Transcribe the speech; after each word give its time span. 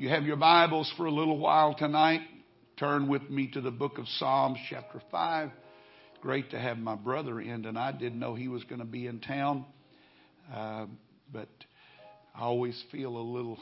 you 0.00 0.08
have 0.08 0.24
your 0.24 0.36
Bibles 0.36 0.90
for 0.96 1.04
a 1.04 1.10
little 1.10 1.36
while 1.36 1.74
tonight, 1.74 2.22
turn 2.78 3.06
with 3.06 3.28
me 3.28 3.48
to 3.48 3.60
the 3.60 3.70
book 3.70 3.98
of 3.98 4.08
Psalms, 4.08 4.56
chapter 4.70 5.02
5. 5.10 5.50
Great 6.22 6.52
to 6.52 6.58
have 6.58 6.78
my 6.78 6.94
brother 6.94 7.38
in 7.38 7.62
tonight. 7.62 7.98
Didn't 7.98 8.18
know 8.18 8.34
he 8.34 8.48
was 8.48 8.64
going 8.64 8.78
to 8.78 8.86
be 8.86 9.06
in 9.06 9.20
town, 9.20 9.66
uh, 10.50 10.86
but 11.30 11.50
I 12.34 12.40
always 12.40 12.82
feel 12.90 13.14
a 13.14 13.20
little 13.20 13.58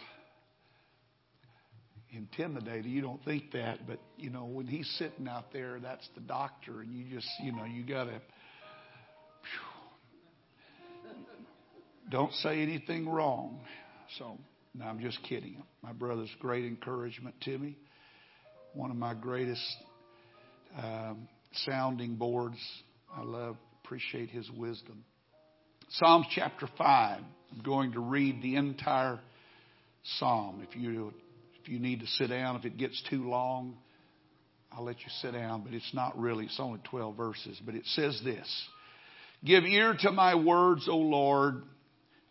intimidated. 2.13 2.87
You 2.87 3.01
don't 3.01 3.25
think 3.25 3.51
that, 3.55 3.85
but 3.85 3.99
you 4.17 4.31
know, 4.31 4.45
when 4.45 4.69
he's 4.69 4.89
sitting 4.97 5.27
out 5.27 5.53
there, 5.53 5.81
that's 5.81 6.09
the 6.15 6.21
doctor, 6.21 6.83
and 6.83 6.95
you 6.95 7.17
just, 7.17 7.29
you 7.43 7.51
know, 7.51 7.65
you 7.65 7.85
got 7.85 8.05
to. 8.05 8.21
Don't 12.09 12.33
say 12.35 12.63
anything 12.63 13.09
wrong. 13.09 13.59
So 14.21 14.39
no, 14.75 14.85
I'm 14.85 15.01
just 15.01 15.23
kidding. 15.23 15.63
My 15.83 15.93
brother's 15.93 16.35
great 16.41 16.65
encouragement 16.65 17.35
to 17.43 17.59
me. 17.59 17.77
One 18.75 18.91
of 18.91 18.97
my 18.97 19.15
greatest 19.15 19.65
um, 20.77 21.29
sounding 21.65 22.17
boards. 22.17 22.59
I 23.15 23.23
love, 23.23 23.57
appreciate 23.85 24.31
his 24.31 24.49
wisdom. 24.51 25.05
Psalms 25.91 26.27
chapter 26.35 26.69
5. 26.77 27.21
I'm 27.51 27.63
going 27.65 27.93
to 27.93 28.01
read 28.01 28.43
the 28.43 28.57
entire 28.57 29.19
psalm. 30.19 30.63
If 30.69 30.77
you, 30.77 31.13
if 31.63 31.69
you 31.69 31.79
need 31.79 32.01
to 32.01 32.07
sit 32.07 32.29
down, 32.29 32.57
if 32.57 32.65
it 32.65 32.77
gets 32.77 33.03
too 33.09 33.29
long, 33.29 33.79
I'll 34.71 34.85
let 34.85 34.99
you 34.99 35.07
sit 35.23 35.33
down, 35.33 35.63
but 35.63 35.73
it's 35.73 35.95
not 35.95 36.19
really, 36.19 36.45
it's 36.45 36.61
only 36.61 36.81
12 36.91 37.17
verses. 37.17 37.59
But 37.65 37.75
it 37.75 37.87
says 37.87 38.21
this 38.23 38.69
Give 39.45 39.65
ear 39.65 39.97
to 40.01 40.13
my 40.13 40.35
words, 40.35 40.87
O 40.91 40.97
Lord, 40.97 41.63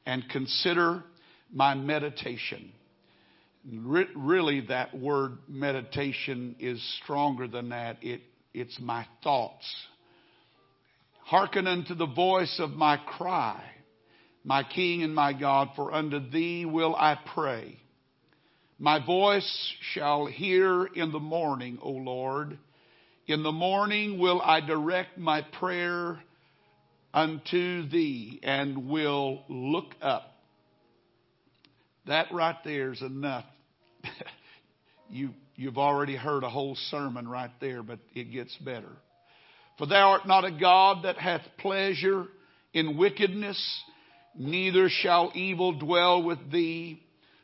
and 0.05 0.23
consider 0.29 1.03
my 1.53 1.75
meditation. 1.75 2.71
Re- 3.69 4.07
really, 4.15 4.61
that 4.67 4.97
word 4.97 5.37
meditation 5.47 6.55
is 6.59 6.81
stronger 7.03 7.47
than 7.47 7.69
that. 7.69 7.97
It, 8.01 8.21
it's 8.53 8.79
my 8.79 9.05
thoughts. 9.23 9.65
Hearken 11.25 11.67
unto 11.67 11.93
the 11.93 12.05
voice 12.05 12.59
of 12.59 12.71
my 12.71 12.97
cry, 12.97 13.61
my 14.45 14.63
King 14.63 15.03
and 15.03 15.13
my 15.13 15.33
God, 15.33 15.69
for 15.75 15.93
unto 15.93 16.29
thee 16.29 16.65
will 16.65 16.95
I 16.95 17.19
pray. 17.33 17.77
My 18.79 19.03
voice 19.03 19.73
shall 19.93 20.27
hear 20.27 20.85
in 20.85 21.11
the 21.11 21.19
morning, 21.19 21.79
O 21.81 21.89
Lord. 21.89 22.57
In 23.25 23.43
the 23.43 23.51
morning 23.51 24.19
will 24.19 24.41
I 24.41 24.61
direct 24.61 25.17
my 25.17 25.41
prayer 25.41 26.19
unto 27.13 27.89
thee 27.89 28.39
and 28.43 28.87
will 28.87 29.43
look 29.49 29.95
up 30.01 30.36
that 32.07 32.27
right 32.31 32.55
there 32.63 32.91
is 32.91 33.01
enough. 33.01 33.45
you, 35.09 35.31
you've 35.55 35.77
already 35.77 36.15
heard 36.15 36.43
a 36.43 36.49
whole 36.49 36.75
sermon 36.89 37.27
right 37.27 37.51
there, 37.59 37.83
but 37.83 37.99
it 38.15 38.31
gets 38.31 38.55
better. 38.57 38.91
For 39.77 39.85
thou 39.85 40.11
art 40.11 40.27
not 40.27 40.45
a 40.45 40.51
God 40.51 41.03
that 41.03 41.17
hath 41.17 41.41
pleasure 41.59 42.25
in 42.73 42.97
wickedness, 42.97 43.83
neither 44.35 44.89
shall 44.89 45.31
evil 45.35 45.77
dwell 45.77 46.23
with 46.23 46.51
thee. 46.51 47.01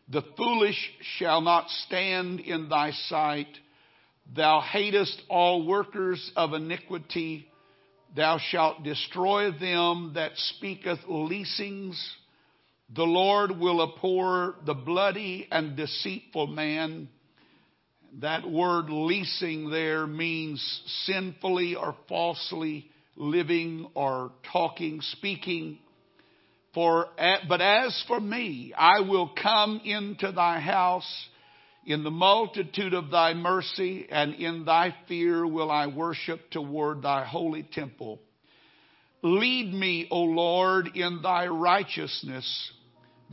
The 0.09 0.23
foolish 0.35 0.91
shall 1.17 1.41
not 1.41 1.69
stand 1.85 2.39
in 2.39 2.69
thy 2.69 2.91
sight. 3.07 3.47
Thou 4.35 4.61
hatest 4.61 5.21
all 5.29 5.65
workers 5.65 6.31
of 6.35 6.53
iniquity. 6.53 7.47
Thou 8.15 8.39
shalt 8.49 8.83
destroy 8.83 9.51
them 9.51 10.13
that 10.15 10.31
speaketh 10.35 10.99
leasings. 11.07 11.99
The 12.89 13.03
Lord 13.03 13.57
will 13.57 13.81
abhor 13.81 14.55
the 14.65 14.73
bloody 14.73 15.47
and 15.51 15.75
deceitful 15.75 16.47
man. 16.47 17.09
That 18.21 18.47
word 18.47 18.89
leasing 18.89 19.71
there 19.71 20.05
means 20.05 20.81
sinfully 21.05 21.75
or 21.75 21.95
falsely 22.07 22.87
living 23.15 23.87
or 23.95 24.31
talking, 24.51 25.01
speaking. 25.01 25.79
For, 26.75 27.07
but 27.47 27.61
as 27.61 28.03
for 28.07 28.19
me, 28.19 28.73
I 28.77 29.01
will 29.01 29.31
come 29.41 29.81
into 29.83 30.31
thy 30.31 30.59
house 30.59 31.27
in 31.85 32.03
the 32.03 32.11
multitude 32.11 32.93
of 32.93 33.09
thy 33.09 33.33
mercy 33.33 34.07
and 34.09 34.35
in 34.35 34.65
thy 34.65 34.95
fear 35.07 35.45
will 35.45 35.71
I 35.71 35.87
worship 35.87 36.49
toward 36.51 37.01
thy 37.01 37.25
holy 37.25 37.63
temple. 37.63 38.19
Lead 39.21 39.73
me, 39.73 40.07
O 40.11 40.21
Lord, 40.21 40.89
in 40.95 41.21
thy 41.21 41.47
righteousness 41.47 42.71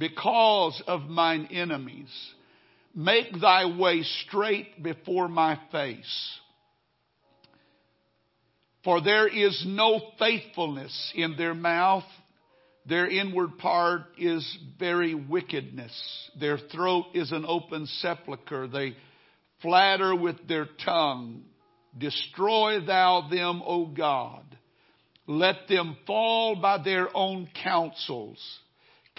because 0.01 0.83
of 0.89 1.03
mine 1.03 1.49
enemies. 1.53 2.11
Make 2.93 3.39
thy 3.41 3.77
way 3.79 4.03
straight 4.03 4.83
before 4.83 5.29
my 5.29 5.61
face. 5.71 6.39
For 8.83 9.03
there 9.03 9.29
is 9.29 9.63
no 9.69 10.01
faithfulness 10.19 11.13
in 11.15 11.37
their 11.37 11.55
mouth. 11.55 12.05
Their 12.87 13.09
inward 13.09 13.59
part 13.59 14.07
is 14.19 14.59
very 14.79 15.15
wickedness. 15.15 15.93
Their 16.41 16.57
throat 16.57 17.05
is 17.15 17.31
an 17.31 17.45
open 17.47 17.87
sepulchre. 17.87 18.67
They 18.67 18.97
flatter 19.61 20.17
with 20.17 20.49
their 20.49 20.67
tongue. 20.83 21.43
Destroy 21.97 22.81
thou 22.81 23.29
them, 23.31 23.63
O 23.67 23.85
God. 23.85 24.45
Let 25.27 25.69
them 25.69 25.99
fall 26.07 26.57
by 26.57 26.83
their 26.83 27.15
own 27.15 27.51
counsels. 27.63 28.41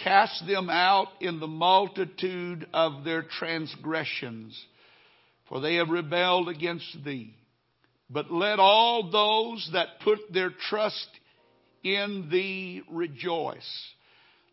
Cast 0.04 0.48
them 0.48 0.70
out 0.70 1.10
in 1.20 1.40
the 1.40 1.48
multitude 1.48 2.68
of 2.74 3.04
their 3.04 3.24
transgressions, 3.24 4.60
for 5.48 5.60
they 5.60 5.76
have 5.76 5.90
rebelled 5.90 6.50
against 6.50 7.04
thee. 7.04 7.36
But 8.10 8.32
let 8.32 8.60
all 8.60 9.10
those 9.12 9.70
that 9.74 10.00
put 10.04 10.20
their 10.34 10.50
trust 10.70 11.10
in 11.84 12.30
thee 12.32 12.82
rejoice. 12.90 13.90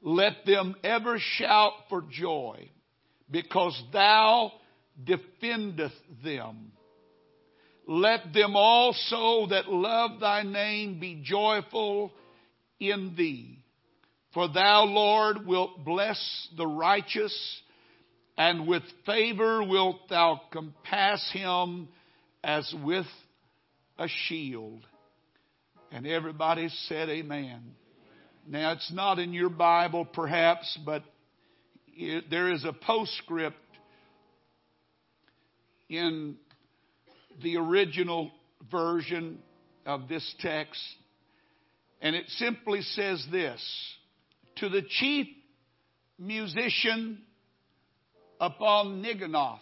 Let 0.02 0.44
them 0.46 0.76
ever 0.84 1.18
shout 1.18 1.72
for 1.88 2.02
joy, 2.10 2.68
because 3.30 3.80
thou 3.92 4.52
defendeth 5.02 5.92
them. 6.22 6.72
Let 7.86 8.32
them 8.34 8.54
also 8.54 9.48
that 9.48 9.68
love 9.68 10.20
thy 10.20 10.42
name 10.42 11.00
be 11.00 11.22
joyful 11.24 12.12
in 12.78 13.14
thee. 13.16 13.64
For 14.34 14.48
thou, 14.48 14.84
Lord, 14.84 15.46
wilt 15.46 15.84
bless 15.84 16.48
the 16.56 16.66
righteous, 16.66 17.60
and 18.36 18.66
with 18.66 18.82
favor 19.06 19.62
wilt 19.62 20.08
thou 20.08 20.40
compass 20.52 21.30
him 21.32 21.88
as 22.44 22.72
with 22.84 23.06
a 23.98 24.06
shield. 24.26 24.86
And 25.90 26.06
everybody 26.06 26.68
said, 26.86 27.08
Amen. 27.08 27.62
Now, 28.46 28.72
it's 28.72 28.92
not 28.92 29.18
in 29.18 29.32
your 29.32 29.50
Bible, 29.50 30.04
perhaps, 30.04 30.78
but 30.84 31.02
it, 31.88 32.30
there 32.30 32.52
is 32.52 32.64
a 32.64 32.72
postscript 32.72 33.56
in 35.88 36.36
the 37.42 37.56
original 37.56 38.30
version 38.70 39.38
of 39.86 40.08
this 40.08 40.34
text, 40.40 40.82
and 42.00 42.14
it 42.14 42.26
simply 42.28 42.82
says 42.82 43.26
this 43.30 43.60
to 44.60 44.68
the 44.68 44.82
chief 44.82 45.26
musician 46.18 47.18
upon 48.40 49.02
Neginoth, 49.02 49.58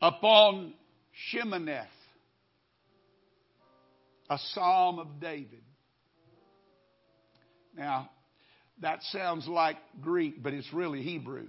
upon 0.00 0.74
Sheminith, 1.32 1.86
a 4.30 4.38
psalm 4.52 4.98
of 4.98 5.20
David. 5.20 5.62
Now, 7.76 8.10
that 8.80 9.02
sounds 9.04 9.46
like 9.46 9.76
Greek, 10.00 10.42
but 10.42 10.52
it's 10.52 10.72
really 10.72 11.02
Hebrew. 11.02 11.48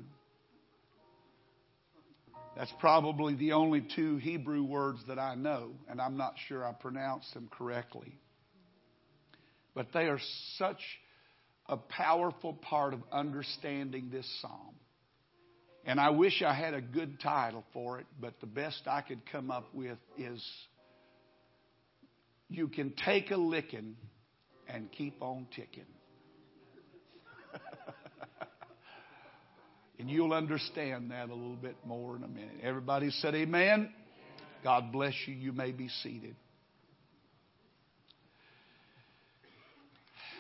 That's 2.56 2.74
probably 2.80 3.36
the 3.36 3.54
only 3.54 3.86
two 3.96 4.18
Hebrew 4.18 4.64
words 4.64 5.00
that 5.08 5.20
I 5.20 5.36
know, 5.36 5.72
and 5.90 6.02
I'm 6.02 6.18
not 6.18 6.34
sure 6.48 6.66
I 6.66 6.74
pronounced 6.74 7.34
them 7.34 7.50
correctly. 7.52 8.18
But 9.76 9.88
they 9.94 10.08
are 10.08 10.20
such 10.58 10.80
a 11.70 11.78
powerful 11.78 12.54
part 12.54 12.94
of 12.94 13.02
understanding 13.12 14.10
this 14.12 14.28
psalm. 14.42 14.76
And 15.86 16.00
I 16.00 16.10
wish 16.10 16.42
I 16.46 16.54
had 16.54 16.74
a 16.74 16.82
good 16.82 17.20
title 17.22 17.64
for 17.74 18.00
it, 18.00 18.08
but 18.20 18.40
the 18.42 18.48
best 18.48 18.82
I 18.88 19.02
could 19.02 19.22
come 19.32 19.50
up 19.52 19.74
with 19.74 19.98
is 20.18 20.44
You 22.50 22.68
Can 22.68 22.94
Take 23.06 23.32
a 23.32 23.38
Licking 23.38 23.96
and 24.68 24.92
Keep 24.92 25.22
on 25.22 25.48
Ticking. 25.56 25.86
and 30.00 30.10
you'll 30.10 30.34
understand 30.34 31.12
that 31.12 31.30
a 31.30 31.34
little 31.34 31.56
bit 31.56 31.78
more 31.86 32.16
in 32.16 32.24
a 32.24 32.28
minute. 32.28 32.58
Everybody 32.64 33.12
said, 33.12 33.36
Amen. 33.36 33.94
God 34.64 34.92
bless 34.92 35.14
you. 35.28 35.36
You 35.36 35.54
may 35.54 35.72
be 35.72 35.88
seated. 36.04 36.36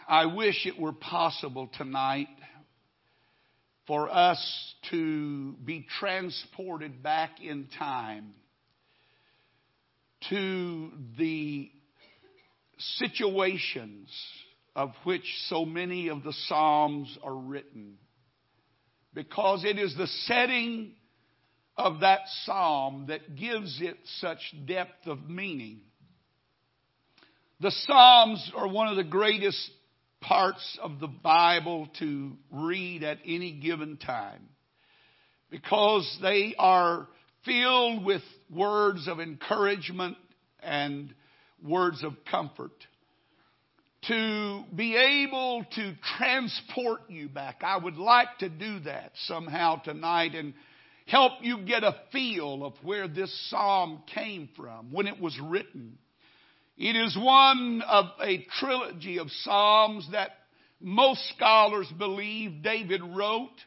I 0.10 0.26
wish 0.26 0.66
it 0.66 0.80
were 0.80 0.92
possible 0.92 1.70
tonight 1.78 2.30
for 3.86 4.10
us 4.10 4.74
to 4.90 5.54
be 5.64 5.86
transported 6.00 7.04
back 7.04 7.40
in 7.40 7.68
time 7.78 8.34
to 10.32 10.90
the 11.20 11.70
situations 12.80 14.12
of 14.76 14.94
which 15.04 15.22
so 15.48 15.64
many 15.64 16.08
of 16.08 16.24
the 16.24 16.34
Psalms 16.48 17.16
are 17.24 17.36
written. 17.36 18.00
Because 19.14 19.64
it 19.64 19.78
is 19.78 19.96
the 19.96 20.08
setting 20.08 20.94
of 21.78 22.00
that 22.00 22.22
psalm 22.46 23.06
that 23.10 23.36
gives 23.36 23.80
it 23.80 23.98
such 24.20 24.40
depth 24.66 25.06
of 25.06 25.30
meaning. 25.30 25.82
The 27.60 27.72
Psalms 27.86 28.52
are 28.56 28.68
one 28.68 28.88
of 28.88 28.96
the 28.96 29.04
greatest 29.04 29.70
parts 30.22 30.78
of 30.82 31.00
the 31.00 31.08
Bible 31.08 31.88
to 32.00 32.34
read 32.52 33.04
at 33.04 33.20
any 33.26 33.54
given 33.54 33.98
time 33.98 34.50
because 35.50 36.18
they 36.22 36.56
are 36.58 37.08
filled 37.46 38.06
with 38.06 38.22
words 38.50 39.08
of 39.08 39.20
encouragement 39.20 40.18
and 40.62 41.14
words 41.64 42.04
of 42.04 42.14
comfort. 42.30 42.72
To 44.08 44.64
be 44.74 44.96
able 44.96 45.66
to 45.76 45.94
transport 46.18 47.02
you 47.10 47.28
back. 47.28 47.64
I 47.64 47.78
would 47.78 47.98
like 47.98 48.38
to 48.40 48.50
do 48.50 48.80
that 48.82 49.12
somehow 49.26 49.82
tonight 49.82 50.36
and 50.36 50.54
help 51.06 51.34
you 51.42 51.66
get 51.66 51.84
a 51.84 51.96
feel 52.12 52.64
of 52.64 52.74
where 52.82 53.10
this 53.10 53.34
psalm 53.50 54.02
came 54.14 54.48
from 54.56 54.92
when 54.94 55.06
it 55.06 55.20
was 55.20 55.38
written. 55.44 55.98
It 56.80 56.96
is 56.96 57.18
one 57.18 57.82
of 57.82 58.06
a 58.24 58.38
trilogy 58.58 59.20
of 59.20 59.30
psalms 59.30 60.08
that 60.14 60.32
most 60.80 61.22
scholars 61.36 61.92
believe 61.98 62.64
David 62.64 63.02
wrote 63.04 63.58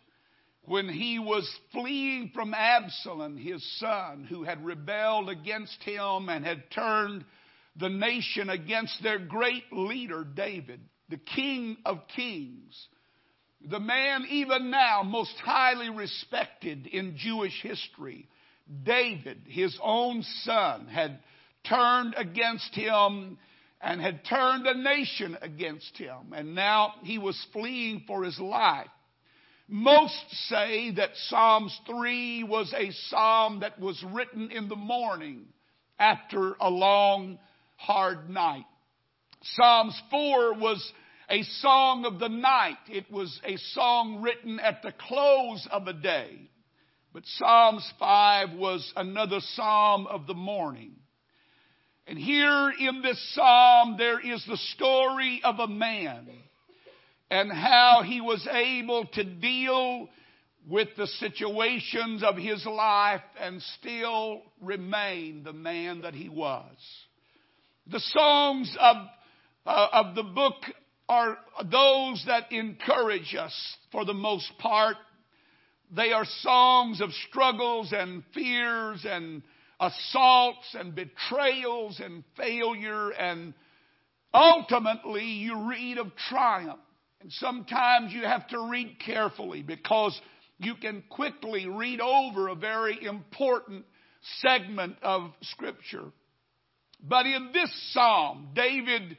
when 0.64 0.88
he 0.88 1.18
was 1.18 1.46
fleeing 1.72 2.30
from 2.34 2.54
Absalom, 2.54 3.36
his 3.36 3.62
son, 3.78 4.26
who 4.30 4.44
had 4.44 4.64
rebelled 4.64 5.28
against 5.28 5.82
him 5.82 6.30
and 6.30 6.42
had 6.42 6.70
turned 6.70 7.26
the 7.76 7.90
nation 7.90 8.48
against 8.48 9.02
their 9.02 9.18
great 9.18 9.70
leader, 9.70 10.24
David, 10.24 10.80
the 11.10 11.18
King 11.18 11.76
of 11.84 11.98
Kings. 12.16 12.88
The 13.60 13.80
man, 13.80 14.24
even 14.30 14.70
now, 14.70 15.02
most 15.02 15.34
highly 15.44 15.90
respected 15.90 16.86
in 16.86 17.18
Jewish 17.18 17.60
history, 17.60 18.26
David, 18.84 19.42
his 19.48 19.78
own 19.82 20.22
son, 20.44 20.86
had 20.86 21.18
turned 21.68 22.14
against 22.16 22.74
him 22.74 23.38
and 23.80 24.00
had 24.00 24.24
turned 24.24 24.66
a 24.66 24.78
nation 24.78 25.36
against 25.42 25.96
him. 25.96 26.32
And 26.34 26.54
now 26.54 26.94
he 27.02 27.18
was 27.18 27.46
fleeing 27.52 28.04
for 28.06 28.24
his 28.24 28.38
life. 28.38 28.88
Most 29.68 30.24
say 30.48 30.92
that 30.92 31.10
Psalms 31.28 31.78
3 31.86 32.44
was 32.44 32.72
a 32.76 32.90
psalm 33.08 33.60
that 33.60 33.80
was 33.80 34.02
written 34.12 34.50
in 34.50 34.68
the 34.68 34.76
morning 34.76 35.46
after 35.98 36.54
a 36.60 36.68
long, 36.68 37.38
hard 37.76 38.28
night. 38.28 38.66
Psalms 39.42 40.00
4 40.10 40.54
was 40.54 40.92
a 41.28 41.42
song 41.42 42.04
of 42.04 42.18
the 42.18 42.28
night. 42.28 42.76
It 42.88 43.10
was 43.10 43.40
a 43.44 43.56
song 43.56 44.20
written 44.20 44.60
at 44.60 44.82
the 44.82 44.92
close 44.92 45.66
of 45.70 45.88
a 45.88 45.92
day. 45.92 46.50
But 47.12 47.24
Psalms 47.26 47.90
5 47.98 48.52
was 48.52 48.92
another 48.94 49.40
psalm 49.40 50.06
of 50.06 50.26
the 50.26 50.34
morning. 50.34 50.96
And 52.12 52.20
here 52.20 52.70
in 52.78 53.00
this 53.00 53.18
psalm, 53.34 53.96
there 53.96 54.20
is 54.20 54.44
the 54.46 54.58
story 54.74 55.40
of 55.42 55.58
a 55.60 55.66
man 55.66 56.28
and 57.30 57.50
how 57.50 58.02
he 58.04 58.20
was 58.20 58.46
able 58.52 59.06
to 59.14 59.24
deal 59.24 60.10
with 60.68 60.88
the 60.98 61.06
situations 61.06 62.22
of 62.22 62.36
his 62.36 62.66
life 62.66 63.22
and 63.40 63.62
still 63.80 64.42
remain 64.60 65.42
the 65.42 65.54
man 65.54 66.02
that 66.02 66.12
he 66.12 66.28
was. 66.28 66.76
The 67.86 68.00
songs 68.00 68.76
of, 68.78 68.96
uh, 69.64 69.88
of 69.94 70.14
the 70.14 70.22
book 70.22 70.56
are 71.08 71.38
those 71.64 72.22
that 72.26 72.52
encourage 72.52 73.34
us 73.34 73.54
for 73.90 74.04
the 74.04 74.12
most 74.12 74.52
part. 74.58 74.98
They 75.90 76.12
are 76.12 76.26
songs 76.42 77.00
of 77.00 77.08
struggles 77.30 77.94
and 77.96 78.22
fears 78.34 79.06
and 79.08 79.42
assaults 79.82 80.76
and 80.78 80.94
betrayals 80.94 82.00
and 82.02 82.22
failure 82.36 83.10
and 83.10 83.52
ultimately 84.32 85.24
you 85.24 85.68
read 85.68 85.98
of 85.98 86.14
triumph. 86.28 86.78
And 87.20 87.32
sometimes 87.32 88.12
you 88.12 88.22
have 88.22 88.46
to 88.48 88.68
read 88.70 88.96
carefully 89.04 89.62
because 89.62 90.18
you 90.58 90.76
can 90.76 91.02
quickly 91.10 91.68
read 91.68 92.00
over 92.00 92.48
a 92.48 92.54
very 92.54 93.04
important 93.04 93.84
segment 94.40 94.96
of 95.02 95.32
scripture. 95.42 96.04
But 97.02 97.26
in 97.26 97.50
this 97.52 97.70
psalm, 97.92 98.50
David 98.54 99.18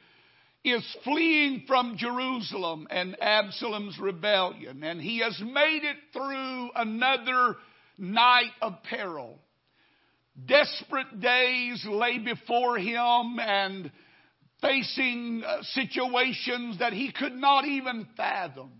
is 0.64 0.96
fleeing 1.04 1.64
from 1.66 1.98
Jerusalem 1.98 2.86
and 2.90 3.16
Absalom's 3.20 3.98
rebellion, 3.98 4.82
and 4.82 4.98
he 4.98 5.18
has 5.20 5.38
made 5.40 5.82
it 5.82 5.96
through 6.14 6.70
another 6.74 7.56
night 7.98 8.52
of 8.62 8.82
peril. 8.84 9.38
Desperate 10.42 11.20
days 11.20 11.84
lay 11.88 12.18
before 12.18 12.76
him 12.76 13.38
and 13.38 13.90
facing 14.60 15.42
uh, 15.46 15.62
situations 15.62 16.78
that 16.80 16.92
he 16.92 17.12
could 17.12 17.34
not 17.34 17.64
even 17.64 18.08
fathom. 18.16 18.72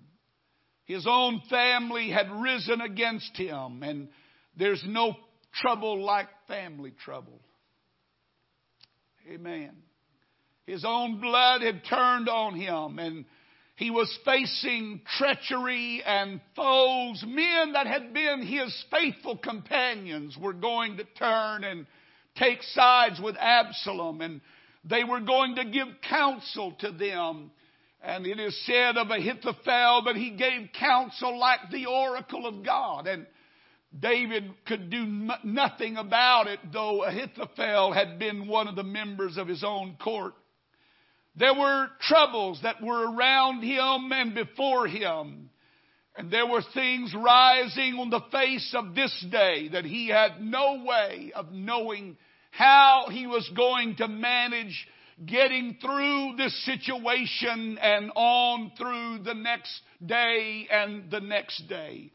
His 0.84 1.06
own 1.08 1.42
family 1.48 2.10
had 2.10 2.30
risen 2.30 2.80
against 2.80 3.36
him, 3.36 3.82
and 3.82 4.08
there's 4.56 4.82
no 4.86 5.14
trouble 5.62 6.02
like 6.02 6.28
family 6.48 6.92
trouble. 7.04 7.40
Amen. 9.30 9.76
His 10.66 10.84
own 10.84 11.20
blood 11.20 11.62
had 11.62 11.82
turned 11.88 12.28
on 12.28 12.54
him, 12.54 12.98
and 12.98 13.24
he 13.76 13.90
was 13.90 14.16
facing 14.24 15.00
treachery 15.18 16.02
and 16.04 16.40
foes. 16.54 17.24
Men 17.26 17.72
that 17.72 17.86
had 17.86 18.14
been 18.14 18.46
his 18.46 18.84
faithful 18.90 19.36
companions 19.36 20.36
were 20.40 20.52
going 20.52 20.98
to 20.98 21.04
turn 21.18 21.64
and 21.64 21.86
take 22.36 22.62
sides 22.62 23.20
with 23.20 23.36
Absalom, 23.38 24.20
and 24.20 24.40
they 24.84 25.02
were 25.02 25.20
going 25.20 25.56
to 25.56 25.64
give 25.64 25.88
counsel 26.08 26.72
to 26.80 26.92
them. 26.92 27.50
And 28.00 28.26
it 28.26 28.38
is 28.38 28.64
said 28.66 28.96
of 28.96 29.10
Ahithophel, 29.10 30.02
but 30.04 30.14
he 30.14 30.30
gave 30.30 30.68
counsel 30.78 31.38
like 31.38 31.70
the 31.72 31.86
oracle 31.86 32.46
of 32.46 32.64
God. 32.64 33.06
And 33.06 33.26
David 33.98 34.52
could 34.66 34.90
do 34.90 35.06
nothing 35.42 35.96
about 35.96 36.46
it, 36.46 36.60
though 36.72 37.02
Ahithophel 37.02 37.92
had 37.92 38.18
been 38.18 38.46
one 38.46 38.68
of 38.68 38.76
the 38.76 38.82
members 38.82 39.36
of 39.36 39.48
his 39.48 39.64
own 39.64 39.96
court. 40.02 40.34
There 41.36 41.54
were 41.54 41.88
troubles 42.00 42.60
that 42.62 42.82
were 42.82 43.12
around 43.12 43.62
him 43.62 44.12
and 44.12 44.34
before 44.34 44.86
him. 44.86 45.50
And 46.16 46.30
there 46.30 46.46
were 46.46 46.62
things 46.74 47.12
rising 47.12 47.94
on 47.94 48.10
the 48.10 48.22
face 48.30 48.72
of 48.76 48.94
this 48.94 49.26
day 49.30 49.68
that 49.68 49.84
he 49.84 50.08
had 50.08 50.40
no 50.40 50.84
way 50.86 51.32
of 51.34 51.50
knowing 51.50 52.16
how 52.52 53.08
he 53.10 53.26
was 53.26 53.50
going 53.56 53.96
to 53.96 54.06
manage 54.06 54.86
getting 55.26 55.76
through 55.80 56.34
this 56.36 56.64
situation 56.64 57.78
and 57.78 58.12
on 58.14 58.72
through 58.78 59.24
the 59.24 59.34
next 59.34 59.80
day 60.04 60.68
and 60.70 61.10
the 61.10 61.20
next 61.20 61.68
day. 61.68 62.12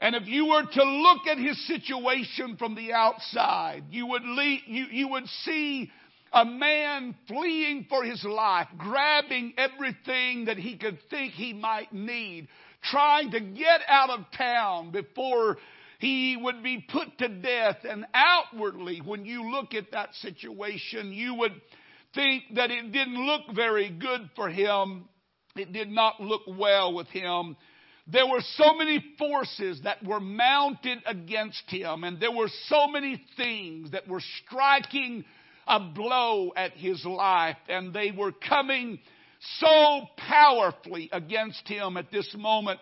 And 0.00 0.14
if 0.14 0.26
you 0.26 0.46
were 0.46 0.62
to 0.62 0.84
look 0.84 1.26
at 1.26 1.38
his 1.38 1.66
situation 1.66 2.56
from 2.56 2.74
the 2.74 2.92
outside, 2.92 3.84
you 3.90 4.06
would, 4.06 4.22
you, 4.22 4.86
you 4.90 5.08
would 5.08 5.26
see 5.44 5.90
a 6.32 6.44
man 6.44 7.14
fleeing 7.26 7.86
for 7.88 8.04
his 8.04 8.22
life, 8.24 8.68
grabbing 8.76 9.54
everything 9.56 10.46
that 10.46 10.58
he 10.58 10.76
could 10.76 10.98
think 11.10 11.32
he 11.32 11.52
might 11.52 11.92
need, 11.92 12.48
trying 12.82 13.30
to 13.30 13.40
get 13.40 13.80
out 13.88 14.10
of 14.10 14.20
town 14.36 14.90
before 14.90 15.56
he 15.98 16.36
would 16.40 16.62
be 16.62 16.84
put 16.88 17.18
to 17.18 17.28
death. 17.28 17.78
And 17.88 18.06
outwardly, 18.14 19.00
when 19.04 19.24
you 19.24 19.50
look 19.50 19.74
at 19.74 19.92
that 19.92 20.14
situation, 20.16 21.12
you 21.12 21.34
would 21.34 21.60
think 22.14 22.44
that 22.54 22.70
it 22.70 22.92
didn't 22.92 23.26
look 23.26 23.42
very 23.54 23.90
good 23.90 24.30
for 24.36 24.48
him. 24.48 25.08
It 25.56 25.72
did 25.72 25.88
not 25.88 26.20
look 26.20 26.42
well 26.46 26.94
with 26.94 27.08
him. 27.08 27.56
There 28.10 28.26
were 28.26 28.42
so 28.56 28.74
many 28.74 29.04
forces 29.18 29.80
that 29.84 30.02
were 30.02 30.20
mounted 30.20 30.98
against 31.04 31.64
him, 31.68 32.04
and 32.04 32.18
there 32.18 32.32
were 32.32 32.48
so 32.66 32.88
many 32.88 33.22
things 33.36 33.90
that 33.90 34.08
were 34.08 34.22
striking 34.46 35.24
a 35.68 35.80
blow 35.80 36.52
at 36.56 36.72
his 36.72 37.04
life, 37.04 37.56
and 37.68 37.92
they 37.92 38.10
were 38.10 38.32
coming 38.32 38.98
so 39.58 40.02
powerfully 40.16 41.08
against 41.12 41.66
him 41.68 41.96
at 41.96 42.10
this 42.10 42.34
moment. 42.36 42.80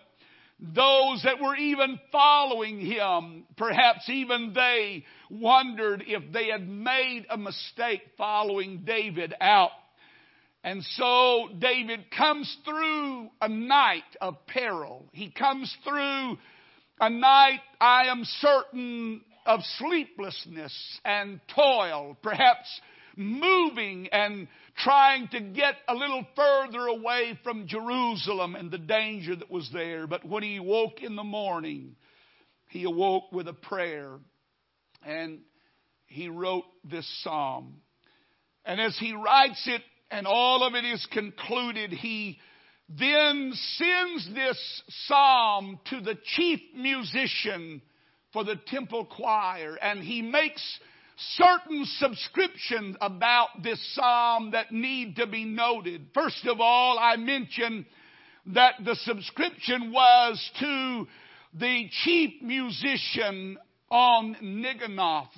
Those 0.59 1.21
that 1.23 1.39
were 1.39 1.55
even 1.55 1.99
following 2.11 2.79
him, 2.79 3.45
perhaps 3.57 4.09
even 4.09 4.53
they 4.55 5.05
wondered 5.29 6.03
if 6.07 6.31
they 6.33 6.47
had 6.47 6.67
made 6.67 7.27
a 7.29 7.37
mistake 7.37 8.01
following 8.17 8.83
David 8.83 9.35
out. 9.39 9.69
And 10.63 10.83
so 10.83 11.49
David 11.59 12.09
comes 12.09 12.57
through 12.65 13.29
a 13.39 13.47
night 13.47 14.01
of 14.19 14.47
peril. 14.47 15.05
He 15.11 15.29
comes 15.29 15.75
through 15.83 16.37
a 16.99 17.09
night 17.09 17.59
I 17.79 18.05
am 18.05 18.23
certain 18.23 19.21
of 19.47 19.61
sleeplessness 19.79 20.99
and 21.03 21.39
toil, 21.55 22.17
perhaps 22.21 22.67
moving 23.15 24.09
and 24.11 24.47
trying 24.77 25.27
to 25.29 25.39
get 25.39 25.75
a 25.87 25.95
little 25.95 26.25
further 26.35 26.85
away 26.85 27.39
from 27.43 27.67
Jerusalem 27.67 28.55
and 28.55 28.69
the 28.69 28.77
danger 28.77 29.35
that 29.35 29.49
was 29.49 29.69
there. 29.73 30.05
But 30.05 30.23
when 30.23 30.43
he 30.43 30.59
woke 30.59 31.01
in 31.01 31.15
the 31.15 31.23
morning, 31.23 31.95
he 32.67 32.83
awoke 32.83 33.31
with 33.31 33.47
a 33.47 33.53
prayer 33.53 34.11
and 35.03 35.39
he 36.05 36.29
wrote 36.29 36.65
this 36.83 37.07
psalm. 37.23 37.81
And 38.65 38.79
as 38.79 38.97
he 38.99 39.13
writes 39.13 39.63
it 39.67 39.81
and 40.11 40.27
all 40.27 40.63
of 40.63 40.75
it 40.75 40.85
is 40.85 41.05
concluded, 41.11 41.91
he 41.91 42.39
then 42.89 43.51
sends 43.53 44.33
this 44.33 44.83
psalm 45.07 45.79
to 45.85 46.01
the 46.01 46.17
chief 46.35 46.59
musician 46.75 47.81
for 48.37 48.43
the 48.43 48.59
temple 48.67 49.03
choir 49.03 49.79
and 49.81 50.03
he 50.03 50.21
makes 50.21 50.61
certain 51.37 51.83
subscriptions 51.97 52.95
about 53.01 53.47
this 53.63 53.79
psalm 53.95 54.51
that 54.51 54.71
need 54.71 55.15
to 55.15 55.25
be 55.25 55.43
noted. 55.43 56.05
First 56.13 56.45
of 56.45 56.61
all, 56.61 56.99
I 56.99 57.15
mentioned 57.15 57.85
that 58.53 58.75
the 58.85 58.93
subscription 58.93 59.91
was 59.91 60.51
to 60.59 61.07
the 61.55 61.89
chief 62.03 62.39
musician 62.43 63.57
on 63.89 64.35
Neginoth. 64.43 65.29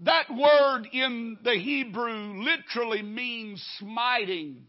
That 0.00 0.26
word 0.28 0.86
in 0.92 1.38
the 1.42 1.54
Hebrew 1.54 2.44
literally 2.44 3.00
means 3.00 3.64
smiting. 3.78 4.66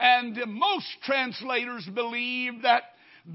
And 0.00 0.36
most 0.48 0.88
translators 1.04 1.88
believe 1.94 2.62
that 2.62 2.82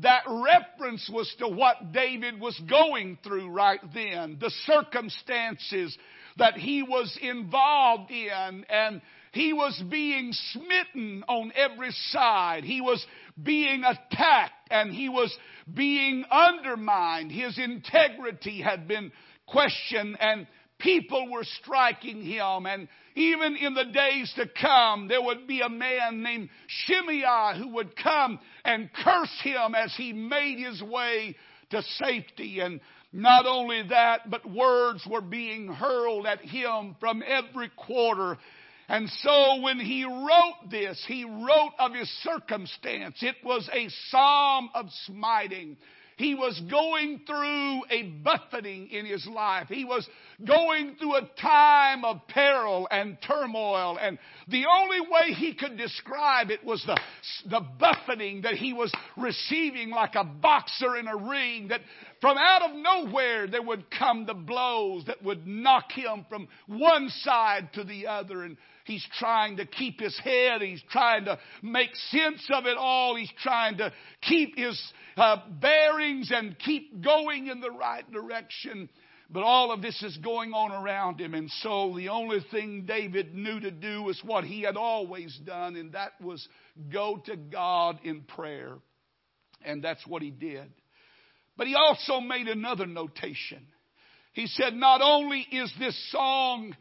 that 0.01 0.23
reference 0.27 1.09
was 1.11 1.33
to 1.39 1.47
what 1.47 1.91
David 1.91 2.39
was 2.39 2.59
going 2.69 3.17
through 3.23 3.49
right 3.49 3.79
then, 3.93 4.37
the 4.39 4.51
circumstances 4.65 5.97
that 6.37 6.55
he 6.55 6.83
was 6.83 7.17
involved 7.21 8.11
in 8.11 8.65
and 8.69 9.01
he 9.31 9.53
was 9.53 9.81
being 9.89 10.31
smitten 10.31 11.23
on 11.27 11.51
every 11.55 11.91
side. 12.11 12.63
He 12.63 12.81
was 12.81 13.05
being 13.41 13.83
attacked 13.83 14.69
and 14.71 14.91
he 14.91 15.09
was 15.09 15.35
being 15.71 16.23
undermined. 16.31 17.31
His 17.31 17.57
integrity 17.57 18.61
had 18.61 18.87
been 18.87 19.11
questioned 19.47 20.17
and 20.19 20.47
people 20.79 21.31
were 21.31 21.43
striking 21.61 22.23
him. 22.23 22.65
And 22.65 22.87
even 23.15 23.55
in 23.55 23.73
the 23.73 23.85
days 23.85 24.33
to 24.37 24.45
come, 24.59 25.07
there 25.07 25.21
would 25.21 25.47
be 25.47 25.61
a 25.61 25.69
man 25.69 26.23
named 26.23 26.49
Shimei 26.67 27.57
who 27.57 27.69
would 27.75 27.95
come 27.95 28.39
and 28.65 28.89
curse 29.03 29.39
him 29.43 29.75
as 29.75 29.93
he 29.95 30.13
made 30.13 30.59
his 30.59 30.81
way 30.81 31.35
to 31.71 31.83
safety. 31.83 32.59
And 32.59 32.79
not 33.11 33.45
only 33.45 33.83
that, 33.89 34.29
but 34.29 34.49
words 34.49 35.05
were 35.09 35.21
being 35.21 35.67
hurled 35.67 36.25
at 36.25 36.41
him 36.41 36.95
from 36.99 37.23
every 37.25 37.69
quarter. 37.75 38.37
And 38.87 39.07
so 39.21 39.61
when 39.61 39.79
he 39.79 40.03
wrote 40.03 40.71
this, 40.71 41.03
he 41.07 41.23
wrote 41.23 41.73
of 41.77 41.93
his 41.93 42.09
circumstance. 42.23 43.17
It 43.21 43.35
was 43.43 43.69
a 43.71 43.87
psalm 44.09 44.69
of 44.73 44.87
smiting. 45.05 45.77
He 46.19 46.35
was 46.35 46.61
going 46.69 47.21
through 47.25 47.81
a 47.89 48.03
buffeting 48.25 48.89
in 48.89 49.05
his 49.05 49.25
life. 49.25 49.67
He 49.69 49.85
was 49.85 50.05
going 50.45 50.97
through 50.99 51.15
a 51.15 51.29
time 51.39 52.03
of 52.03 52.27
peril 52.27 52.89
and 52.91 53.17
turmoil. 53.25 53.97
And 53.97 54.19
the 54.49 54.65
only 54.69 54.99
way 54.99 55.33
he 55.33 55.53
could 55.53 55.77
describe 55.77 56.51
it 56.51 56.61
was 56.65 56.83
the, 56.85 56.99
the 57.49 57.61
buffeting 57.79 58.41
that 58.41 58.55
he 58.55 58.73
was 58.73 58.93
receiving 59.15 59.91
like 59.91 60.15
a 60.15 60.25
boxer 60.25 60.97
in 60.97 61.07
a 61.07 61.15
ring 61.15 61.69
that 61.69 61.79
from 62.19 62.37
out 62.37 62.69
of 62.69 62.75
nowhere 62.75 63.47
there 63.47 63.63
would 63.63 63.89
come 63.89 64.25
the 64.25 64.33
blows 64.33 65.05
that 65.05 65.23
would 65.23 65.47
knock 65.47 65.89
him 65.93 66.25
from 66.27 66.49
one 66.67 67.07
side 67.07 67.71
to 67.75 67.85
the 67.85 68.07
other. 68.07 68.43
And 68.43 68.57
He's 68.89 69.07
trying 69.19 69.57
to 69.57 69.67
keep 69.67 69.99
his 70.01 70.17
head. 70.17 70.63
He's 70.63 70.81
trying 70.89 71.25
to 71.25 71.37
make 71.61 71.95
sense 72.09 72.43
of 72.51 72.65
it 72.65 72.75
all. 72.75 73.15
He's 73.15 73.31
trying 73.43 73.77
to 73.77 73.93
keep 74.23 74.57
his 74.57 74.81
uh, 75.15 75.37
bearings 75.61 76.31
and 76.33 76.57
keep 76.57 77.03
going 77.03 77.45
in 77.47 77.61
the 77.61 77.69
right 77.69 78.09
direction. 78.11 78.89
But 79.29 79.43
all 79.43 79.71
of 79.71 79.83
this 79.83 80.01
is 80.01 80.17
going 80.17 80.53
on 80.53 80.71
around 80.71 81.21
him. 81.21 81.35
And 81.35 81.51
so 81.61 81.93
the 81.95 82.09
only 82.09 82.39
thing 82.49 82.85
David 82.87 83.35
knew 83.35 83.59
to 83.59 83.69
do 83.69 84.01
was 84.01 84.19
what 84.25 84.43
he 84.43 84.63
had 84.63 84.75
always 84.75 85.39
done, 85.45 85.75
and 85.75 85.91
that 85.91 86.13
was 86.19 86.47
go 86.91 87.21
to 87.27 87.35
God 87.35 87.99
in 88.03 88.21
prayer. 88.21 88.73
And 89.63 89.83
that's 89.83 90.05
what 90.07 90.23
he 90.23 90.31
did. 90.31 90.71
But 91.57 91.67
he 91.67 91.75
also 91.75 92.21
made 92.21 92.47
another 92.47 92.87
notation. 92.87 93.67
He 94.33 94.47
said, 94.47 94.73
Not 94.73 95.01
only 95.03 95.41
is 95.41 95.71
this 95.77 96.11
song 96.11 96.73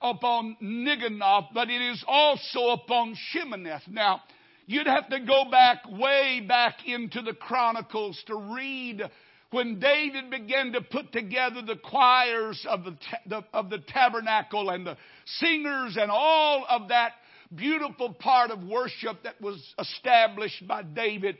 upon 0.00 0.56
Neginoth, 0.62 1.48
but 1.52 1.70
it 1.70 1.80
is 1.80 2.04
also 2.06 2.68
upon 2.68 3.16
Sheminith. 3.32 3.88
Now, 3.88 4.22
you'd 4.66 4.86
have 4.86 5.08
to 5.10 5.20
go 5.20 5.50
back 5.50 5.78
way 5.90 6.44
back 6.46 6.86
into 6.86 7.22
the 7.22 7.34
Chronicles 7.34 8.22
to 8.26 8.36
read 8.54 9.02
when 9.50 9.80
David 9.80 10.30
began 10.30 10.72
to 10.72 10.82
put 10.82 11.10
together 11.10 11.62
the 11.62 11.76
choirs 11.76 12.66
of 12.68 12.84
the, 12.84 12.96
the, 13.26 13.44
of 13.52 13.70
the 13.70 13.78
tabernacle 13.78 14.68
and 14.68 14.86
the 14.86 14.96
singers 15.24 15.96
and 15.98 16.10
all 16.10 16.66
of 16.68 16.88
that 16.88 17.12
beautiful 17.54 18.12
part 18.12 18.50
of 18.50 18.62
worship 18.62 19.22
that 19.24 19.40
was 19.40 19.62
established 19.78 20.66
by 20.68 20.82
David, 20.82 21.38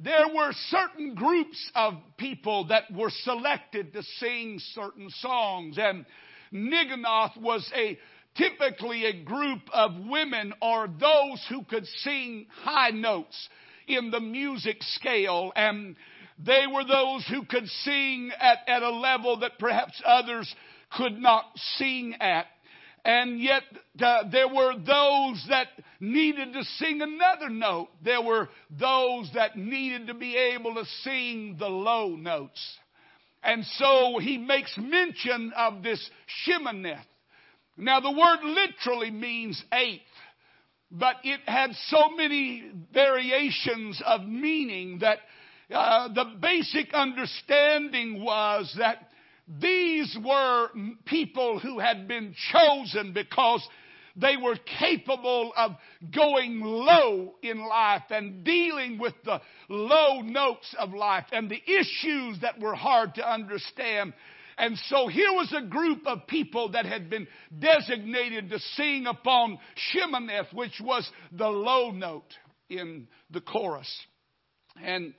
there 0.00 0.26
were 0.34 0.50
certain 0.68 1.14
groups 1.14 1.70
of 1.76 1.94
people 2.18 2.66
that 2.66 2.92
were 2.92 3.10
selected 3.22 3.92
to 3.92 4.02
sing 4.18 4.58
certain 4.72 5.08
songs. 5.10 5.78
And 5.78 6.04
Neginoth 6.54 7.36
was 7.36 7.70
a 7.74 7.98
typically 8.36 9.06
a 9.06 9.24
group 9.24 9.60
of 9.72 9.92
women 10.08 10.54
or 10.62 10.88
those 10.88 11.44
who 11.48 11.64
could 11.64 11.86
sing 11.86 12.46
high 12.62 12.90
notes 12.90 13.48
in 13.86 14.10
the 14.10 14.20
music 14.20 14.78
scale 14.80 15.52
and 15.56 15.96
they 16.38 16.64
were 16.72 16.84
those 16.84 17.24
who 17.28 17.44
could 17.44 17.68
sing 17.68 18.30
at, 18.38 18.58
at 18.66 18.82
a 18.82 18.90
level 18.90 19.40
that 19.40 19.58
perhaps 19.58 20.00
others 20.04 20.52
could 20.96 21.18
not 21.18 21.44
sing 21.76 22.14
at. 22.20 22.46
And 23.04 23.38
yet 23.38 23.62
uh, 24.00 24.24
there 24.32 24.48
were 24.48 24.74
those 24.74 25.44
that 25.50 25.68
needed 26.00 26.54
to 26.54 26.64
sing 26.64 27.02
another 27.02 27.50
note. 27.50 27.88
There 28.02 28.22
were 28.22 28.48
those 28.70 29.30
that 29.34 29.56
needed 29.56 30.06
to 30.06 30.14
be 30.14 30.36
able 30.36 30.74
to 30.74 30.84
sing 31.02 31.56
the 31.58 31.68
low 31.68 32.16
notes. 32.16 32.78
And 33.44 33.64
so 33.64 34.18
he 34.18 34.38
makes 34.38 34.74
mention 34.78 35.52
of 35.56 35.82
this 35.82 36.10
Sheminith. 36.46 37.04
Now 37.76 38.00
the 38.00 38.10
word 38.10 38.38
literally 38.42 39.10
means 39.10 39.62
eighth, 39.72 40.02
but 40.90 41.16
it 41.24 41.40
had 41.46 41.72
so 41.88 42.10
many 42.16 42.70
variations 42.92 44.00
of 44.04 44.22
meaning 44.26 45.00
that 45.00 45.18
uh, 45.72 46.08
the 46.08 46.24
basic 46.40 46.94
understanding 46.94 48.22
was 48.22 48.74
that 48.78 49.08
these 49.60 50.16
were 50.24 50.68
people 51.04 51.58
who 51.58 51.78
had 51.78 52.08
been 52.08 52.34
chosen 52.52 53.12
because 53.12 53.66
they 54.16 54.36
were 54.36 54.56
capable 54.78 55.52
of 55.56 55.72
going 56.14 56.60
low 56.60 57.34
in 57.42 57.58
life 57.58 58.04
and 58.10 58.44
dealing 58.44 58.98
with 58.98 59.14
the 59.24 59.40
low 59.68 60.20
notes 60.20 60.74
of 60.78 60.92
life 60.92 61.24
and 61.32 61.50
the 61.50 61.62
issues 61.66 62.38
that 62.42 62.60
were 62.60 62.74
hard 62.74 63.14
to 63.16 63.28
understand. 63.28 64.12
And 64.56 64.78
so 64.86 65.08
here 65.08 65.32
was 65.32 65.52
a 65.56 65.66
group 65.66 66.06
of 66.06 66.28
people 66.28 66.70
that 66.72 66.86
had 66.86 67.10
been 67.10 67.26
designated 67.58 68.50
to 68.50 68.60
sing 68.76 69.06
upon 69.06 69.58
Sheminith, 69.92 70.52
which 70.52 70.80
was 70.80 71.10
the 71.32 71.48
low 71.48 71.90
note 71.90 72.32
in 72.70 73.08
the 73.30 73.40
chorus. 73.40 73.92
And 74.80 75.14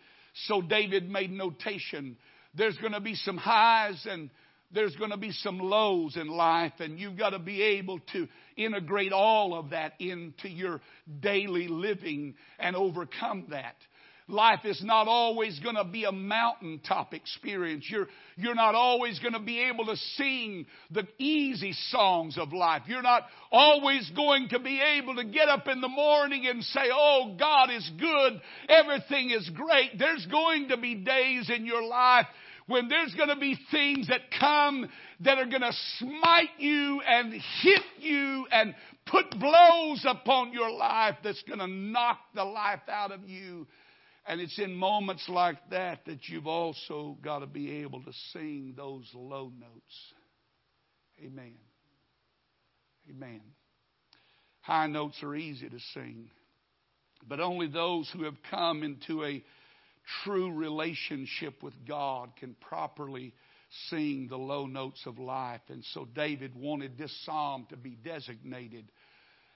so 0.47 0.61
David 0.61 1.09
made 1.09 1.31
notation. 1.31 2.17
There's 2.53 2.77
going 2.77 2.93
to 2.93 3.01
be 3.01 3.15
some 3.15 3.37
highs 3.37 4.05
and 4.09 4.29
there's 4.71 4.95
going 4.95 5.11
to 5.11 5.17
be 5.17 5.31
some 5.31 5.59
lows 5.59 6.17
in 6.17 6.27
life, 6.27 6.73
and 6.79 6.99
you've 6.99 7.17
got 7.17 7.29
to 7.31 7.39
be 7.39 7.61
able 7.61 7.99
to 8.11 8.27
integrate 8.57 9.11
all 9.11 9.57
of 9.57 9.71
that 9.71 9.93
into 9.99 10.49
your 10.49 10.81
daily 11.21 11.67
living 11.67 12.35
and 12.59 12.75
overcome 12.75 13.45
that. 13.49 13.75
Life 14.27 14.61
is 14.63 14.81
not 14.83 15.07
always 15.07 15.59
going 15.59 15.75
to 15.75 15.83
be 15.83 16.05
a 16.05 16.11
mountaintop 16.11 17.13
experience. 17.13 17.85
You're, 17.87 18.07
you're 18.35 18.55
not 18.55 18.73
always 18.73 19.19
going 19.19 19.33
to 19.33 19.39
be 19.39 19.61
able 19.69 19.85
to 19.85 19.95
sing 20.15 20.65
the 20.89 21.07
easy 21.19 21.73
songs 21.89 22.35
of 22.35 22.51
life. 22.51 22.81
You're 22.87 23.03
not 23.03 23.27
always 23.51 24.11
going 24.15 24.49
to 24.49 24.59
be 24.59 24.81
able 24.81 25.15
to 25.17 25.25
get 25.25 25.47
up 25.47 25.67
in 25.67 25.79
the 25.79 25.87
morning 25.87 26.47
and 26.47 26.63
say, 26.63 26.89
Oh, 26.91 27.35
God 27.37 27.69
is 27.69 27.87
good. 27.99 28.41
Everything 28.67 29.29
is 29.29 29.47
great. 29.53 29.99
There's 29.99 30.25
going 30.25 30.69
to 30.69 30.77
be 30.77 30.95
days 30.95 31.51
in 31.55 31.67
your 31.67 31.83
life 31.83 32.25
when 32.67 32.87
there's 32.89 33.13
going 33.13 33.29
to 33.29 33.35
be 33.35 33.57
things 33.71 34.07
that 34.07 34.21
come 34.39 34.89
that 35.21 35.37
are 35.37 35.45
going 35.45 35.61
to 35.61 35.73
smite 35.99 36.49
you 36.57 37.01
and 37.01 37.31
hit 37.61 37.81
you 37.99 38.47
and 38.51 38.73
put 39.05 39.29
blows 39.39 40.03
upon 40.07 40.51
your 40.51 40.71
life 40.71 41.15
that's 41.23 41.43
going 41.43 41.59
to 41.59 41.67
knock 41.67 42.19
the 42.33 42.43
life 42.43 42.81
out 42.89 43.11
of 43.11 43.27
you. 43.27 43.67
And 44.27 44.41
it's 44.41 44.57
in 44.57 44.73
moments 44.73 45.29
like 45.29 45.57
that 45.69 46.05
that 46.07 46.27
you've 46.27 46.47
also 46.47 47.17
got 47.23 47.39
to 47.39 47.45
be 47.45 47.83
able 47.83 48.01
to 48.01 48.11
sing 48.33 48.73
those 48.75 49.07
low 49.13 49.51
notes. 49.59 50.13
Amen. 51.23 51.53
Amen. 53.09 53.41
High 54.61 54.87
notes 54.87 55.21
are 55.21 55.35
easy 55.35 55.69
to 55.69 55.79
sing, 55.93 56.31
but 57.27 57.39
only 57.39 57.67
those 57.67 58.09
who 58.11 58.23
have 58.23 58.33
come 58.49 58.81
into 58.81 59.23
a 59.23 59.43
true 60.23 60.51
relationship 60.51 61.61
with 61.63 61.73
God 61.87 62.31
can 62.39 62.55
properly 62.69 63.33
sing 63.89 64.27
the 64.29 64.37
low 64.37 64.65
notes 64.65 65.01
of 65.05 65.19
life. 65.19 65.61
And 65.69 65.83
so 65.93 66.05
David 66.05 66.55
wanted 66.55 66.97
this 66.97 67.15
psalm 67.25 67.67
to 67.69 67.77
be 67.77 67.97
designated. 68.03 68.91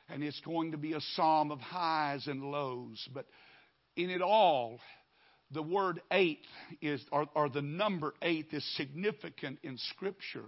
And 0.09 0.23
it's 0.23 0.41
going 0.41 0.71
to 0.71 0.77
be 0.77 0.93
a 0.93 1.01
psalm 1.15 1.51
of 1.51 1.59
highs 1.59 2.27
and 2.27 2.43
lows. 2.43 3.07
But 3.13 3.25
in 3.95 4.09
it 4.09 4.21
all, 4.21 4.79
the 5.51 5.61
word 5.61 6.01
eighth 6.11 6.47
is, 6.81 7.01
or, 7.11 7.27
or 7.35 7.49
the 7.49 7.61
number 7.61 8.13
eighth 8.21 8.53
is 8.53 8.65
significant 8.75 9.59
in 9.63 9.77
Scripture. 9.77 10.45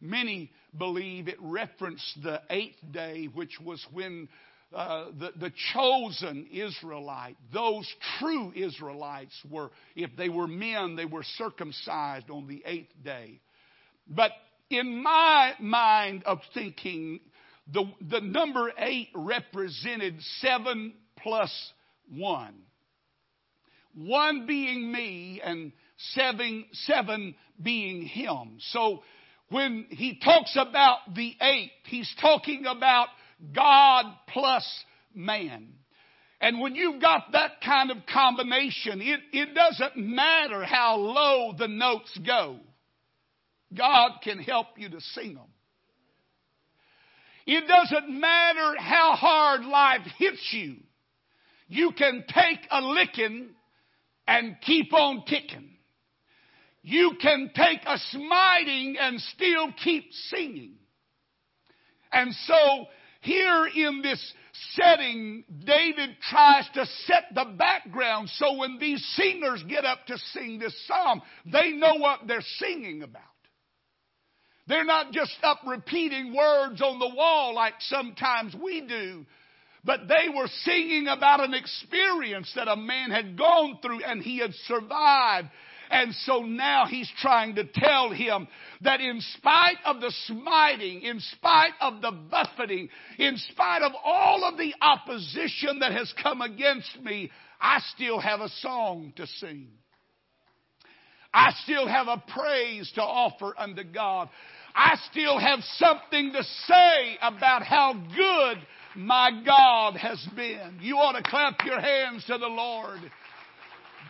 Many 0.00 0.50
believe 0.76 1.28
it 1.28 1.38
referenced 1.40 2.22
the 2.22 2.42
eighth 2.50 2.78
day, 2.90 3.28
which 3.32 3.58
was 3.60 3.84
when 3.92 4.28
uh, 4.74 5.06
the, 5.18 5.30
the 5.38 5.52
chosen 5.72 6.46
Israelite, 6.52 7.36
those 7.52 7.86
true 8.18 8.52
Israelites 8.54 9.34
were, 9.48 9.70
if 9.94 10.10
they 10.16 10.28
were 10.28 10.48
men, 10.48 10.96
they 10.96 11.04
were 11.04 11.24
circumcised 11.36 12.28
on 12.30 12.46
the 12.46 12.62
eighth 12.66 12.92
day. 13.04 13.40
But 14.08 14.32
in 14.70 15.02
my 15.02 15.54
mind 15.60 16.24
of 16.24 16.38
thinking, 16.52 17.20
the, 17.72 17.84
the 18.10 18.20
number 18.20 18.72
eight 18.76 19.08
represented 19.14 20.20
seven 20.40 20.94
plus 21.18 21.52
one. 22.10 22.54
One 23.94 24.46
being 24.46 24.90
me 24.90 25.40
and 25.42 25.72
seven, 25.96 26.66
seven 26.72 27.34
being 27.62 28.02
him. 28.02 28.58
So 28.58 29.02
when 29.50 29.86
he 29.90 30.18
talks 30.22 30.56
about 30.58 30.98
the 31.14 31.34
eight, 31.40 31.70
he's 31.84 32.12
talking 32.20 32.66
about 32.66 33.08
God 33.54 34.06
plus 34.28 34.66
man. 35.14 35.68
And 36.40 36.60
when 36.60 36.74
you've 36.74 37.00
got 37.00 37.32
that 37.32 37.62
kind 37.64 37.90
of 37.90 37.98
combination, 38.12 39.00
it, 39.00 39.20
it 39.32 39.54
doesn't 39.54 39.96
matter 39.96 40.64
how 40.64 40.96
low 40.96 41.54
the 41.56 41.68
notes 41.68 42.18
go. 42.26 42.58
God 43.76 44.12
can 44.22 44.38
help 44.38 44.66
you 44.76 44.88
to 44.90 45.00
sing 45.00 45.34
them. 45.34 45.46
It 47.46 47.66
doesn't 47.66 48.08
matter 48.20 48.74
how 48.78 49.12
hard 49.12 49.64
life 49.64 50.06
hits 50.18 50.48
you. 50.52 50.76
You 51.68 51.92
can 51.92 52.24
take 52.28 52.60
a 52.70 52.80
licking 52.80 53.48
and 54.26 54.56
keep 54.62 54.92
on 54.92 55.24
ticking. 55.26 55.70
You 56.82 57.12
can 57.20 57.50
take 57.54 57.80
a 57.86 57.98
smiting 58.10 58.96
and 59.00 59.20
still 59.20 59.72
keep 59.82 60.12
singing. 60.28 60.74
And 62.12 62.34
so 62.46 62.86
here 63.24 63.66
in 63.66 64.02
this 64.02 64.32
setting, 64.72 65.44
David 65.64 66.10
tries 66.30 66.68
to 66.74 66.86
set 67.06 67.24
the 67.34 67.54
background 67.56 68.28
so 68.34 68.56
when 68.58 68.78
these 68.78 69.04
singers 69.16 69.64
get 69.68 69.84
up 69.84 70.06
to 70.06 70.18
sing 70.32 70.58
this 70.58 70.74
psalm, 70.86 71.22
they 71.50 71.72
know 71.72 71.94
what 71.94 72.20
they're 72.26 72.44
singing 72.58 73.02
about. 73.02 73.22
They're 74.66 74.84
not 74.84 75.12
just 75.12 75.36
up 75.42 75.60
repeating 75.66 76.34
words 76.34 76.80
on 76.80 76.98
the 76.98 77.14
wall 77.14 77.54
like 77.54 77.74
sometimes 77.80 78.54
we 78.62 78.82
do, 78.82 79.26
but 79.84 80.08
they 80.08 80.28
were 80.34 80.48
singing 80.62 81.06
about 81.08 81.42
an 81.42 81.54
experience 81.54 82.50
that 82.56 82.68
a 82.68 82.76
man 82.76 83.10
had 83.10 83.36
gone 83.36 83.78
through 83.82 84.02
and 84.04 84.22
he 84.22 84.38
had 84.38 84.54
survived 84.66 85.48
and 85.94 86.12
so 86.12 86.40
now 86.40 86.86
he's 86.86 87.10
trying 87.20 87.54
to 87.54 87.62
tell 87.64 88.10
him 88.10 88.48
that 88.80 89.00
in 89.00 89.20
spite 89.38 89.76
of 89.84 90.00
the 90.00 90.12
smiting, 90.26 91.02
in 91.02 91.20
spite 91.20 91.70
of 91.80 92.02
the 92.02 92.10
buffeting, 92.10 92.88
in 93.16 93.36
spite 93.36 93.82
of 93.82 93.92
all 94.04 94.42
of 94.42 94.58
the 94.58 94.74
opposition 94.80 95.78
that 95.78 95.92
has 95.92 96.12
come 96.20 96.42
against 96.42 97.00
me, 97.00 97.30
I 97.60 97.80
still 97.94 98.18
have 98.18 98.40
a 98.40 98.48
song 98.48 99.12
to 99.14 99.26
sing. 99.38 99.68
I 101.32 101.52
still 101.62 101.86
have 101.86 102.08
a 102.08 102.24
praise 102.26 102.90
to 102.96 103.02
offer 103.02 103.54
unto 103.56 103.84
God. 103.84 104.28
I 104.74 104.96
still 105.12 105.38
have 105.38 105.60
something 105.76 106.32
to 106.32 106.42
say 106.42 107.18
about 107.22 107.62
how 107.62 107.94
good 108.16 108.58
my 108.96 109.30
God 109.46 109.94
has 109.94 110.26
been. 110.34 110.78
You 110.80 110.96
ought 110.96 111.12
to 111.12 111.22
clap 111.22 111.64
your 111.64 111.80
hands 111.80 112.24
to 112.26 112.36
the 112.36 112.48
Lord. 112.48 112.98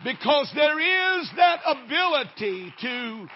Because 0.03 0.51
there 0.55 0.79
is 0.79 1.29
that 1.37 1.61
ability 1.65 2.73
to 2.81 3.27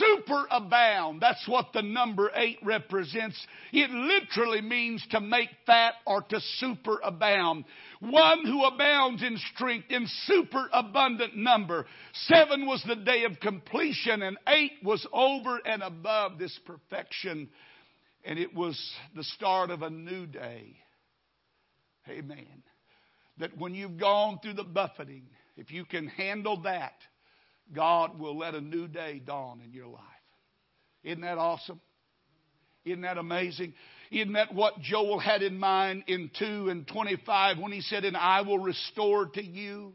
superabound. 0.00 1.20
That's 1.20 1.46
what 1.46 1.72
the 1.72 1.82
number 1.82 2.30
eight 2.34 2.58
represents. 2.62 3.46
It 3.72 3.90
literally 3.90 4.60
means 4.60 5.04
to 5.10 5.20
make 5.20 5.48
fat 5.66 5.94
or 6.06 6.22
to 6.22 6.40
superabound. 6.62 7.64
One 8.00 8.44
who 8.44 8.64
abounds 8.64 9.22
in 9.22 9.38
strength 9.54 9.86
in 9.90 10.06
superabundant 10.26 11.36
number. 11.36 11.86
Seven 12.12 12.66
was 12.66 12.82
the 12.86 12.96
day 12.96 13.24
of 13.24 13.40
completion 13.40 14.22
and 14.22 14.38
eight 14.48 14.72
was 14.82 15.06
over 15.12 15.60
and 15.64 15.82
above 15.82 16.38
this 16.38 16.58
perfection. 16.66 17.48
And 18.24 18.38
it 18.38 18.54
was 18.54 18.78
the 19.16 19.24
start 19.24 19.70
of 19.70 19.82
a 19.82 19.90
new 19.90 20.26
day. 20.26 20.76
Amen. 22.08 22.62
That 23.38 23.56
when 23.56 23.74
you've 23.74 23.98
gone 23.98 24.38
through 24.42 24.54
the 24.54 24.64
buffeting, 24.64 25.24
if 25.56 25.70
you 25.70 25.84
can 25.84 26.08
handle 26.08 26.62
that, 26.62 26.94
God 27.74 28.18
will 28.18 28.38
let 28.38 28.54
a 28.54 28.60
new 28.60 28.88
day 28.88 29.20
dawn 29.24 29.60
in 29.64 29.72
your 29.72 29.86
life. 29.86 30.02
Isn't 31.04 31.22
that 31.22 31.38
awesome? 31.38 31.80
Isn't 32.84 33.02
that 33.02 33.18
amazing? 33.18 33.74
Isn't 34.10 34.32
that 34.32 34.52
what 34.54 34.80
Joel 34.80 35.18
had 35.18 35.42
in 35.42 35.58
mind 35.58 36.04
in 36.06 36.30
2 36.38 36.68
and 36.68 36.86
25 36.86 37.58
when 37.58 37.72
he 37.72 37.80
said, 37.80 38.04
And 38.04 38.16
I 38.16 38.42
will 38.42 38.58
restore 38.58 39.26
to 39.26 39.42
you 39.42 39.94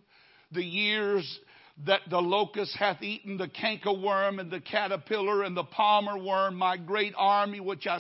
the 0.52 0.64
years 0.64 1.40
that 1.86 2.02
the 2.10 2.20
locust 2.20 2.76
hath 2.78 3.04
eaten, 3.04 3.38
the 3.38 3.48
cankerworm 3.48 4.40
and 4.40 4.50
the 4.50 4.62
caterpillar 4.62 5.44
and 5.44 5.56
the 5.56 5.64
palmer 5.64 6.18
worm, 6.18 6.56
my 6.56 6.78
great 6.78 7.14
army 7.16 7.60
which 7.60 7.86
I 7.86 8.00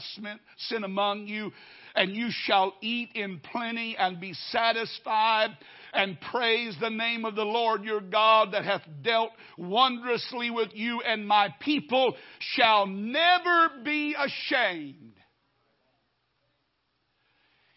sent 0.57 0.83
among 0.83 1.27
you, 1.27 1.51
and 1.97 2.15
you 2.15 2.27
shall 2.29 2.73
eat 2.79 3.09
in 3.15 3.39
plenty 3.39 3.97
and 3.97 4.21
be 4.21 4.33
satisfied 4.51 5.49
and 5.93 6.21
praise 6.31 6.75
the 6.79 6.91
name 6.91 7.25
of 7.25 7.35
the 7.35 7.43
Lord 7.43 7.83
your 7.83 8.01
God 8.01 8.53
that 8.53 8.63
hath 8.63 8.83
dealt 9.01 9.31
wondrously 9.57 10.51
with 10.51 10.69
you, 10.73 11.01
and 11.01 11.27
my 11.27 11.53
people 11.59 12.15
shall 12.39 12.85
never 12.85 13.83
be 13.83 14.15
ashamed. 14.15 15.13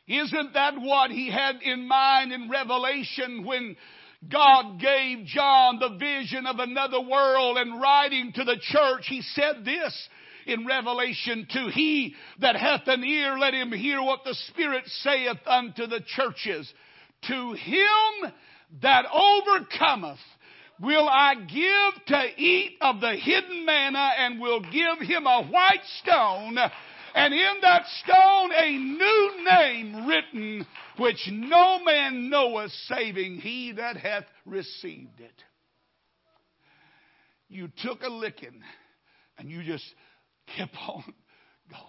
Isn't 0.07 0.53
that 0.53 0.75
what 0.77 1.11
he 1.11 1.31
had 1.31 1.63
in 1.63 1.89
mind 1.89 2.33
in 2.33 2.51
Revelation 2.51 3.47
when 3.47 3.77
God 4.29 4.79
gave 4.79 5.25
John 5.25 5.79
the 5.79 5.97
vision 5.97 6.47
of 6.47 6.59
another 6.59 7.01
world 7.01 7.57
and 7.57 7.81
writing 7.81 8.33
to 8.35 8.45
the 8.45 8.59
church, 8.61 9.07
he 9.07 9.23
said 9.23 9.65
this 9.65 10.09
in 10.47 10.67
Revelation 10.67 11.47
2, 11.53 11.69
He 11.69 12.15
that 12.41 12.57
hath 12.57 12.87
an 12.87 13.05
ear, 13.05 13.39
let 13.39 13.55
him 13.55 13.73
hear 13.73 14.03
what 14.03 14.25
the 14.25 14.35
Spirit 14.49 14.85
saith 14.87 15.39
unto 15.47 15.87
the 15.87 16.01
churches. 16.01 16.73
To 17.29 17.53
him 17.53 18.33
that 18.83 19.05
overcometh 19.13 20.19
will 20.81 21.09
I 21.09 21.35
give 21.35 22.07
to 22.07 22.23
eat 22.37 22.79
of 22.81 23.01
the 23.01 23.15
hidden 23.17 23.67
manna 23.67 24.11
and 24.19 24.41
will 24.41 24.61
give 24.61 25.07
him 25.07 25.27
a 25.27 25.45
white 25.45 25.85
stone 26.01 26.57
and 27.15 27.35
in 27.35 27.55
that 27.63 27.85
stone 28.03 28.51
a 28.53 28.71
new 28.79 29.45
name 29.45 30.07
written 30.07 30.67
which 30.97 31.29
no 31.31 31.83
man 31.85 32.31
knoweth 32.31 32.71
saving 32.87 33.39
he 33.39 33.73
that 33.73 33.97
hath 33.97 34.25
received 34.47 35.21
it. 35.21 35.45
You 37.49 37.69
took 37.83 38.03
a 38.03 38.09
licking 38.09 38.63
and 39.39 39.51
you 39.51 39.63
just 39.65 39.85
kept 40.57 40.75
on 40.89 41.05
going. 41.71 41.85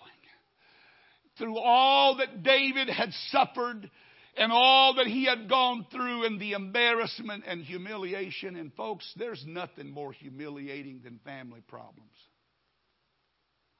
Through 1.38 1.58
all 1.58 2.18
that 2.18 2.44
David 2.44 2.90
had 2.90 3.12
suffered 3.30 3.90
and 4.38 4.52
all 4.52 4.96
that 4.96 5.08
he 5.08 5.26
had 5.26 5.50
gone 5.50 5.86
through 5.92 6.26
and 6.26 6.40
the 6.40 6.54
embarrassment 6.54 7.44
and 7.48 7.62
humiliation. 7.64 8.56
And 8.56 8.74
folks, 8.74 9.12
there's 9.18 9.44
nothing 9.48 9.90
more 9.90 10.14
humiliating 10.14 11.02
than 11.04 11.20
family 11.26 11.62
problems. 11.68 12.10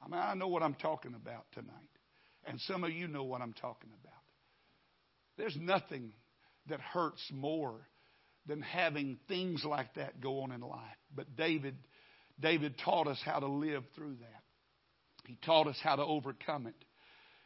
I 0.04 0.10
mean, 0.10 0.20
I 0.20 0.34
know 0.34 0.48
what 0.48 0.64
I'm 0.64 0.74
talking 0.74 1.14
about 1.14 1.46
tonight. 1.54 1.76
And 2.46 2.60
some 2.62 2.84
of 2.84 2.92
you 2.92 3.08
know 3.08 3.24
what 3.24 3.42
I'm 3.42 3.54
talking 3.54 3.92
about. 4.02 4.14
There's 5.38 5.58
nothing 5.60 6.14
that 6.68 6.80
hurts 6.80 7.22
more 7.32 7.76
than 8.48 8.62
having 8.62 9.20
things 9.28 9.64
like 9.64 9.94
that 9.96 10.20
go 10.20 10.42
on 10.42 10.52
in 10.52 10.62
life. 10.62 10.80
But 11.16 11.36
David, 11.36 11.76
David 12.40 12.76
taught 12.84 13.08
us 13.08 13.22
how 13.24 13.40
to 13.40 13.48
live 13.48 13.84
through 13.96 14.16
that. 14.16 14.41
He 15.26 15.38
taught 15.46 15.68
us 15.68 15.78
how 15.82 15.96
to 15.96 16.04
overcome 16.04 16.68
it. 16.68 16.76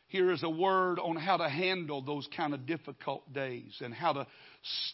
Here 0.07 0.31
is 0.31 0.43
a 0.43 0.49
word 0.49 0.99
on 0.99 1.15
how 1.15 1.37
to 1.37 1.49
handle 1.49 2.01
those 2.01 2.27
kind 2.37 2.53
of 2.53 2.67
difficult 2.67 3.33
days 3.33 3.75
and 3.81 3.93
how 3.93 4.13
to 4.13 4.27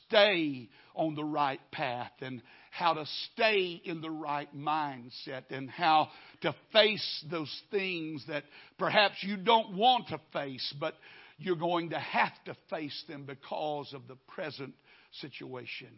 stay 0.08 0.70
on 0.96 1.16
the 1.16 1.24
right 1.24 1.60
path 1.72 2.12
and 2.22 2.42
how 2.72 2.94
to 2.94 3.06
stay 3.34 3.82
in 3.84 4.00
the 4.00 4.10
right 4.10 4.50
mindset 4.56 5.44
and 5.50 5.70
how 5.70 6.08
to 6.42 6.56
face 6.72 7.26
those 7.30 7.62
things 7.72 8.24
that 8.30 8.46
perhaps 8.80 9.16
you 9.22 9.36
don't 9.36 9.76
want 9.76 10.08
to 10.08 10.20
face, 10.32 10.74
but 10.80 10.96
you're 11.38 11.58
going 11.58 11.90
to 11.90 12.00
have 12.00 12.34
to 12.46 12.56
face 12.70 13.04
them 13.10 13.26
because 13.26 13.94
of 13.94 14.08
the 14.08 14.18
present 14.30 14.74
situation. 15.20 15.90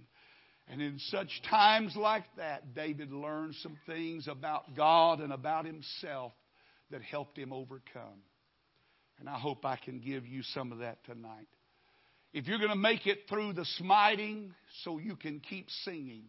And 0.68 0.82
in 0.82 0.98
such 0.98 1.30
times 1.50 1.96
like 1.96 2.24
that, 2.38 2.74
David 2.74 3.12
learned 3.12 3.56
some 3.62 3.78
things 3.86 4.28
about 4.28 4.76
God 4.76 5.20
and 5.20 5.32
about 5.32 5.66
himself 5.66 6.32
that 6.94 7.02
helped 7.02 7.38
him 7.38 7.52
overcome. 7.52 8.22
And 9.20 9.28
I 9.28 9.38
hope 9.38 9.66
I 9.66 9.76
can 9.76 10.00
give 10.00 10.28
you 10.28 10.44
some 10.44 10.72
of 10.72 10.80
that 10.80 11.04
tonight. 11.06 11.48
If 12.34 12.48
you're 12.48 12.60
going 12.60 12.70
to 12.70 12.76
make 12.76 13.08
it 13.08 13.22
through 13.28 13.54
the 13.54 13.66
smiting 13.78 14.54
so 14.84 15.00
you 15.00 15.16
can 15.16 15.40
keep 15.40 15.70
singing, 15.84 16.26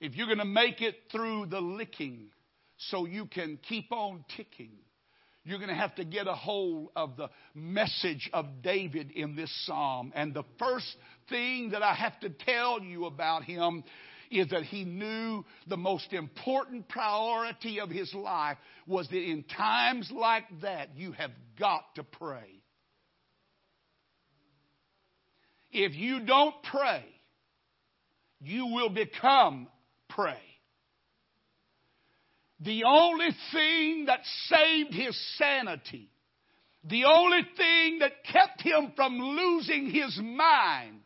if 0.00 0.14
you're 0.14 0.26
going 0.26 0.38
to 0.38 0.44
make 0.44 0.80
it 0.80 0.94
through 1.10 1.46
the 1.46 1.60
licking 1.60 2.30
so 2.76 3.04
you 3.04 3.26
can 3.26 3.58
keep 3.68 3.90
on 3.90 4.24
ticking, 4.36 4.72
you're 5.44 5.58
going 5.58 5.70
to 5.70 5.74
have 5.74 5.94
to 5.96 6.04
get 6.04 6.28
a 6.28 6.34
hold 6.34 6.90
of 6.94 7.16
the 7.16 7.28
message 7.54 8.30
of 8.32 8.62
David 8.62 9.10
in 9.10 9.34
this 9.34 9.50
psalm. 9.66 10.12
And 10.14 10.34
the 10.34 10.44
first 10.58 10.96
thing 11.28 11.70
that 11.70 11.82
I 11.82 11.94
have 11.94 12.18
to 12.20 12.30
tell 12.30 12.80
you 12.80 13.06
about 13.06 13.42
him 13.42 13.82
is 14.30 14.48
that 14.48 14.64
he 14.64 14.84
knew 14.84 15.44
the 15.68 15.76
most 15.76 16.12
important 16.12 16.88
priority 16.88 17.80
of 17.80 17.90
his 17.90 18.12
life 18.14 18.56
was 18.86 19.08
that 19.08 19.16
in 19.16 19.44
times 19.44 20.10
like 20.14 20.44
that, 20.62 20.96
you 20.96 21.12
have 21.12 21.30
got 21.58 21.82
to 21.96 22.02
pray. 22.02 22.60
If 25.72 25.94
you 25.94 26.20
don't 26.24 26.54
pray, 26.70 27.04
you 28.40 28.66
will 28.66 28.90
become 28.90 29.68
prey. 30.08 30.38
The 32.60 32.84
only 32.84 33.30
thing 33.52 34.04
that 34.06 34.20
saved 34.48 34.94
his 34.94 35.18
sanity, 35.36 36.08
the 36.84 37.04
only 37.04 37.40
thing 37.56 37.98
that 37.98 38.24
kept 38.24 38.62
him 38.62 38.92
from 38.94 39.18
losing 39.18 39.90
his 39.90 40.18
mind 40.22 41.00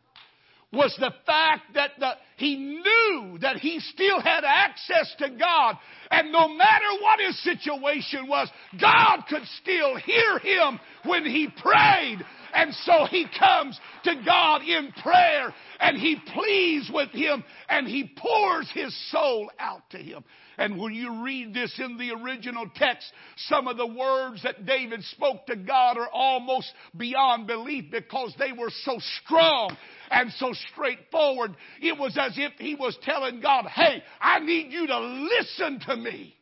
was 0.71 0.95
the 0.99 1.11
fact 1.25 1.73
that 1.73 1.91
the, 1.99 2.11
he 2.37 2.55
knew 2.55 3.39
that 3.41 3.57
he 3.57 3.79
still 3.79 4.21
had 4.21 4.43
access 4.45 5.13
to 5.17 5.29
God. 5.29 5.75
And 6.11 6.31
no 6.31 6.47
matter 6.47 6.85
what 7.01 7.19
his 7.19 7.41
situation 7.43 8.27
was, 8.27 8.49
God 8.79 9.21
could 9.27 9.45
still 9.61 9.95
hear 9.97 10.37
him 10.39 10.79
when 11.05 11.25
he 11.25 11.47
prayed. 11.47 12.19
And 12.53 12.73
so 12.83 13.05
he 13.09 13.25
comes 13.37 13.79
to 14.03 14.13
God 14.23 14.61
in 14.61 14.91
prayer 15.01 15.53
and 15.79 15.97
he 15.97 16.17
pleads 16.33 16.89
with 16.93 17.09
him 17.09 17.43
and 17.67 17.87
he 17.87 18.11
pours 18.15 18.69
his 18.71 18.95
soul 19.11 19.49
out 19.59 19.89
to 19.91 19.97
him. 19.97 20.23
And 20.59 20.77
when 20.77 20.93
you 20.93 21.23
read 21.23 21.53
this 21.53 21.73
in 21.79 21.97
the 21.97 22.11
original 22.11 22.69
text, 22.75 23.09
some 23.47 23.69
of 23.69 23.77
the 23.77 23.87
words 23.87 24.43
that 24.43 24.65
David 24.65 25.01
spoke 25.05 25.45
to 25.45 25.55
God 25.55 25.97
are 25.97 26.09
almost 26.11 26.69
beyond 26.97 27.47
belief 27.47 27.85
because 27.89 28.35
they 28.37 28.51
were 28.51 28.69
so 28.83 28.99
strong 29.23 29.77
and 30.11 30.29
so 30.33 30.51
straightforward. 30.73 31.55
It 31.81 31.97
was 31.97 32.17
as 32.19 32.33
if 32.35 32.51
he 32.59 32.75
was 32.75 32.97
telling 33.03 33.39
God, 33.39 33.67
hey, 33.67 34.03
I 34.19 34.39
need 34.39 34.73
you 34.73 34.85
to 34.85 34.99
listen 34.99 35.79
to 35.87 35.95
me. 35.95 36.35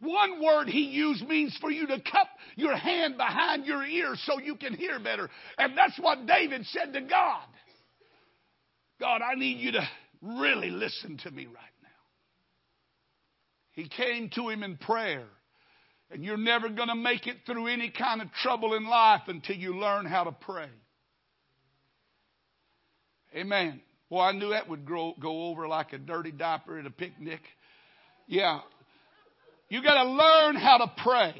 One 0.00 0.44
word 0.44 0.68
he 0.68 0.82
used 0.82 1.26
means 1.26 1.56
for 1.58 1.70
you 1.70 1.86
to 1.86 2.00
cup 2.00 2.28
your 2.56 2.76
hand 2.76 3.16
behind 3.16 3.64
your 3.64 3.82
ear 3.82 4.14
so 4.24 4.38
you 4.38 4.56
can 4.56 4.74
hear 4.74 4.98
better. 4.98 5.30
And 5.56 5.76
that's 5.76 5.98
what 5.98 6.26
David 6.26 6.66
said 6.66 6.92
to 6.92 7.00
God. 7.00 7.46
God, 9.00 9.22
I 9.22 9.36
need 9.36 9.56
you 9.56 9.72
to 9.72 9.88
really 10.20 10.70
listen 10.70 11.16
to 11.22 11.30
me 11.30 11.46
right. 11.46 11.69
He 13.80 13.88
came 13.88 14.28
to 14.34 14.50
him 14.50 14.62
in 14.62 14.76
prayer. 14.76 15.24
And 16.10 16.22
you're 16.22 16.36
never 16.36 16.68
going 16.68 16.88
to 16.88 16.94
make 16.94 17.26
it 17.26 17.38
through 17.46 17.68
any 17.68 17.88
kind 17.88 18.20
of 18.20 18.30
trouble 18.42 18.74
in 18.74 18.84
life 18.86 19.22
until 19.28 19.56
you 19.56 19.78
learn 19.78 20.04
how 20.04 20.24
to 20.24 20.32
pray. 20.32 20.68
Amen. 23.34 23.80
Well, 24.10 24.20
I 24.20 24.32
knew 24.32 24.50
that 24.50 24.68
would 24.68 24.84
grow, 24.84 25.14
go 25.18 25.46
over 25.46 25.66
like 25.66 25.94
a 25.94 25.98
dirty 25.98 26.32
diaper 26.32 26.78
at 26.78 26.84
a 26.84 26.90
picnic. 26.90 27.40
Yeah. 28.26 28.60
You 29.70 29.82
got 29.82 30.02
to 30.02 30.10
learn 30.10 30.56
how 30.56 30.78
to 30.78 30.92
pray. 31.02 31.34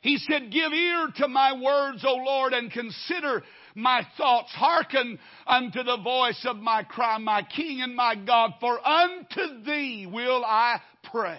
He 0.00 0.16
said, 0.16 0.50
Give 0.50 0.72
ear 0.72 1.08
to 1.16 1.28
my 1.28 1.52
words, 1.60 2.02
O 2.06 2.14
Lord, 2.14 2.54
and 2.54 2.70
consider 2.70 3.42
my 3.74 4.06
thoughts. 4.16 4.50
Hearken 4.52 5.18
unto 5.46 5.82
the 5.82 5.98
voice 6.02 6.46
of 6.48 6.56
my 6.56 6.84
cry, 6.84 7.18
my 7.18 7.42
King 7.42 7.82
and 7.82 7.94
my 7.94 8.14
God, 8.14 8.52
for 8.58 8.84
unto 8.86 9.64
thee 9.64 10.08
will 10.10 10.44
I 10.44 10.80
pray. 11.12 11.38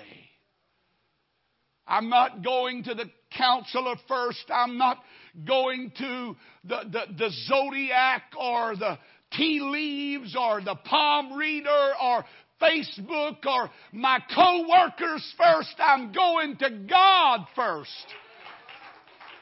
I'm 1.86 2.10
not 2.10 2.44
going 2.44 2.84
to 2.86 2.94
the 2.94 3.10
counselor 3.38 3.96
first. 4.08 4.46
I'm 4.50 4.78
not 4.78 5.00
going 5.46 5.92
to 5.98 6.36
the, 6.64 6.78
the, 6.92 7.02
the 7.18 7.30
zodiac 7.48 8.24
or 8.40 8.76
the 8.78 8.98
tea 9.34 9.60
leaves 9.62 10.36
or 10.40 10.62
the 10.62 10.76
palm 10.76 11.34
reader 11.34 11.92
or 12.02 12.24
Facebook 12.62 13.46
or 13.46 13.70
my 13.92 14.20
co-workers 14.34 15.34
first. 15.38 15.76
I'm 15.80 16.14
going 16.14 16.56
to 16.58 16.70
God 16.90 17.42
first. 17.56 18.06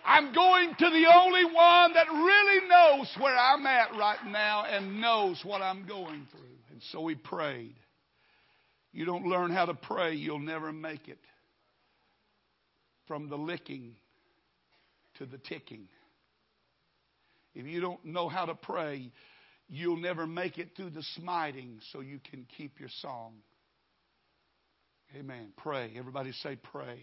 I'm 0.03 0.33
going 0.33 0.73
to 0.79 0.89
the 0.89 1.13
only 1.13 1.45
one 1.45 1.93
that 1.93 2.07
really 2.09 2.67
knows 2.67 3.15
where 3.19 3.37
I'm 3.37 3.67
at 3.67 3.91
right 3.91 4.25
now 4.27 4.65
and 4.65 4.99
knows 4.99 5.41
what 5.43 5.61
I'm 5.61 5.85
going 5.85 6.25
through. 6.31 6.41
And 6.71 6.81
so 6.91 7.07
he 7.07 7.13
prayed. 7.13 7.75
You 8.93 9.05
don't 9.05 9.25
learn 9.25 9.51
how 9.51 9.65
to 9.65 9.73
pray, 9.73 10.15
you'll 10.15 10.39
never 10.39 10.71
make 10.71 11.07
it. 11.07 11.19
From 13.07 13.29
the 13.29 13.37
licking 13.37 13.95
to 15.17 15.25
the 15.25 15.37
ticking. 15.37 15.87
If 17.53 17.65
you 17.65 17.81
don't 17.81 18.03
know 18.05 18.29
how 18.29 18.45
to 18.45 18.55
pray, 18.55 19.11
you'll 19.67 19.97
never 19.97 20.25
make 20.25 20.57
it 20.57 20.69
through 20.75 20.91
the 20.91 21.03
smiting 21.15 21.79
so 21.91 22.01
you 22.01 22.19
can 22.29 22.45
keep 22.57 22.79
your 22.79 22.89
song. 23.01 23.33
Amen. 25.15 25.51
Pray. 25.57 25.91
Everybody 25.97 26.31
say 26.31 26.57
pray. 26.71 27.01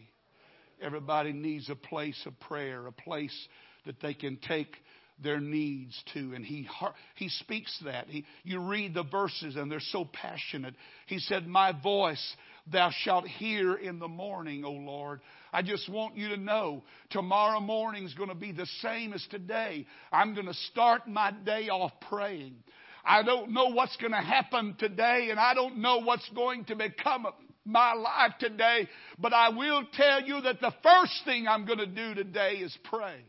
Everybody 0.81 1.33
needs 1.33 1.69
a 1.69 1.75
place 1.75 2.21
of 2.25 2.39
prayer, 2.41 2.87
a 2.87 2.93
place 2.93 3.37
that 3.85 4.01
they 4.01 4.15
can 4.15 4.37
take 4.37 4.75
their 5.23 5.41
needs 5.41 6.01
to. 6.15 6.35
And 6.35 6.45
he, 6.45 6.69
he 7.17 7.29
speaks 7.29 7.77
that. 7.85 8.07
He, 8.09 8.25
you 8.45 8.61
read 8.61 8.95
the 8.95 9.05
verses 9.05 9.57
and 9.57 9.71
they're 9.71 9.81
so 9.81 10.05
passionate. 10.05 10.75
He 11.07 11.19
said, 11.19 11.47
My 11.47 11.73
voice 11.73 12.37
thou 12.71 12.91
shalt 13.03 13.27
hear 13.27 13.75
in 13.75 13.99
the 13.99 14.09
morning, 14.09 14.65
O 14.65 14.73
Lord. 14.73 15.21
I 15.53 15.63
just 15.63 15.89
want 15.89 16.17
you 16.17 16.29
to 16.31 16.37
know 16.37 16.83
tomorrow 17.11 17.61
morning 17.61 18.05
is 18.05 18.15
going 18.15 18.29
to 18.29 18.35
be 18.35 18.53
the 18.53 18.69
same 18.83 19.13
as 19.13 19.27
today. 19.31 19.87
I'm 20.13 20.35
going 20.35 20.47
to 20.47 20.55
start 20.55 21.09
my 21.09 21.31
day 21.31 21.69
off 21.69 21.93
praying. 22.09 22.57
I 23.05 23.23
don't 23.23 23.53
know 23.53 23.69
what's 23.69 23.97
going 23.97 24.13
to 24.13 24.19
happen 24.19 24.77
today, 24.79 25.29
and 25.31 25.41
I 25.41 25.55
don't 25.55 25.79
know 25.79 25.99
what's 25.99 26.29
going 26.35 26.67
to 26.67 26.77
become 26.77 27.25
of 27.25 27.35
my 27.65 27.93
life 27.95 28.33
today, 28.39 28.89
but 29.19 29.33
I 29.33 29.51
will 29.51 29.85
tell 29.93 30.23
you 30.23 30.41
that 30.43 30.61
the 30.61 30.73
first 30.83 31.13
thing 31.25 31.47
I'm 31.47 31.65
going 31.65 31.79
to 31.79 31.87
do 31.87 32.15
today 32.15 32.55
is 32.55 32.77
pray. 32.85 33.25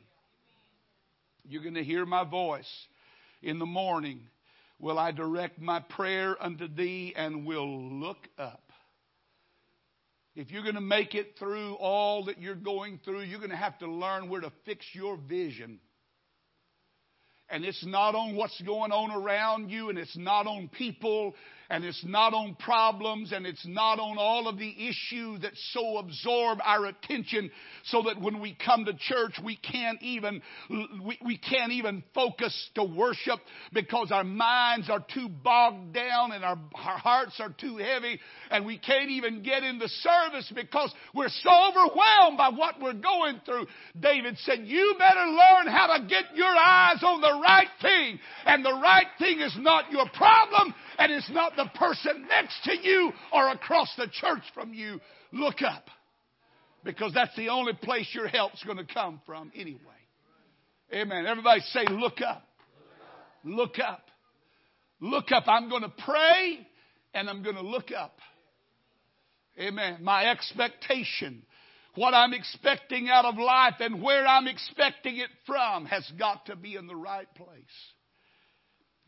You're 1.50 1.64
going 1.64 1.74
to 1.74 1.84
hear 1.84 2.06
my 2.06 2.24
voice 2.24 2.70
in 3.42 3.58
the 3.58 3.66
morning. 3.66 4.22
Will 4.78 5.00
I 5.00 5.12
direct 5.12 5.60
my 5.60 5.80
prayer 5.80 6.38
unto 6.40 6.68
thee 6.68 7.12
and 7.18 7.44
will 7.44 8.00
look 8.00 8.20
up? 8.38 8.62
If 10.36 10.52
you're 10.52 10.62
going 10.62 10.76
to 10.76 10.82
make 10.82 11.16
it 11.16 11.40
through 11.40 11.74
all 11.74 12.26
that 12.26 12.40
you're 12.40 12.54
going 12.54 13.00
through, 13.04 13.22
you're 13.22 13.40
going 13.40 13.50
to 13.50 13.56
have 13.56 13.80
to 13.80 13.88
learn 13.88 14.30
where 14.30 14.42
to 14.42 14.52
fix 14.64 14.86
your 14.94 15.18
vision. 15.18 15.80
And 17.50 17.66
it's 17.66 17.84
not 17.84 18.14
on 18.14 18.36
what's 18.36 18.62
going 18.62 18.92
on 18.92 19.10
around 19.12 19.72
you, 19.72 19.90
and 19.90 19.98
it's 19.98 20.16
not 20.16 20.46
on 20.46 20.70
people, 20.70 21.34
and 21.70 21.86
it's 21.86 22.04
not 22.04 22.34
on 22.34 22.56
problems 22.56 23.32
and 23.32 23.46
it's 23.46 23.66
not 23.66 24.00
on 24.00 24.18
all 24.18 24.48
of 24.48 24.58
the 24.58 24.88
issues 24.88 25.42
that 25.42 25.52
so 25.72 25.98
absorb 25.98 26.60
our 26.64 26.88
attention 26.88 27.52
so 27.86 28.04
that 28.04 28.20
when 28.20 28.40
we 28.40 28.58
come 28.66 28.86
to 28.86 28.94
church 28.94 29.34
we 29.44 29.56
can't 29.58 30.02
even 30.02 30.42
we, 30.70 31.20
we 31.24 31.38
can't 31.38 31.72
even 31.72 32.04
focus 32.14 32.70
to 32.76 32.84
worship 32.84 33.40
because 33.74 34.12
our 34.12 34.24
minds 34.24 34.90
are 34.90 35.06
too 35.14 35.30
bogged 35.30 35.94
down 35.94 36.32
and 36.32 36.44
our, 36.44 36.58
our 36.76 36.98
hearts 36.98 37.40
are 37.40 37.54
too 37.60 37.78
heavy 37.78 38.20
and 38.50 38.66
we 38.66 38.78
can't 38.78 39.10
even 39.10 39.44
get 39.44 39.64
in 39.64 39.80
the 39.80 39.90
service 39.90 40.52
because 40.56 40.92
we're 41.14 41.30
so 41.30 41.52
overwhelmed 41.70 42.38
by 42.38 42.50
what 42.50 42.76
we're 42.82 42.94
going 42.94 43.40
through. 43.46 43.68
David 44.00 44.38
said, 44.40 44.60
you 44.64 44.96
better 44.98 45.26
learn 45.26 45.68
how 45.68 45.98
to 45.98 46.08
get 46.08 46.36
your 46.36 46.48
eyes 46.48 47.04
on 47.04 47.22
the 47.22 47.40
right 47.42 47.68
thing 47.82 48.20
and 48.46 48.66
the 48.66 48.74
right 48.74 49.08
thing 49.20 49.40
is 49.40 49.56
not 49.60 49.92
your 49.92 50.08
problem 50.16 50.74
and 51.00 51.14
it's 51.14 51.30
not 51.32 51.56
the 51.56 51.66
person 51.76 52.28
next 52.28 52.62
to 52.66 52.78
you 52.78 53.12
or 53.32 53.50
across 53.52 53.92
the 53.98 54.08
church 54.12 54.44
from 54.54 54.74
you. 54.74 55.00
Look 55.32 55.62
up. 55.62 55.86
Because 56.84 57.14
that's 57.14 57.36
the 57.36 57.50
only 57.50 57.74
place 57.74 58.08
your 58.14 58.28
help's 58.28 58.64
going 58.64 58.78
to 58.78 58.94
come 58.94 59.22
from 59.26 59.52
anyway. 59.56 59.80
Amen. 60.94 61.26
Everybody 61.26 61.62
say, 61.62 61.86
look 61.90 62.22
up. 62.22 62.44
Look 63.44 63.80
up. 63.80 64.10
Look 65.00 65.32
up. 65.32 65.46
I'm 65.48 65.70
going 65.70 65.84
to 65.84 65.94
pray 66.06 66.68
and 67.14 67.30
I'm 67.30 67.44
going 67.44 67.56
to 67.56 67.62
look 67.62 67.92
up. 67.98 68.20
Amen. 69.58 70.00
My 70.02 70.26
expectation, 70.30 71.44
what 71.96 72.14
I'm 72.14 72.34
expecting 72.34 73.10
out 73.10 73.26
of 73.26 73.38
life 73.38 73.76
and 73.80 74.02
where 74.02 74.26
I'm 74.26 74.48
expecting 74.48 75.18
it 75.18 75.30
from 75.46 75.86
has 75.86 76.10
got 76.18 76.46
to 76.48 76.56
be 76.56 76.76
in 76.76 76.88
the 76.88 76.96
right 76.96 77.28
place. 77.36 77.58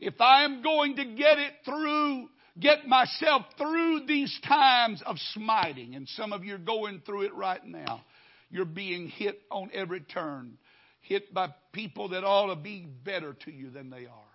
If 0.04 0.20
I 0.20 0.44
am 0.44 0.62
going 0.64 0.96
to 0.96 1.04
get 1.04 1.38
it 1.38 1.52
through, 1.64 2.28
get 2.58 2.88
myself 2.88 3.42
through 3.56 4.00
these 4.08 4.36
times 4.48 5.00
of 5.06 5.16
smiting, 5.32 5.94
and 5.94 6.08
some 6.08 6.32
of 6.32 6.44
you 6.44 6.56
are 6.56 6.58
going 6.58 7.02
through 7.06 7.22
it 7.22 7.34
right 7.34 7.64
now, 7.64 8.02
you're 8.50 8.64
being 8.64 9.06
hit 9.06 9.40
on 9.48 9.70
every 9.72 10.00
turn, 10.00 10.58
hit 11.02 11.32
by 11.32 11.54
people 11.72 12.08
that 12.08 12.24
ought 12.24 12.52
to 12.52 12.60
be 12.60 12.84
better 13.04 13.34
to 13.44 13.52
you 13.52 13.70
than 13.70 13.90
they 13.90 14.06
are. 14.06 14.32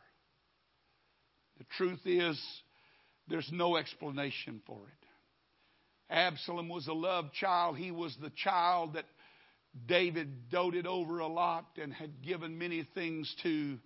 The 1.58 1.66
truth 1.76 2.00
is, 2.06 2.42
there's 3.28 3.50
no 3.52 3.76
explanation 3.76 4.62
for 4.66 4.80
it. 4.88 6.14
Absalom 6.14 6.70
was 6.70 6.88
a 6.88 6.94
loved 6.94 7.34
child. 7.34 7.76
He 7.76 7.92
was 7.92 8.16
the 8.22 8.32
child 8.42 8.94
that 8.94 9.04
David 9.86 10.50
doted 10.50 10.88
over 10.88 11.20
a 11.20 11.28
lot 11.28 11.66
and 11.76 11.94
had 11.94 12.22
given 12.22 12.58
many 12.58 12.88
things 12.96 13.36
to. 13.44 13.80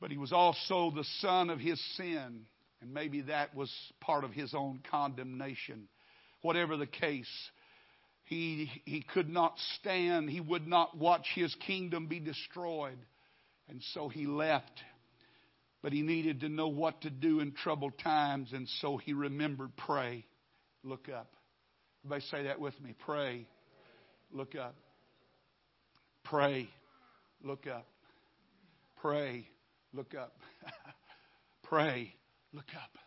But 0.00 0.10
he 0.10 0.16
was 0.16 0.32
also 0.32 0.90
the 0.94 1.04
son 1.20 1.50
of 1.50 1.58
his 1.58 1.80
sin. 1.96 2.46
And 2.80 2.94
maybe 2.94 3.22
that 3.22 3.54
was 3.54 3.70
part 4.00 4.24
of 4.24 4.32
his 4.32 4.54
own 4.54 4.80
condemnation. 4.90 5.88
Whatever 6.42 6.78
the 6.78 6.86
case, 6.86 7.28
he, 8.24 8.70
he 8.86 9.02
could 9.02 9.28
not 9.28 9.54
stand. 9.78 10.30
He 10.30 10.40
would 10.40 10.66
not 10.66 10.96
watch 10.96 11.26
his 11.34 11.54
kingdom 11.66 12.06
be 12.06 12.20
destroyed. 12.20 12.98
And 13.68 13.82
so 13.92 14.08
he 14.08 14.26
left. 14.26 14.82
But 15.82 15.92
he 15.92 16.02
needed 16.02 16.40
to 16.40 16.48
know 16.48 16.68
what 16.68 17.02
to 17.02 17.10
do 17.10 17.40
in 17.40 17.52
troubled 17.52 17.98
times. 18.02 18.52
And 18.54 18.66
so 18.80 18.96
he 18.96 19.12
remembered 19.12 19.76
pray. 19.76 20.24
Look 20.82 21.08
up. 21.08 21.30
Everybody 22.04 22.24
say 22.30 22.42
that 22.44 22.58
with 22.58 22.80
me. 22.80 22.94
Pray. 23.04 23.46
Look 24.32 24.54
up. 24.54 24.74
Pray. 26.24 26.68
Look 27.42 27.66
up. 27.66 27.86
Pray. 29.02 29.46
Look 29.92 30.14
up. 30.14 30.36
Pray. 31.64 32.14
Look 32.52 32.66
up. 32.74 32.98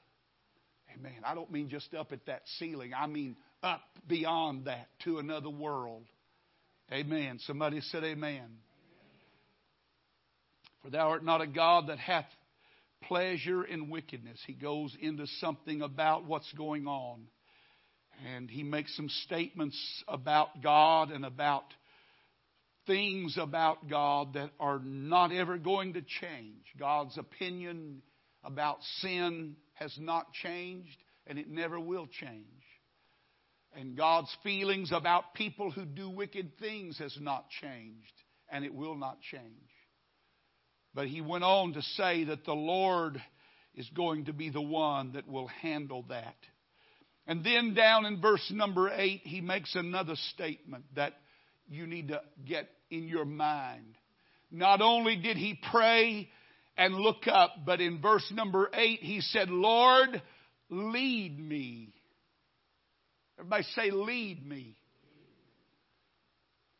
Amen. 0.97 1.21
I 1.25 1.33
don't 1.33 1.51
mean 1.51 1.69
just 1.69 1.93
up 1.93 2.11
at 2.11 2.25
that 2.27 2.43
ceiling. 2.59 2.91
I 2.93 3.07
mean 3.07 3.35
up 3.61 3.81
beyond 4.07 4.65
that 4.65 4.87
to 5.05 5.17
another 5.17 5.49
world. 5.49 6.03
Amen. 6.91 7.39
Somebody 7.47 7.81
said 7.81 8.03
amen. 8.03 8.57
For 10.83 10.89
thou 10.89 11.09
art 11.09 11.23
not 11.23 11.41
a 11.41 11.47
God 11.47 11.87
that 11.87 11.97
hath 11.97 12.25
pleasure 13.07 13.63
in 13.63 13.89
wickedness. 13.89 14.39
He 14.45 14.53
goes 14.53 14.95
into 15.01 15.25
something 15.39 15.81
about 15.81 16.25
what's 16.25 16.51
going 16.53 16.87
on. 16.87 17.27
And 18.35 18.49
he 18.49 18.63
makes 18.63 18.95
some 18.95 19.09
statements 19.23 19.77
about 20.07 20.61
God 20.61 21.09
and 21.09 21.25
about 21.25 21.63
things 22.85 23.37
about 23.39 23.89
God 23.89 24.33
that 24.33 24.51
are 24.59 24.79
not 24.79 25.31
ever 25.31 25.57
going 25.57 25.93
to 25.93 26.01
change. 26.01 26.65
God's 26.77 27.17
opinion 27.17 28.01
about 28.43 28.77
sin 28.99 29.55
has 29.73 29.95
not 29.99 30.31
changed, 30.33 30.97
and 31.27 31.39
it 31.39 31.49
never 31.49 31.79
will 31.79 32.07
change. 32.07 32.45
And 33.75 33.97
God's 33.97 34.35
feelings 34.43 34.91
about 34.91 35.33
people 35.33 35.71
who 35.71 35.85
do 35.85 36.09
wicked 36.09 36.59
things 36.59 36.97
has 36.99 37.17
not 37.19 37.45
changed, 37.61 38.13
and 38.49 38.63
it 38.63 38.73
will 38.73 38.95
not 38.95 39.19
change. 39.31 39.43
But 40.93 41.07
he 41.07 41.21
went 41.21 41.43
on 41.43 41.73
to 41.73 41.81
say 41.81 42.25
that 42.25 42.45
the 42.45 42.53
Lord 42.53 43.21
is 43.73 43.89
going 43.95 44.25
to 44.25 44.33
be 44.33 44.49
the 44.49 44.61
one 44.61 45.13
that 45.13 45.27
will 45.27 45.47
handle 45.47 46.05
that. 46.09 46.35
And 47.25 47.43
then 47.43 47.73
down 47.73 48.05
in 48.05 48.21
verse 48.21 48.51
number 48.53 48.91
8, 48.93 49.21
he 49.23 49.41
makes 49.41 49.73
another 49.75 50.15
statement 50.33 50.83
that 50.95 51.13
you 51.67 51.87
need 51.87 52.09
to 52.09 52.21
get 52.45 52.69
in 52.89 53.07
your 53.07 53.25
mind. 53.25 53.97
Not 54.51 54.81
only 54.81 55.15
did 55.15 55.37
he 55.37 55.59
pray 55.71 56.29
and 56.77 56.95
look 56.95 57.27
up, 57.27 57.51
but 57.65 57.81
in 57.81 58.01
verse 58.01 58.31
number 58.33 58.69
8, 58.73 58.99
he 59.01 59.21
said, 59.21 59.49
Lord, 59.49 60.21
lead 60.69 61.39
me. 61.39 61.93
Everybody 63.39 63.63
say, 63.75 63.91
lead 63.91 64.45
me. 64.45 64.75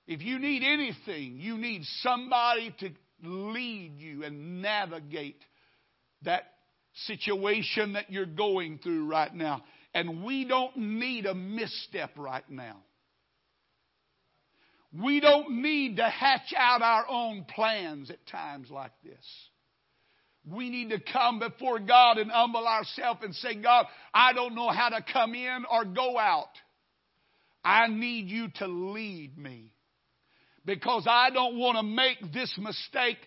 If 0.05 0.21
you 0.21 0.37
need 0.37 0.63
anything, 0.63 1.37
you 1.39 1.57
need 1.57 1.83
somebody 2.01 2.75
to 2.79 2.89
lead 3.23 3.93
you 3.97 4.23
and 4.23 4.61
navigate 4.61 5.41
that 6.23 6.43
situation 7.05 7.93
that 7.93 8.11
you're 8.11 8.25
going 8.25 8.79
through 8.79 9.07
right 9.07 9.33
now. 9.33 9.63
And 9.93 10.23
we 10.23 10.45
don't 10.45 10.75
need 10.75 11.25
a 11.25 11.33
misstep 11.33 12.11
right 12.17 12.47
now. 12.49 12.77
We 15.01 15.19
don't 15.19 15.61
need 15.61 15.97
to 15.97 16.07
hatch 16.07 16.53
out 16.55 16.81
our 16.81 17.05
own 17.09 17.45
plans 17.55 18.11
at 18.11 18.25
times 18.27 18.69
like 18.69 18.91
this. 19.03 19.25
We 20.45 20.69
need 20.69 20.89
to 20.89 20.99
come 20.99 21.39
before 21.39 21.79
God 21.79 22.17
and 22.17 22.29
humble 22.29 22.67
ourselves 22.67 23.21
and 23.23 23.33
say, 23.33 23.55
God, 23.55 23.85
I 24.13 24.33
don't 24.33 24.55
know 24.55 24.69
how 24.69 24.89
to 24.89 25.03
come 25.11 25.33
in 25.33 25.63
or 25.71 25.85
go 25.85 26.17
out. 26.17 26.49
I 27.63 27.87
need 27.87 28.27
you 28.27 28.49
to 28.57 28.67
lead 28.67 29.37
me 29.37 29.73
because 30.65 31.07
I 31.09 31.29
don't 31.29 31.57
want 31.57 31.77
to 31.77 31.83
make 31.83 32.33
this 32.33 32.53
mistake 32.57 33.17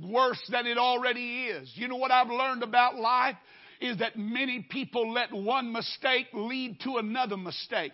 worse 0.00 0.40
than 0.50 0.66
it 0.66 0.78
already 0.78 1.46
is. 1.46 1.70
You 1.74 1.88
know 1.88 1.96
what 1.96 2.12
I've 2.12 2.30
learned 2.30 2.62
about 2.62 2.96
life? 2.96 3.36
Is 3.80 3.98
that 3.98 4.16
many 4.16 4.66
people 4.70 5.12
let 5.12 5.32
one 5.32 5.72
mistake 5.72 6.26
lead 6.32 6.80
to 6.84 6.98
another 6.98 7.36
mistake 7.36 7.92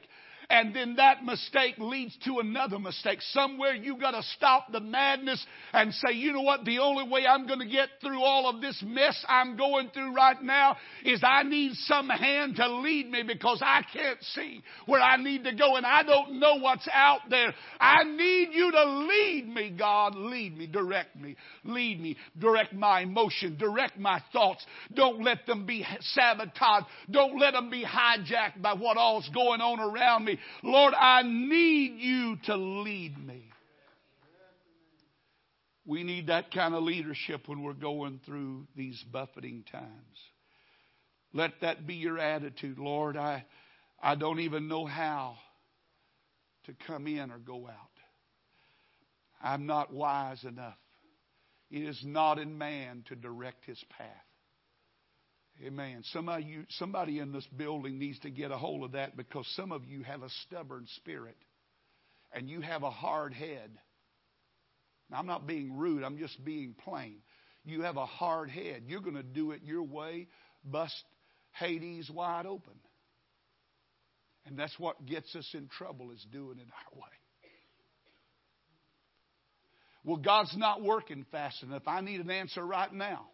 and 0.48 0.74
then 0.74 0.96
that 0.96 1.24
mistake 1.24 1.74
leads 1.78 2.16
to 2.24 2.38
another 2.38 2.78
mistake. 2.78 3.18
Somewhere 3.32 3.74
you've 3.74 4.00
got 4.00 4.12
to 4.12 4.22
stop 4.36 4.70
the 4.70 4.80
madness 4.80 5.44
and 5.72 5.92
say, 5.92 6.14
you 6.14 6.32
know 6.32 6.42
what? 6.42 6.64
The 6.64 6.78
only 6.78 7.08
way 7.08 7.26
I'm 7.26 7.46
going 7.46 7.60
to 7.60 7.66
get 7.66 7.88
through 8.00 8.22
all 8.22 8.48
of 8.48 8.60
this 8.60 8.82
mess 8.86 9.24
I'm 9.28 9.56
going 9.56 9.90
through 9.90 10.14
right 10.14 10.40
now 10.42 10.76
is 11.04 11.22
I 11.24 11.42
need 11.42 11.72
some 11.74 12.08
hand 12.08 12.56
to 12.56 12.68
lead 12.68 13.10
me 13.10 13.22
because 13.22 13.60
I 13.64 13.82
can't 13.92 14.22
see 14.34 14.62
where 14.86 15.00
I 15.00 15.16
need 15.16 15.44
to 15.44 15.54
go 15.54 15.76
and 15.76 15.84
I 15.84 16.02
don't 16.02 16.38
know 16.38 16.56
what's 16.60 16.88
out 16.92 17.20
there. 17.28 17.52
I 17.80 18.04
need 18.04 18.50
you 18.52 18.70
to 18.72 18.84
lead 18.84 19.48
me, 19.48 19.74
God. 19.76 20.14
Lead 20.14 20.56
me, 20.56 20.66
direct 20.66 21.16
me, 21.16 21.36
lead 21.64 22.00
me, 22.00 22.16
direct 22.38 22.72
my 22.72 23.00
emotion, 23.00 23.56
direct 23.58 23.98
my 23.98 24.22
thoughts. 24.32 24.64
Don't 24.94 25.22
let 25.22 25.46
them 25.46 25.66
be 25.66 25.84
sabotaged. 26.00 26.86
Don't 27.10 27.38
let 27.38 27.52
them 27.52 27.70
be 27.70 27.84
hijacked 27.84 28.62
by 28.62 28.74
what 28.74 28.96
all's 28.96 29.28
going 29.34 29.60
on 29.60 29.80
around 29.80 30.24
me. 30.24 30.35
Lord, 30.62 30.94
I 30.94 31.22
need 31.22 32.00
you 32.00 32.36
to 32.44 32.56
lead 32.56 33.18
me. 33.24 33.50
We 35.84 36.02
need 36.02 36.26
that 36.26 36.52
kind 36.52 36.74
of 36.74 36.82
leadership 36.82 37.46
when 37.46 37.62
we're 37.62 37.72
going 37.72 38.20
through 38.26 38.66
these 38.74 39.02
buffeting 39.12 39.64
times. 39.70 40.18
Let 41.32 41.60
that 41.60 41.86
be 41.86 41.94
your 41.94 42.18
attitude. 42.18 42.78
Lord, 42.78 43.16
I, 43.16 43.44
I 44.02 44.16
don't 44.16 44.40
even 44.40 44.68
know 44.68 44.84
how 44.84 45.36
to 46.64 46.74
come 46.86 47.06
in 47.06 47.30
or 47.30 47.38
go 47.38 47.68
out. 47.68 47.74
I'm 49.42 49.66
not 49.66 49.92
wise 49.92 50.42
enough. 50.44 50.78
It 51.70 51.82
is 51.82 52.02
not 52.04 52.38
in 52.38 52.58
man 52.58 53.04
to 53.08 53.14
direct 53.14 53.64
his 53.64 53.82
path. 53.96 54.25
Amen. 55.64 56.02
Somebody, 56.12 56.44
you, 56.44 56.64
somebody 56.70 57.18
in 57.18 57.32
this 57.32 57.46
building 57.56 57.98
needs 57.98 58.18
to 58.20 58.30
get 58.30 58.50
a 58.50 58.58
hold 58.58 58.84
of 58.84 58.92
that 58.92 59.16
because 59.16 59.46
some 59.56 59.72
of 59.72 59.84
you 59.86 60.02
have 60.02 60.22
a 60.22 60.28
stubborn 60.46 60.86
spirit 60.96 61.36
and 62.32 62.48
you 62.48 62.60
have 62.60 62.82
a 62.82 62.90
hard 62.90 63.32
head. 63.32 63.70
Now, 65.10 65.18
I'm 65.18 65.26
not 65.26 65.46
being 65.46 65.76
rude, 65.76 66.02
I'm 66.02 66.18
just 66.18 66.44
being 66.44 66.74
plain. 66.84 67.16
You 67.64 67.82
have 67.82 67.96
a 67.96 68.06
hard 68.06 68.50
head. 68.50 68.84
You're 68.86 69.00
going 69.00 69.16
to 69.16 69.22
do 69.22 69.52
it 69.52 69.62
your 69.64 69.82
way, 69.82 70.28
bust 70.64 70.94
Hades 71.52 72.10
wide 72.10 72.46
open. 72.46 72.74
And 74.44 74.58
that's 74.58 74.78
what 74.78 75.04
gets 75.06 75.34
us 75.34 75.48
in 75.54 75.68
trouble 75.68 76.12
is 76.12 76.24
doing 76.30 76.58
it 76.58 76.66
our 76.68 77.00
way. 77.00 77.08
Well, 80.04 80.18
God's 80.18 80.56
not 80.56 80.82
working 80.82 81.26
fast 81.32 81.64
enough. 81.64 81.82
I 81.86 82.00
need 82.00 82.20
an 82.20 82.30
answer 82.30 82.64
right 82.64 82.92
now. 82.92 83.26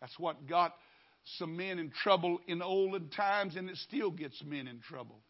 That's 0.00 0.18
what 0.18 0.48
got 0.48 0.72
some 1.38 1.56
men 1.56 1.78
in 1.78 1.90
trouble 1.90 2.40
in 2.46 2.62
olden 2.62 3.08
times, 3.10 3.56
and 3.56 3.68
it 3.68 3.76
still 3.76 4.10
gets 4.10 4.42
men 4.44 4.68
in 4.68 4.80
trouble. 4.80 5.20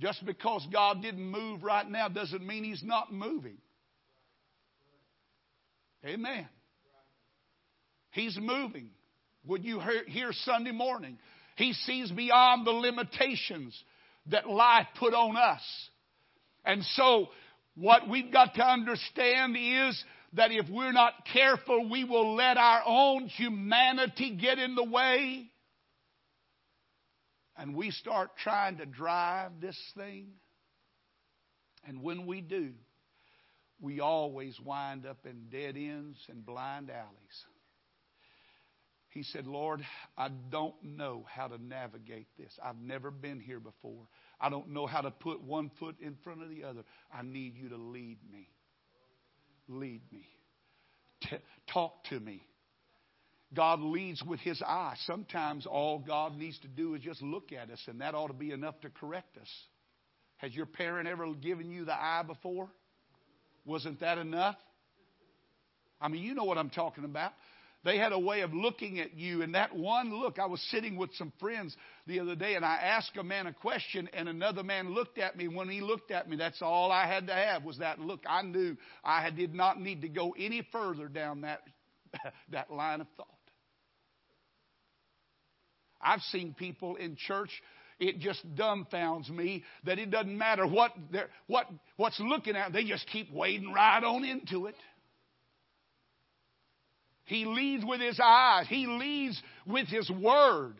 Just 0.00 0.24
because 0.24 0.66
God 0.72 1.02
didn't 1.02 1.24
move 1.24 1.62
right 1.62 1.88
now 1.88 2.08
doesn't 2.08 2.44
mean 2.44 2.64
He's 2.64 2.82
not 2.82 3.12
moving. 3.12 3.58
Amen. 6.04 6.48
He's 8.10 8.36
moving. 8.40 8.90
Would 9.46 9.64
you 9.64 9.80
hear 10.06 10.32
Sunday 10.32 10.72
morning? 10.72 11.18
He 11.56 11.72
sees 11.72 12.10
beyond 12.10 12.66
the 12.66 12.72
limitations 12.72 13.78
that 14.30 14.48
life 14.48 14.86
put 14.98 15.14
on 15.14 15.36
us. 15.36 15.62
And 16.64 16.82
so, 16.96 17.28
what 17.76 18.08
we've 18.08 18.32
got 18.32 18.54
to 18.54 18.64
understand 18.64 19.56
is 19.58 20.02
that 20.34 20.50
if 20.50 20.68
we're 20.68 20.92
not 20.92 21.12
careful, 21.32 21.88
we 21.88 22.04
will 22.04 22.34
let 22.34 22.56
our 22.56 22.82
own 22.86 23.26
humanity 23.26 24.36
get 24.36 24.58
in 24.58 24.74
the 24.74 24.84
way. 24.84 25.46
And 27.56 27.74
we 27.74 27.90
start 27.90 28.30
trying 28.42 28.78
to 28.78 28.86
drive 28.86 29.52
this 29.60 29.78
thing. 29.96 30.26
And 31.86 32.02
when 32.02 32.26
we 32.26 32.40
do, 32.40 32.72
we 33.80 34.00
always 34.00 34.58
wind 34.60 35.06
up 35.06 35.18
in 35.24 35.48
dead 35.50 35.76
ends 35.76 36.18
and 36.28 36.44
blind 36.44 36.90
alleys. 36.90 37.44
He 39.10 39.22
said, 39.22 39.46
Lord, 39.46 39.80
I 40.18 40.28
don't 40.50 40.74
know 40.82 41.24
how 41.32 41.46
to 41.46 41.62
navigate 41.62 42.26
this. 42.36 42.52
I've 42.64 42.80
never 42.80 43.12
been 43.12 43.38
here 43.38 43.60
before. 43.60 44.08
I 44.40 44.48
don't 44.48 44.70
know 44.70 44.86
how 44.86 45.02
to 45.02 45.12
put 45.12 45.40
one 45.40 45.70
foot 45.78 45.94
in 46.00 46.16
front 46.24 46.42
of 46.42 46.48
the 46.48 46.64
other. 46.64 46.82
I 47.16 47.22
need 47.22 47.54
you 47.54 47.68
to 47.68 47.76
lead 47.76 48.18
me. 48.28 48.48
Lead 49.68 50.02
me. 50.12 50.26
T- 51.22 51.36
talk 51.72 52.04
to 52.10 52.20
me. 52.20 52.46
God 53.54 53.80
leads 53.80 54.22
with 54.22 54.40
his 54.40 54.60
eye. 54.62 54.94
Sometimes 55.06 55.66
all 55.66 55.98
God 56.00 56.36
needs 56.36 56.58
to 56.60 56.68
do 56.68 56.94
is 56.94 57.02
just 57.02 57.22
look 57.22 57.52
at 57.52 57.70
us, 57.70 57.80
and 57.86 58.00
that 58.00 58.14
ought 58.14 58.28
to 58.28 58.34
be 58.34 58.50
enough 58.50 58.80
to 58.80 58.90
correct 58.90 59.36
us. 59.38 59.48
Has 60.38 60.52
your 60.54 60.66
parent 60.66 61.08
ever 61.08 61.32
given 61.34 61.70
you 61.70 61.84
the 61.84 61.94
eye 61.94 62.24
before? 62.26 62.68
Wasn't 63.64 64.00
that 64.00 64.18
enough? 64.18 64.56
I 66.00 66.08
mean, 66.08 66.22
you 66.22 66.34
know 66.34 66.44
what 66.44 66.58
I'm 66.58 66.70
talking 66.70 67.04
about. 67.04 67.32
They 67.84 67.98
had 67.98 68.12
a 68.12 68.18
way 68.18 68.40
of 68.40 68.54
looking 68.54 68.98
at 68.98 69.14
you, 69.14 69.42
and 69.42 69.54
that 69.54 69.76
one 69.76 70.18
look, 70.18 70.38
I 70.38 70.46
was 70.46 70.60
sitting 70.70 70.96
with 70.96 71.14
some 71.16 71.32
friends 71.38 71.76
the 72.06 72.20
other 72.20 72.34
day, 72.34 72.54
and 72.54 72.64
I 72.64 72.76
asked 72.76 73.16
a 73.18 73.22
man 73.22 73.46
a 73.46 73.52
question, 73.52 74.08
and 74.14 74.28
another 74.28 74.62
man 74.62 74.94
looked 74.94 75.18
at 75.18 75.36
me. 75.36 75.48
When 75.48 75.68
he 75.68 75.82
looked 75.82 76.10
at 76.10 76.28
me, 76.28 76.36
that's 76.36 76.62
all 76.62 76.90
I 76.90 77.06
had 77.06 77.26
to 77.26 77.34
have 77.34 77.62
was 77.62 77.78
that 77.78 77.98
look. 78.00 78.24
I 78.26 78.42
knew 78.42 78.76
I 79.04 79.28
did 79.30 79.54
not 79.54 79.80
need 79.80 80.00
to 80.02 80.08
go 80.08 80.34
any 80.38 80.66
further 80.72 81.08
down 81.08 81.42
that, 81.42 81.60
that 82.50 82.70
line 82.70 83.02
of 83.02 83.06
thought. 83.18 83.28
I've 86.00 86.20
seen 86.22 86.54
people 86.58 86.96
in 86.96 87.16
church 87.16 87.50
it 88.00 88.18
just 88.18 88.42
dumbfounds 88.56 89.30
me 89.30 89.62
that 89.84 89.98
it 89.98 90.10
doesn't 90.10 90.36
matter 90.36 90.66
what 90.66 90.92
they're 91.12 91.28
what 91.46 91.66
what's 91.96 92.18
looking 92.18 92.56
at. 92.56 92.72
They 92.72 92.84
just 92.84 93.06
keep 93.06 93.32
wading 93.32 93.72
right 93.72 94.02
on 94.02 94.24
into 94.24 94.66
it. 94.66 94.74
He 97.24 97.44
leads 97.44 97.84
with 97.84 98.00
his 98.00 98.20
eyes. 98.22 98.66
He 98.68 98.86
leads 98.86 99.40
with 99.66 99.88
his 99.88 100.10
word. 100.10 100.74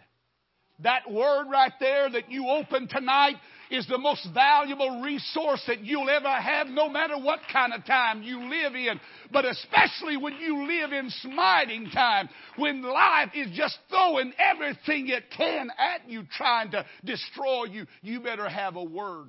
That 0.81 1.11
word 1.11 1.47
right 1.51 1.73
there 1.79 2.11
that 2.11 2.31
you 2.31 2.49
open 2.49 2.89
tonight 2.89 3.37
is 3.71 3.87
the 3.87 3.99
most 3.99 4.27
valuable 4.35 5.01
resource 5.03 5.63
that 5.69 5.85
you'll 5.85 6.11
ever 6.11 6.29
have, 6.29 6.67
no 6.67 6.89
matter 6.89 7.17
what 7.17 7.39
kind 7.53 7.73
of 7.73 7.87
time 7.87 8.23
you 8.23 8.41
live 8.51 8.75
in. 8.75 9.01
But 9.33 9.45
especially 9.45 10.17
when 10.17 10.35
you 10.35 10.67
live 10.67 10.93
in 10.93 11.11
smiting 11.23 11.91
time, 11.91 12.29
when 12.57 12.83
life 12.83 13.31
is 13.35 13.57
just 13.57 13.79
throwing 13.89 14.33
everything 14.39 15.09
it 15.09 15.31
can 15.37 15.71
at 15.79 16.11
you, 16.11 16.25
trying 16.37 16.73
to 16.73 16.85
destroy 17.05 17.65
you, 17.65 17.87
you 18.03 18.21
better 18.21 18.49
have 18.49 18.75
a 18.75 18.85
word. 18.85 19.29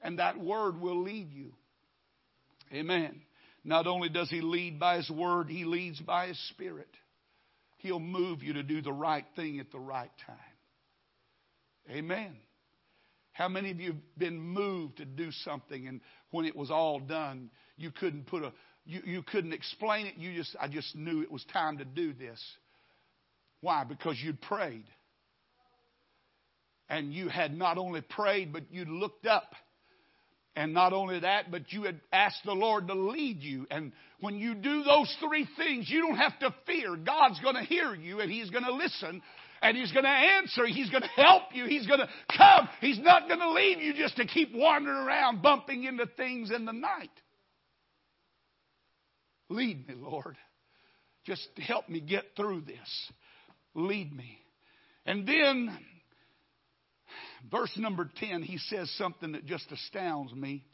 And 0.00 0.20
that 0.20 0.38
word 0.38 0.80
will 0.80 1.02
lead 1.02 1.32
you. 1.32 1.52
Amen. 2.72 3.20
Not 3.68 3.86
only 3.86 4.08
does 4.08 4.30
he 4.30 4.40
lead 4.40 4.80
by 4.80 4.96
his 4.96 5.10
word, 5.10 5.50
he 5.50 5.66
leads 5.66 6.00
by 6.00 6.28
his 6.28 6.38
spirit. 6.48 6.88
He'll 7.76 8.00
move 8.00 8.42
you 8.42 8.54
to 8.54 8.62
do 8.62 8.80
the 8.80 8.94
right 8.94 9.26
thing 9.36 9.60
at 9.60 9.70
the 9.70 9.78
right 9.78 10.10
time. 10.26 10.36
Amen. 11.90 12.34
How 13.32 13.46
many 13.46 13.70
of 13.70 13.78
you 13.78 13.88
have 13.88 14.16
been 14.16 14.40
moved 14.40 14.96
to 14.96 15.04
do 15.04 15.30
something 15.44 15.86
and 15.86 16.00
when 16.30 16.46
it 16.46 16.56
was 16.56 16.70
all 16.70 16.98
done, 16.98 17.50
you 17.76 17.90
couldn't 17.90 18.26
put 18.26 18.42
a 18.42 18.54
you, 18.86 19.02
you 19.04 19.22
couldn't 19.22 19.52
explain 19.52 20.06
it, 20.06 20.14
you 20.16 20.34
just 20.34 20.56
I 20.58 20.68
just 20.68 20.96
knew 20.96 21.20
it 21.20 21.30
was 21.30 21.44
time 21.52 21.76
to 21.76 21.84
do 21.84 22.14
this. 22.14 22.42
Why? 23.60 23.84
Because 23.84 24.16
you'd 24.18 24.40
prayed. 24.40 24.86
And 26.88 27.12
you 27.12 27.28
had 27.28 27.54
not 27.54 27.76
only 27.76 28.00
prayed, 28.00 28.50
but 28.50 28.62
you 28.72 28.86
looked 28.86 29.26
up 29.26 29.52
and 30.58 30.74
not 30.74 30.92
only 30.92 31.20
that, 31.20 31.52
but 31.52 31.72
you 31.72 31.84
had 31.84 32.00
asked 32.12 32.40
the 32.44 32.52
Lord 32.52 32.88
to 32.88 32.94
lead 32.94 33.44
you. 33.44 33.64
And 33.70 33.92
when 34.18 34.34
you 34.34 34.56
do 34.56 34.82
those 34.82 35.16
three 35.20 35.46
things, 35.56 35.88
you 35.88 36.00
don't 36.00 36.16
have 36.16 36.36
to 36.40 36.52
fear. 36.66 36.96
God's 36.96 37.38
going 37.38 37.54
to 37.54 37.62
hear 37.62 37.94
you 37.94 38.18
and 38.18 38.28
He's 38.28 38.50
going 38.50 38.64
to 38.64 38.72
listen 38.72 39.22
and 39.62 39.76
He's 39.76 39.92
going 39.92 40.04
to 40.04 40.10
answer. 40.10 40.66
He's 40.66 40.90
going 40.90 41.04
to 41.04 41.22
help 41.22 41.44
you. 41.54 41.66
He's 41.66 41.86
going 41.86 42.00
to 42.00 42.08
come. 42.36 42.68
He's 42.80 42.98
not 42.98 43.28
going 43.28 43.38
to 43.38 43.52
leave 43.52 43.80
you 43.80 43.94
just 43.94 44.16
to 44.16 44.26
keep 44.26 44.50
wandering 44.52 44.96
around 44.98 45.42
bumping 45.42 45.84
into 45.84 46.06
things 46.16 46.50
in 46.50 46.64
the 46.64 46.72
night. 46.72 47.10
Lead 49.48 49.86
me, 49.86 49.94
Lord. 49.96 50.36
Just 51.24 51.48
help 51.56 51.88
me 51.88 52.00
get 52.00 52.24
through 52.36 52.62
this. 52.62 53.12
Lead 53.76 54.12
me. 54.12 54.40
And 55.06 55.24
then 55.24 55.78
verse 57.50 57.72
number 57.76 58.10
10, 58.18 58.42
he 58.42 58.58
says 58.58 58.90
something 58.96 59.32
that 59.32 59.46
just 59.46 59.70
astounds 59.70 60.32
me. 60.32 60.64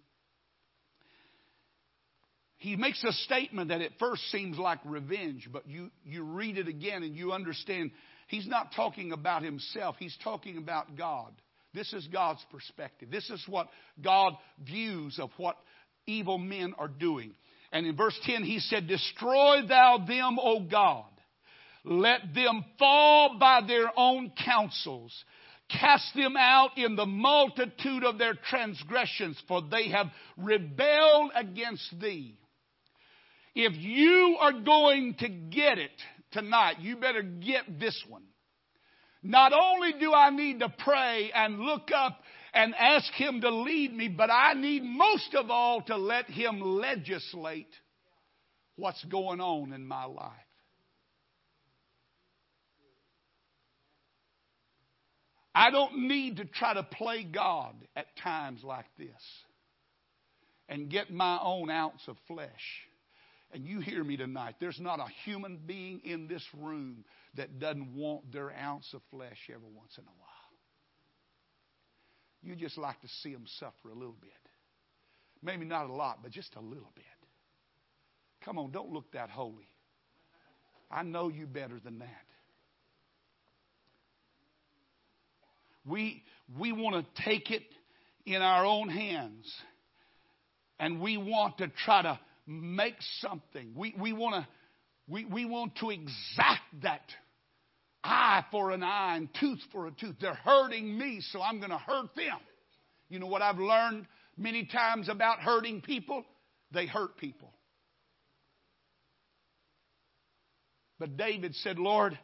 He 2.57 2.77
makes 2.77 3.03
a 3.05 3.12
statement 3.12 3.68
that 3.68 3.83
at 3.83 3.90
first 3.99 4.23
seems 4.31 4.59
like 4.59 4.79
revenge, 4.85 5.49
but 5.53 5.68
you, 5.68 5.90
you 6.05 6.23
read 6.23 6.57
it 6.57 6.66
again 6.66 7.03
and 7.03 7.14
you 7.14 7.33
understand 7.33 7.90
he's 8.29 8.47
not 8.47 8.73
talking 8.75 9.12
about 9.12 9.42
himself, 9.42 9.97
he's 9.99 10.16
talking 10.25 10.57
about 10.57 10.97
God. 10.97 11.33
This 11.75 11.92
is 11.92 12.07
God's 12.07 12.44
perspective. 12.51 13.11
This 13.11 13.29
is 13.29 13.44
what 13.49 13.68
God 14.03 14.35
views 14.64 15.18
of 15.20 15.31
what 15.37 15.57
evil 16.07 16.38
men 16.38 16.73
are 16.79 16.88
doing. 16.88 17.35
And 17.73 17.87
in 17.87 17.97
verse 17.97 18.18
10, 18.25 18.44
he 18.44 18.61
said, 18.61 18.87
Destroy 18.87 19.66
thou 19.66 19.99
them, 20.07 20.38
O 20.40 20.61
God. 20.61 21.05
Let 21.85 22.33
them 22.35 22.64
fall 22.79 23.37
by 23.38 23.61
their 23.66 23.90
own 23.97 24.33
counsels. 24.44 25.12
Cast 25.70 26.14
them 26.14 26.37
out 26.37 26.77
in 26.77 26.94
the 26.94 27.07
multitude 27.07 28.05
of 28.05 28.18
their 28.18 28.35
transgressions, 28.35 29.40
for 29.48 29.62
they 29.62 29.88
have 29.88 30.07
rebelled 30.37 31.33
against 31.35 31.98
thee. 32.00 32.38
If 33.55 33.72
you 33.77 34.37
are 34.40 34.53
going 34.53 35.14
to 35.20 35.29
get 35.29 35.79
it 35.79 35.90
tonight, 36.33 36.81
you 36.81 36.96
better 36.96 37.22
get 37.22 37.79
this 37.81 38.00
one. 38.09 38.24
Not 39.22 39.53
only 39.55 39.94
do 39.98 40.12
I 40.12 40.31
need 40.31 40.61
to 40.61 40.68
pray 40.68 41.31
and 41.35 41.61
look 41.61 41.90
up 41.94 42.20
and 42.53 42.74
ask 42.74 43.11
Him 43.14 43.40
to 43.40 43.50
lead 43.50 43.94
me, 43.94 44.09
but 44.09 44.31
I 44.31 44.53
need 44.53 44.83
most 44.85 45.35
of 45.35 45.50
all 45.50 45.81
to 45.83 45.96
let 45.96 46.27
Him 46.27 46.61
legislate 46.61 47.74
what's 48.77 49.03
going 49.05 49.40
on 49.40 49.72
in 49.72 49.87
my 49.87 50.05
life. 50.05 50.33
I 55.55 55.71
don't 55.71 56.09
need 56.09 56.38
to 56.38 56.45
try 56.45 56.75
to 56.75 56.83
play 56.83 57.23
God 57.23 57.75
at 57.95 58.07
times 58.17 58.62
like 58.64 58.87
this 58.99 59.23
and 60.69 60.90
get 60.90 61.12
my 61.12 61.38
own 61.40 61.71
ounce 61.71 62.03
of 62.09 62.17
flesh. 62.27 62.51
And 63.53 63.64
you 63.64 63.79
hear 63.79 64.03
me 64.03 64.17
tonight. 64.17 64.57
There's 64.59 64.81
not 64.81 64.99
a 64.99 65.07
human 65.25 65.61
being 65.64 66.01
in 66.05 66.27
this 66.27 66.45
room 66.59 67.05
that 67.37 67.61
doesn't 67.61 67.95
want 67.95 68.33
their 68.33 68.51
ounce 68.51 68.93
of 68.95 69.01
flesh 69.11 69.38
every 69.49 69.69
once 69.73 69.97
in 69.97 70.05
a 70.05 70.07
while. 70.07 70.31
You 72.43 72.57
just 72.57 72.77
like 72.77 73.01
to 73.01 73.09
see 73.23 73.33
them 73.33 73.45
suffer 73.59 73.90
a 73.90 73.95
little 73.95 74.17
bit. 74.21 74.33
Maybe 75.40 75.64
not 75.64 75.88
a 75.88 75.93
lot, 75.93 76.19
but 76.23 76.33
just 76.33 76.57
a 76.57 76.61
little 76.61 76.90
bit. 76.97 77.05
Come 78.45 78.59
on, 78.59 78.73
don't 78.73 78.90
look 78.90 79.12
that 79.12 79.31
holy. 79.31 79.69
I 80.90 81.03
know 81.03 81.29
you 81.29 81.47
better 81.47 81.79
than 81.83 82.01
that. 82.01 82.27
We, 85.87 86.23
we 86.59 86.73
want 86.73 87.05
to 87.05 87.23
take 87.25 87.51
it 87.51 87.62
in 88.27 88.40
our 88.40 88.64
own 88.64 88.88
hands 88.88 89.53
and 90.79 91.01
we 91.01 91.16
want 91.16 91.59
to 91.59 91.68
try 91.85 92.03
to 92.03 92.18
make 92.47 92.97
something. 93.20 93.73
We, 93.75 93.94
we, 93.99 94.12
want 94.12 94.42
to, 94.42 94.49
we, 95.09 95.25
we 95.25 95.44
want 95.44 95.77
to 95.77 95.90
exact 95.90 96.83
that 96.83 97.03
eye 98.02 98.44
for 98.50 98.71
an 98.71 98.83
eye 98.83 99.17
and 99.17 99.29
tooth 99.38 99.61
for 99.73 99.87
a 99.87 99.90
tooth. 99.90 100.17
They're 100.21 100.35
hurting 100.35 100.98
me, 100.98 101.21
so 101.21 101.40
I'm 101.40 101.59
going 101.59 101.71
to 101.71 101.79
hurt 101.79 102.15
them. 102.15 102.38
You 103.09 103.19
know 103.19 103.27
what 103.27 103.42
I've 103.42 103.59
learned 103.59 104.06
many 104.37 104.67
times 104.67 105.09
about 105.09 105.40
hurting 105.40 105.83
people? 105.83 106.25
They 106.73 106.87
hurt 106.87 107.17
people. 107.17 107.52
But 110.98 111.17
David 111.17 111.54
said, 111.56 111.79
Lord, 111.79 112.19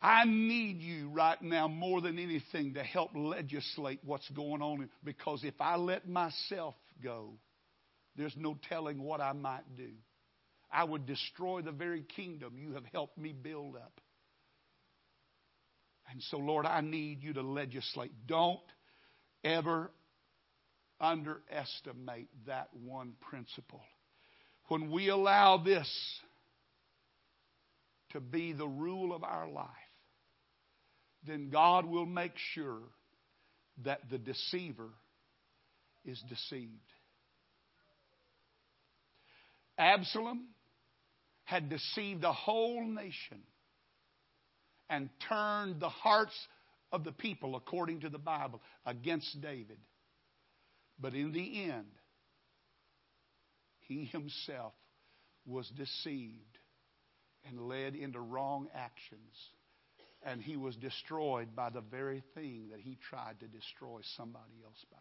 I 0.00 0.24
need 0.24 0.80
you 0.80 1.08
right 1.08 1.40
now 1.42 1.66
more 1.66 2.00
than 2.00 2.18
anything 2.18 2.74
to 2.74 2.82
help 2.82 3.10
legislate 3.14 4.00
what's 4.04 4.28
going 4.30 4.62
on 4.62 4.88
because 5.02 5.42
if 5.42 5.60
I 5.60 5.76
let 5.76 6.08
myself 6.08 6.76
go, 7.02 7.32
there's 8.16 8.36
no 8.36 8.56
telling 8.68 9.02
what 9.02 9.20
I 9.20 9.32
might 9.32 9.76
do. 9.76 9.90
I 10.70 10.84
would 10.84 11.06
destroy 11.06 11.62
the 11.62 11.72
very 11.72 12.02
kingdom 12.02 12.54
you 12.58 12.74
have 12.74 12.84
helped 12.92 13.18
me 13.18 13.32
build 13.32 13.74
up. 13.74 14.00
And 16.10 16.22
so, 16.30 16.38
Lord, 16.38 16.64
I 16.64 16.80
need 16.80 17.22
you 17.22 17.32
to 17.34 17.42
legislate. 17.42 18.12
Don't 18.26 18.60
ever 19.44 19.90
underestimate 21.00 22.28
that 22.46 22.68
one 22.72 23.14
principle. 23.28 23.82
When 24.68 24.90
we 24.90 25.08
allow 25.08 25.58
this 25.58 25.88
to 28.12 28.20
be 28.20 28.52
the 28.52 28.66
rule 28.66 29.14
of 29.14 29.22
our 29.22 29.48
life, 29.48 29.66
then 31.28 31.50
God 31.50 31.86
will 31.86 32.06
make 32.06 32.32
sure 32.54 32.82
that 33.84 34.10
the 34.10 34.18
deceiver 34.18 34.90
is 36.04 36.22
deceived. 36.28 36.72
Absalom 39.78 40.46
had 41.44 41.68
deceived 41.68 42.22
the 42.22 42.32
whole 42.32 42.84
nation 42.84 43.42
and 44.90 45.08
turned 45.28 45.80
the 45.80 45.88
hearts 45.88 46.34
of 46.90 47.04
the 47.04 47.12
people, 47.12 47.56
according 47.56 48.00
to 48.00 48.08
the 48.08 48.18
Bible, 48.18 48.60
against 48.86 49.40
David. 49.40 49.78
But 50.98 51.14
in 51.14 51.32
the 51.32 51.64
end, 51.64 51.86
he 53.86 54.04
himself 54.06 54.72
was 55.46 55.68
deceived 55.76 56.58
and 57.46 57.60
led 57.60 57.94
into 57.94 58.20
wrong 58.20 58.68
actions. 58.74 59.34
And 60.22 60.42
he 60.42 60.56
was 60.56 60.74
destroyed 60.76 61.54
by 61.54 61.70
the 61.70 61.80
very 61.80 62.22
thing 62.34 62.68
that 62.70 62.80
he 62.80 62.98
tried 63.08 63.40
to 63.40 63.46
destroy 63.46 64.00
somebody 64.16 64.62
else 64.64 64.84
by. 64.90 64.98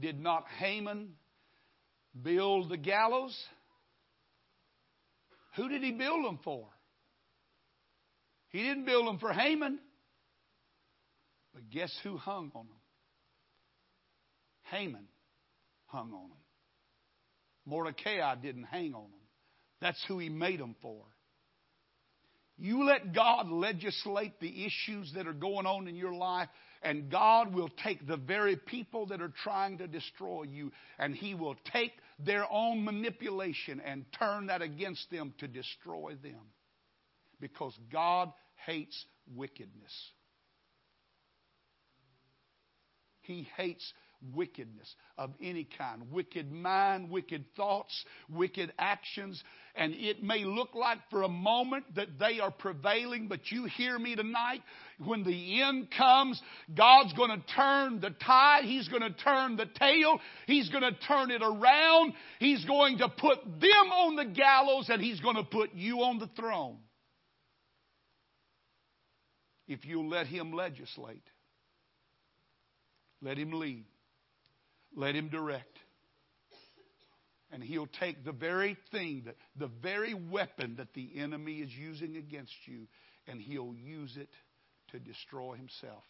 Did 0.00 0.20
not 0.20 0.44
Haman 0.58 1.14
build 2.22 2.68
the 2.68 2.76
gallows? 2.76 3.36
Who 5.56 5.68
did 5.68 5.82
he 5.82 5.90
build 5.90 6.24
them 6.24 6.38
for? 6.44 6.68
He 8.50 8.62
didn't 8.62 8.84
build 8.84 9.08
them 9.08 9.18
for 9.18 9.32
Haman. 9.32 9.80
But 11.52 11.70
guess 11.70 11.92
who 12.04 12.16
hung 12.16 12.52
on 12.54 12.66
them? 12.66 12.76
Haman 14.70 15.08
hung 15.86 16.12
on 16.12 16.28
them. 16.28 16.38
Mordecai 17.66 18.34
didn't 18.36 18.64
hang 18.64 18.94
on 18.94 19.10
them. 19.10 19.20
That's 19.80 20.02
who 20.06 20.18
he 20.18 20.28
made 20.28 20.60
them 20.60 20.76
for. 20.80 21.04
You 22.58 22.84
let 22.84 23.14
God 23.14 23.50
legislate 23.50 24.40
the 24.40 24.66
issues 24.66 25.12
that 25.14 25.28
are 25.28 25.32
going 25.32 25.64
on 25.64 25.86
in 25.86 25.94
your 25.94 26.12
life, 26.12 26.48
and 26.82 27.10
God 27.10 27.54
will 27.54 27.68
take 27.84 28.06
the 28.06 28.16
very 28.16 28.56
people 28.56 29.06
that 29.06 29.22
are 29.22 29.32
trying 29.44 29.78
to 29.78 29.86
destroy 29.86 30.42
you, 30.42 30.72
and 30.98 31.14
He 31.14 31.34
will 31.34 31.56
take 31.72 31.92
their 32.18 32.44
own 32.50 32.84
manipulation 32.84 33.80
and 33.80 34.04
turn 34.18 34.46
that 34.46 34.60
against 34.60 35.08
them 35.10 35.34
to 35.38 35.46
destroy 35.46 36.16
them. 36.20 36.50
Because 37.40 37.78
God 37.92 38.32
hates 38.66 39.04
wickedness. 39.32 39.92
He 43.20 43.46
hates 43.56 43.92
wickedness 44.34 44.92
of 45.16 45.30
any 45.40 45.68
kind 45.76 46.10
wicked 46.10 46.50
mind, 46.50 47.10
wicked 47.10 47.44
thoughts, 47.56 48.04
wicked 48.28 48.72
actions. 48.78 49.42
And 49.78 49.94
it 49.94 50.24
may 50.24 50.44
look 50.44 50.74
like 50.74 50.98
for 51.08 51.22
a 51.22 51.28
moment 51.28 51.84
that 51.94 52.18
they 52.18 52.40
are 52.40 52.50
prevailing, 52.50 53.28
but 53.28 53.52
you 53.52 53.66
hear 53.66 53.96
me 53.96 54.16
tonight. 54.16 54.60
When 54.98 55.22
the 55.22 55.62
end 55.62 55.88
comes, 55.96 56.42
God's 56.76 57.12
going 57.12 57.30
to 57.30 57.46
turn 57.54 58.00
the 58.00 58.10
tide. 58.10 58.64
He's 58.64 58.88
going 58.88 59.02
to 59.02 59.12
turn 59.12 59.56
the 59.56 59.66
tail. 59.66 60.18
He's 60.48 60.68
going 60.70 60.82
to 60.82 60.98
turn 61.06 61.30
it 61.30 61.42
around. 61.42 62.14
He's 62.40 62.64
going 62.64 62.98
to 62.98 63.08
put 63.08 63.44
them 63.44 63.92
on 63.92 64.16
the 64.16 64.24
gallows 64.24 64.88
and 64.88 65.00
He's 65.00 65.20
going 65.20 65.36
to 65.36 65.44
put 65.44 65.72
you 65.74 65.98
on 65.98 66.18
the 66.18 66.28
throne. 66.34 66.78
If 69.68 69.84
you'll 69.84 70.08
let 70.08 70.26
Him 70.26 70.52
legislate, 70.52 71.22
let 73.22 73.38
Him 73.38 73.52
lead. 73.52 73.84
Let 74.96 75.14
Him 75.14 75.28
direct. 75.28 75.77
And 77.58 77.66
He'll 77.66 77.88
take 77.98 78.24
the 78.24 78.30
very 78.30 78.76
thing, 78.92 79.24
that, 79.26 79.34
the 79.58 79.66
very 79.82 80.14
weapon 80.14 80.76
that 80.76 80.94
the 80.94 81.10
enemy 81.16 81.54
is 81.54 81.70
using 81.76 82.16
against 82.16 82.54
you, 82.66 82.86
and 83.26 83.40
He'll 83.40 83.74
use 83.74 84.16
it 84.16 84.28
to 84.92 85.00
destroy 85.00 85.56
Himself. 85.56 86.04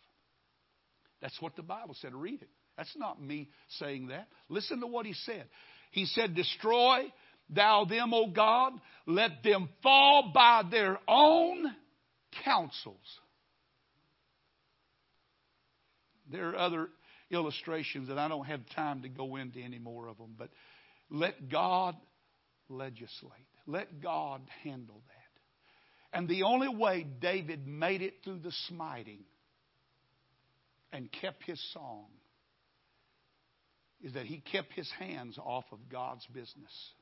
That's 1.23 1.41
what 1.41 1.57
the 1.57 1.63
Bible 1.63 1.97
said. 2.03 2.15
Read 2.15 2.43
it. 2.43 2.51
That's 2.77 2.95
not 2.99 3.23
me 3.23 3.49
saying 3.79 4.09
that. 4.09 4.29
Listen 4.51 4.81
to 4.81 4.87
what 4.87 5.07
He 5.07 5.15
said. 5.15 5.47
He 5.91 6.05
said, 6.05 6.35
Destroy 6.35 7.11
thou 7.49 7.87
them, 7.87 8.13
O 8.13 8.27
God, 8.27 8.75
let 9.07 9.43
them 9.43 9.71
fall 9.83 10.31
by 10.35 10.65
their 10.71 10.99
own 11.09 11.65
counsels. 12.45 12.97
There 16.31 16.51
are 16.51 16.57
other 16.57 16.89
illustrations 17.31 18.09
that 18.09 18.19
I 18.19 18.29
don't 18.29 18.45
have 18.45 18.61
time 18.77 19.01
to 19.01 19.09
go 19.09 19.37
into 19.37 19.61
any 19.61 19.79
more 19.79 20.09
of 20.09 20.19
them, 20.19 20.35
but 20.37 20.51
let 21.11 21.49
God 21.49 21.97
legislate. 22.69 23.33
Let 23.67 24.01
God 24.01 24.43
handle 24.63 25.03
that. 25.07 26.19
And 26.19 26.29
the 26.29 26.45
only 26.45 26.69
way 26.69 27.05
David 27.21 27.67
made 27.67 28.03
it 28.03 28.15
through 28.25 28.39
the 28.39 28.53
smiting 28.69 29.25
and 30.93 31.11
kept 31.13 31.45
his 31.45 31.61
song 31.73 32.07
is 34.03 34.15
that 34.15 34.27
he 34.27 34.39
kept 34.41 34.73
his 34.73 34.91
hands 34.99 35.39
off 35.39 35.65
of 35.73 35.79
God's 35.91 36.25
business. 36.27 36.93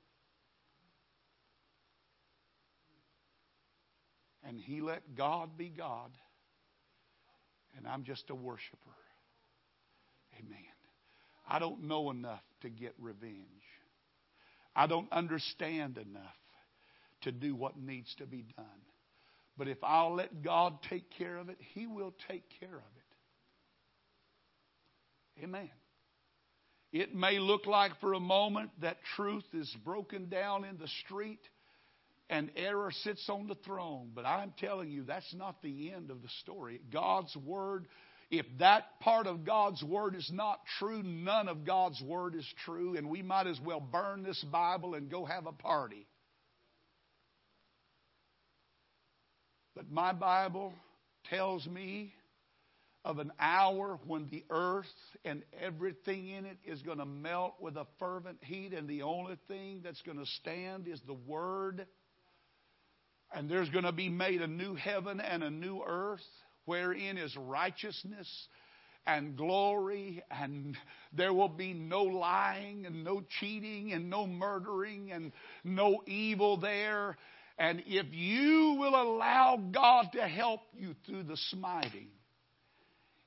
And 4.43 4.61
he 4.61 4.81
let 4.81 5.17
God 5.17 5.59
be 5.59 5.69
God, 5.69 6.11
and 7.77 7.87
I'm 7.87 8.05
just 8.05 8.31
a 8.31 8.35
worshiper. 8.35 8.79
Amen. 10.39 10.57
I 11.49 11.59
don't 11.59 11.85
know 11.85 12.11
enough 12.11 12.43
to 12.63 12.71
get 12.71 12.95
revenge. 12.99 13.66
I 14.77 14.87
don't 14.87 15.11
understand 15.11 15.97
enough 15.97 16.23
to 17.23 17.33
do 17.33 17.57
what 17.57 17.79
needs 17.79 18.15
to 18.17 18.27
be 18.27 18.45
done. 18.57 18.67
But 19.57 19.69
if 19.69 19.79
I'll 19.83 20.15
let 20.15 20.43
God 20.43 20.75
take 20.91 21.11
care 21.19 21.39
of 21.39 21.49
it, 21.49 21.57
He 21.75 21.87
will 21.87 22.15
take 22.29 22.45
care 22.61 22.69
of 22.69 22.77
it. 25.39 25.45
Amen. 25.45 25.71
It 26.93 27.15
may 27.15 27.39
look 27.39 27.67
like 27.67 27.93
for 28.01 28.13
a 28.13 28.21
moment 28.21 28.71
that 28.81 28.99
truth 29.17 29.45
is 29.53 29.75
broken 29.85 30.29
down 30.29 30.65
in 30.65 30.79
the 30.79 30.89
street 31.05 31.41
and 32.29 32.51
error 32.57 32.91
sits 32.91 33.29
on 33.29 33.47
the 33.47 33.55
throne, 33.55 34.11
but 34.15 34.27
I'm 34.27 34.53
telling 34.59 34.91
you, 34.91 35.05
that's 35.05 35.35
not 35.35 35.63
the 35.63 35.93
end 35.93 36.11
of 36.11 36.23
the 36.23 36.29
story. 36.43 36.81
God's 36.93 37.35
Word 37.37 37.87
if 38.31 38.47
that 38.59 39.01
part 39.01 39.27
of 39.27 39.45
God's 39.45 39.83
Word 39.83 40.17
is 40.17 40.29
not 40.33 40.59
true, 40.79 41.03
none 41.03 41.49
of 41.49 41.65
God's 41.65 42.01
Word 42.03 42.35
is 42.35 42.47
true, 42.65 42.97
and 42.97 43.09
we 43.09 43.23
might 43.23 43.47
as 43.47 43.61
well 43.65 43.81
burn 43.81 44.23
this 44.23 44.43
Bible 44.51 44.95
and 44.95 45.11
go 45.11 45.25
have 45.25 45.47
a 45.47 45.53
party. 45.53 46.07
But 49.77 49.91
my 49.91 50.13
Bible 50.13 50.73
tells 51.31 51.67
me 51.67 52.15
of 53.05 53.21
an 53.21 53.31
hour 53.39 54.01
when 54.07 54.27
the 54.31 54.45
earth 54.51 54.87
and 55.25 55.45
everything 55.63 56.29
in 56.29 56.47
it 56.47 56.59
is 56.65 56.83
going 56.83 56.99
to 56.99 57.07
melt 57.07 57.55
with 57.61 57.77
a 57.77 57.87
fervent 58.01 58.39
heat, 58.43 58.73
and 58.73 58.89
the 58.89 59.03
only 59.03 59.37
thing 59.47 59.83
that's 59.85 60.03
going 60.03 60.19
to 60.19 60.27
stand 60.41 60.89
is 60.89 61.01
the 61.07 61.15
Word. 61.15 61.87
And 63.33 63.49
there's 63.49 63.69
going 63.71 63.85
to 63.85 63.93
be 63.93 64.09
made 64.09 64.41
a 64.41 64.49
new 64.49 64.75
heaven 64.75 65.21
and 65.21 65.45
a 65.45 65.51
new 65.51 65.83
earth 65.87 66.21
wherein 66.67 67.17
is 67.17 67.35
righteousness 67.37 68.29
and 69.07 69.37
glory, 69.37 70.23
and 70.31 70.77
there 71.13 71.33
will 71.33 71.49
be 71.49 71.73
no 71.73 72.03
lying 72.03 72.87
and 72.87 73.05
no 73.05 73.23
cheating 73.41 73.93
and 73.93 74.11
no 74.11 74.27
murdering 74.27 75.13
and 75.13 75.33
no 75.65 76.03
evil 76.07 76.57
there. 76.57 77.17
And 77.59 77.83
if 77.87 78.07
you 78.11 78.77
will 78.79 78.95
allow 78.95 79.57
God 79.57 80.09
to 80.13 80.23
help 80.23 80.61
you 80.77 80.95
through 81.07 81.23
the 81.23 81.37
smiting, 81.51 82.09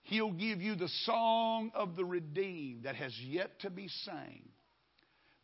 He'll 0.03 0.31
give 0.31 0.61
you 0.61 0.75
the 0.75 0.89
song 1.03 1.71
of 1.75 1.95
the 1.95 2.05
redeemed 2.05 2.83
that 2.83 2.95
has 2.95 3.17
yet 3.19 3.59
to 3.61 3.69
be 3.69 3.87
sang. 4.05 4.41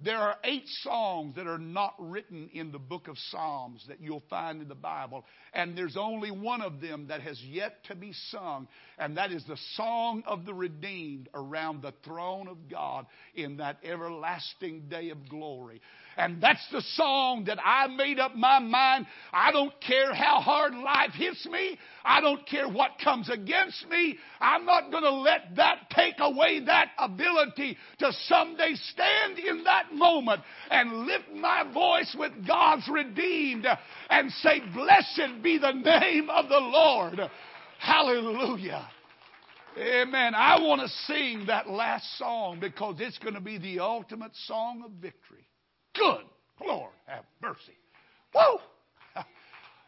There 0.04 0.18
are 0.18 0.36
eight 0.44 0.68
songs 0.82 1.36
that 1.38 1.48
are 1.48 1.58
not 1.58 1.96
written 1.98 2.50
in 2.54 2.74
the 2.74 2.80
book 2.80 3.08
of 3.08 3.18
Psalms 3.30 3.86
that 3.88 4.02
you'll 4.02 4.24
find 4.30 4.62
in 4.62 4.68
the 4.68 4.76
Bible. 4.76 5.24
And 5.54 5.78
there's 5.78 5.96
only 5.96 6.32
one 6.32 6.62
of 6.62 6.82
them 6.82 7.08
that 7.08 7.22
has 7.22 7.42
yet 7.42 7.84
to 7.86 7.96
be 7.96 8.12
sung, 8.30 8.68
and 9.00 9.16
that 9.16 9.32
is 9.32 9.46
the 9.46 9.58
song 9.76 10.24
of 10.28 10.46
the 10.46 10.54
redeemed 10.54 11.30
around 11.34 11.82
the 11.82 11.94
throne 12.04 12.50
of 12.50 12.70
God 12.70 13.06
in 13.36 13.58
that 13.58 13.78
everlasting 13.86 14.90
day 14.90 15.12
of 15.12 15.30
glory. 15.30 15.82
And 16.18 16.42
that's 16.42 16.66
the 16.72 16.82
song 16.94 17.44
that 17.46 17.60
I 17.64 17.88
made 17.88 18.20
up 18.20 18.36
my 18.36 18.60
mind. 18.60 19.06
I 19.34 19.52
don't 19.52 19.74
care 19.82 20.14
how 20.14 20.40
hard 20.40 20.74
life 20.74 21.12
hits 21.14 21.46
me. 21.46 21.78
I 22.06 22.22
don't 22.22 22.46
care 22.48 22.70
what 22.70 22.92
comes 23.04 23.30
against 23.30 23.88
me. 23.90 24.18
I'm 24.40 24.66
not 24.66 24.92
going 24.92 25.04
to 25.04 25.12
let 25.12 25.56
that 25.58 25.90
take 25.92 26.16
away 26.20 26.64
that 26.66 26.92
ability 26.98 27.78
to 28.00 28.12
someday 28.28 28.76
stand 28.76 29.40
in 29.40 29.64
that 29.66 29.94
moment 29.94 30.42
and 30.70 31.06
lift 31.06 31.32
my 31.34 31.70
voice 31.74 32.16
with 32.18 32.32
God's 32.48 32.88
redeemed 32.88 33.68
and 34.10 34.32
say, 34.32 34.62
Blessed 34.74 35.44
be 35.44 35.58
the 35.58 35.74
name 35.74 36.30
of 36.30 36.48
the 36.48 36.60
Lord. 36.60 37.20
Hallelujah. 37.80 38.88
Amen. 39.78 40.34
I 40.34 40.62
want 40.62 40.82
to 40.82 40.88
sing 40.88 41.48
that 41.48 41.70
last 41.70 42.18
song 42.18 42.60
because 42.62 42.96
it's 43.00 43.18
going 43.18 43.34
to 43.34 43.42
be 43.42 43.58
the 43.58 43.80
ultimate 43.80 44.32
song 44.46 44.84
of 44.86 44.92
victory. 44.92 45.46
Good 45.98 46.26
Lord, 46.66 46.92
have 47.08 47.26
mercy. 47.42 47.78
Woo! 48.34 48.60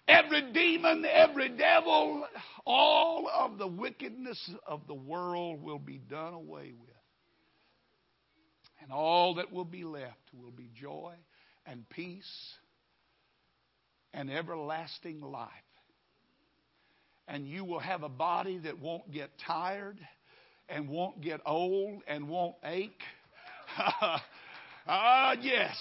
Every 0.08 0.54
demon, 0.54 1.06
every 1.06 1.50
devil, 1.50 2.26
all 2.66 3.30
of 3.30 3.58
the 3.58 3.68
wickedness 3.68 4.50
of 4.66 4.88
the 4.88 4.94
world 4.94 5.62
will 5.62 5.80
be 5.80 5.98
done 5.98 6.34
away 6.34 6.72
with. 6.80 6.90
And 8.82 8.92
all 8.92 9.36
that 9.36 9.52
will 9.52 9.66
be 9.66 9.84
left 9.84 10.16
will 10.34 10.52
be 10.52 10.70
joy 10.80 11.14
and 11.66 11.88
peace 11.90 12.54
and 14.14 14.32
everlasting 14.32 15.20
life. 15.20 15.50
And 17.28 17.46
you 17.46 17.66
will 17.66 17.80
have 17.80 18.04
a 18.04 18.10
body 18.10 18.60
that 18.60 18.80
won't 18.80 19.12
get 19.12 19.32
tired 19.46 20.00
and 20.70 20.88
won't 20.88 21.20
get 21.20 21.42
old 21.46 22.02
and 22.08 22.30
won't 22.30 22.56
ache. 22.64 23.02
Ah, 24.88 25.36
yes. 25.42 25.76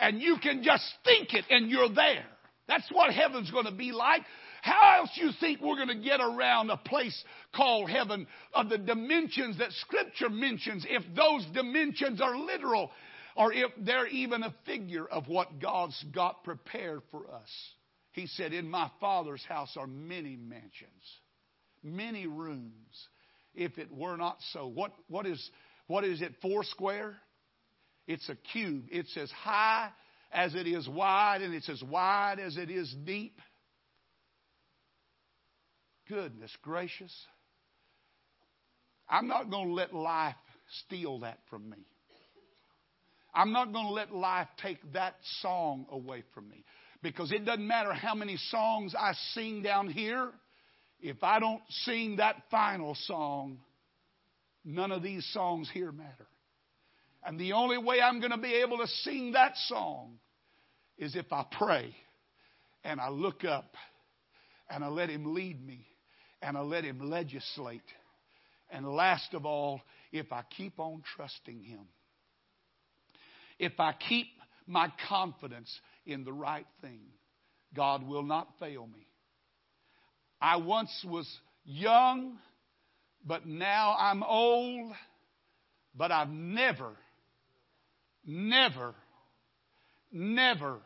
And 0.00 0.20
you 0.20 0.36
can 0.42 0.62
just 0.62 0.84
think 1.04 1.34
it 1.34 1.44
and 1.50 1.70
you're 1.70 1.92
there. 1.92 2.24
That's 2.68 2.88
what 2.92 3.12
heaven's 3.12 3.50
going 3.50 3.66
to 3.66 3.72
be 3.72 3.92
like. 3.92 4.22
How 4.62 5.00
else 5.00 5.10
you 5.14 5.30
think 5.40 5.60
we're 5.60 5.76
going 5.76 5.88
to 5.88 6.04
get 6.04 6.20
around 6.20 6.70
a 6.70 6.76
place 6.76 7.24
called 7.54 7.90
heaven 7.90 8.26
of 8.54 8.68
the 8.68 8.78
dimensions 8.78 9.58
that 9.58 9.72
Scripture 9.72 10.28
mentions 10.28 10.86
if 10.88 11.02
those 11.16 11.46
dimensions 11.54 12.20
are 12.20 12.36
literal 12.36 12.90
or 13.36 13.52
if 13.52 13.70
they're 13.78 14.06
even 14.08 14.42
a 14.42 14.54
figure 14.66 15.06
of 15.06 15.28
what 15.28 15.60
God's 15.60 16.04
got 16.14 16.44
prepared 16.44 17.00
for 17.10 17.30
us? 17.32 17.48
He 18.12 18.26
said, 18.26 18.52
In 18.52 18.68
my 18.68 18.90
Father's 19.00 19.44
house 19.44 19.76
are 19.76 19.86
many 19.86 20.36
mansions, 20.36 21.20
many 21.82 22.26
rooms. 22.26 23.08
If 23.54 23.78
it 23.78 23.90
were 23.90 24.16
not 24.16 24.36
so, 24.52 24.66
what, 24.66 24.92
what, 25.08 25.26
is, 25.26 25.50
what 25.86 26.04
is 26.04 26.22
it, 26.22 26.34
four 26.42 26.64
square? 26.64 27.16
It's 28.10 28.28
a 28.28 28.34
cube. 28.34 28.86
It's 28.90 29.16
as 29.16 29.30
high 29.30 29.88
as 30.32 30.56
it 30.56 30.66
is 30.66 30.88
wide, 30.88 31.42
and 31.42 31.54
it's 31.54 31.68
as 31.68 31.80
wide 31.80 32.40
as 32.40 32.56
it 32.56 32.68
is 32.68 32.92
deep. 33.04 33.38
Goodness 36.08 36.50
gracious. 36.60 37.14
I'm 39.08 39.28
not 39.28 39.48
going 39.48 39.68
to 39.68 39.74
let 39.74 39.94
life 39.94 40.34
steal 40.86 41.20
that 41.20 41.38
from 41.50 41.70
me. 41.70 41.86
I'm 43.32 43.52
not 43.52 43.72
going 43.72 43.86
to 43.86 43.92
let 43.92 44.12
life 44.12 44.48
take 44.60 44.78
that 44.92 45.14
song 45.40 45.86
away 45.92 46.24
from 46.34 46.48
me. 46.48 46.64
Because 47.04 47.30
it 47.30 47.44
doesn't 47.44 47.64
matter 47.64 47.92
how 47.92 48.16
many 48.16 48.38
songs 48.48 48.92
I 48.98 49.12
sing 49.34 49.62
down 49.62 49.88
here, 49.88 50.32
if 51.00 51.22
I 51.22 51.38
don't 51.38 51.62
sing 51.84 52.16
that 52.16 52.42
final 52.50 52.96
song, 53.06 53.60
none 54.64 54.90
of 54.90 55.00
these 55.00 55.24
songs 55.32 55.70
here 55.72 55.92
matter. 55.92 56.26
And 57.24 57.38
the 57.38 57.52
only 57.52 57.78
way 57.78 58.00
I'm 58.00 58.20
going 58.20 58.30
to 58.30 58.38
be 58.38 58.54
able 58.54 58.78
to 58.78 58.86
sing 58.86 59.32
that 59.32 59.56
song 59.66 60.18
is 60.96 61.16
if 61.16 61.32
I 61.32 61.44
pray 61.50 61.94
and 62.84 63.00
I 63.00 63.10
look 63.10 63.44
up 63.44 63.74
and 64.68 64.84
I 64.84 64.88
let 64.88 65.10
Him 65.10 65.34
lead 65.34 65.64
me 65.64 65.86
and 66.40 66.56
I 66.56 66.60
let 66.60 66.84
Him 66.84 67.10
legislate. 67.10 67.82
And 68.70 68.86
last 68.86 69.34
of 69.34 69.44
all, 69.44 69.80
if 70.12 70.32
I 70.32 70.42
keep 70.56 70.78
on 70.78 71.02
trusting 71.16 71.62
Him. 71.62 71.86
If 73.58 73.78
I 73.78 73.92
keep 74.08 74.28
my 74.66 74.90
confidence 75.08 75.70
in 76.06 76.24
the 76.24 76.32
right 76.32 76.66
thing, 76.80 77.00
God 77.74 78.06
will 78.06 78.22
not 78.22 78.48
fail 78.58 78.86
me. 78.86 79.06
I 80.40 80.56
once 80.56 81.04
was 81.06 81.28
young, 81.64 82.38
but 83.24 83.46
now 83.46 83.94
I'm 83.98 84.22
old, 84.22 84.92
but 85.94 86.10
I've 86.10 86.30
never, 86.30 86.92
never, 88.24 88.94
never 90.12 90.78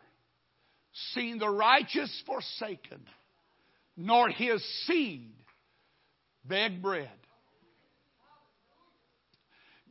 seen 1.12 1.38
the 1.38 1.48
righteous 1.48 2.22
forsaken, 2.26 3.00
nor 3.96 4.28
his 4.28 4.62
seed 4.86 5.34
beg 6.44 6.82
bread. 6.82 7.10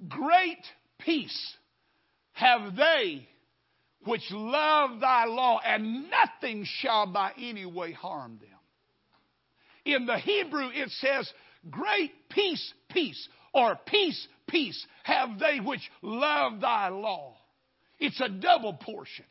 Great 0.08 0.64
peace 1.00 1.56
have 2.34 2.76
they 2.76 3.28
which 4.06 4.24
love 4.32 5.00
thy 5.00 5.26
law, 5.26 5.60
and 5.66 6.10
nothing 6.10 6.66
shall 6.80 7.06
by 7.08 7.32
any 7.38 7.66
way 7.66 7.94
harm 7.94 8.40
them. 8.42 8.50
In 9.86 10.06
the 10.06 10.18
Hebrew, 10.18 10.70
it 10.74 10.90
says, 10.90 11.32
Great 11.70 12.12
peace, 12.30 12.74
peace, 12.90 13.28
or 13.54 13.80
peace, 13.86 14.28
peace 14.48 14.86
have 15.04 15.40
they 15.40 15.60
which 15.60 15.82
love 16.02 16.62
thy 16.62 16.90
law. 16.90 17.36
It's 18.00 18.20
a 18.20 18.30
double 18.30 18.74
portion. 18.74 19.26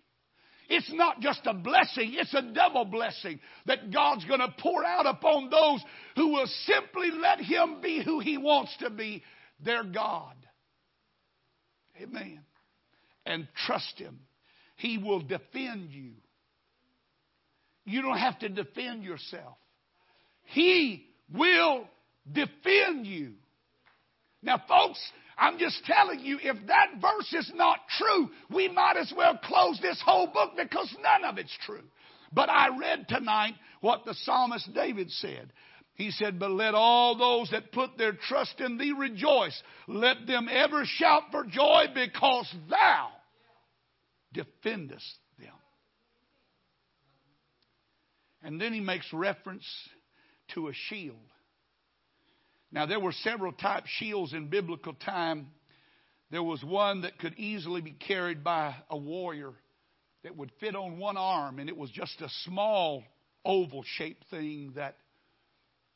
It's 0.68 0.90
not 0.92 1.20
just 1.20 1.40
a 1.44 1.52
blessing, 1.52 2.14
it's 2.14 2.32
a 2.32 2.40
double 2.40 2.86
blessing 2.86 3.40
that 3.66 3.92
God's 3.92 4.24
going 4.24 4.40
to 4.40 4.54
pour 4.58 4.84
out 4.84 5.06
upon 5.06 5.50
those 5.50 5.84
who 6.16 6.28
will 6.28 6.46
simply 6.64 7.10
let 7.10 7.40
Him 7.40 7.80
be 7.82 8.02
who 8.02 8.20
He 8.20 8.38
wants 8.38 8.74
to 8.78 8.88
be, 8.88 9.22
their 9.62 9.84
God. 9.84 10.34
Amen. 12.00 12.40
And 13.26 13.48
trust 13.66 13.98
Him. 13.98 14.20
He 14.76 14.98
will 14.98 15.20
defend 15.20 15.90
you. 15.90 16.12
You 17.84 18.00
don't 18.00 18.18
have 18.18 18.38
to 18.38 18.48
defend 18.48 19.02
yourself. 19.02 19.56
He 20.44 21.06
will 21.34 21.84
defend 22.30 23.06
you. 23.06 23.32
Now, 24.42 24.62
folks, 24.68 25.00
I'm 25.38 25.58
just 25.58 25.84
telling 25.84 26.20
you, 26.20 26.38
if 26.42 26.56
that 26.66 27.00
verse 27.00 27.32
is 27.32 27.50
not 27.54 27.78
true, 27.98 28.30
we 28.50 28.68
might 28.68 28.96
as 28.96 29.12
well 29.16 29.38
close 29.42 29.78
this 29.80 30.00
whole 30.04 30.26
book 30.26 30.52
because 30.56 30.94
none 31.02 31.30
of 31.30 31.38
it's 31.38 31.56
true. 31.64 31.82
But 32.32 32.48
I 32.48 32.76
read 32.76 33.08
tonight 33.08 33.54
what 33.80 34.04
the 34.04 34.14
psalmist 34.14 34.72
David 34.74 35.10
said. 35.10 35.52
He 35.94 36.10
said, 36.10 36.38
But 36.38 36.50
let 36.50 36.74
all 36.74 37.16
those 37.16 37.50
that 37.50 37.72
put 37.72 37.98
their 37.98 38.12
trust 38.12 38.60
in 38.60 38.78
thee 38.78 38.94
rejoice. 38.96 39.60
Let 39.86 40.26
them 40.26 40.48
ever 40.50 40.84
shout 40.84 41.24
for 41.30 41.44
joy 41.44 41.86
because 41.94 42.52
thou 42.68 43.10
defendest 44.32 45.18
them. 45.38 45.52
And 48.42 48.60
then 48.60 48.72
he 48.72 48.80
makes 48.80 49.06
reference 49.12 49.66
to 50.54 50.68
a 50.68 50.72
shield. 50.88 51.16
Now, 52.72 52.86
there 52.86 53.00
were 53.00 53.12
several 53.12 53.52
type 53.52 53.84
shields 53.86 54.32
in 54.32 54.48
biblical 54.48 54.94
time. 54.94 55.48
There 56.30 56.42
was 56.42 56.64
one 56.64 57.02
that 57.02 57.18
could 57.18 57.34
easily 57.38 57.82
be 57.82 57.92
carried 57.92 58.42
by 58.42 58.74
a 58.88 58.96
warrior 58.96 59.52
that 60.24 60.36
would 60.36 60.50
fit 60.58 60.74
on 60.74 60.98
one 60.98 61.18
arm, 61.18 61.58
and 61.58 61.68
it 61.68 61.76
was 61.76 61.90
just 61.90 62.20
a 62.22 62.28
small 62.44 63.04
oval 63.44 63.84
shaped 63.96 64.24
thing 64.30 64.72
that, 64.76 64.96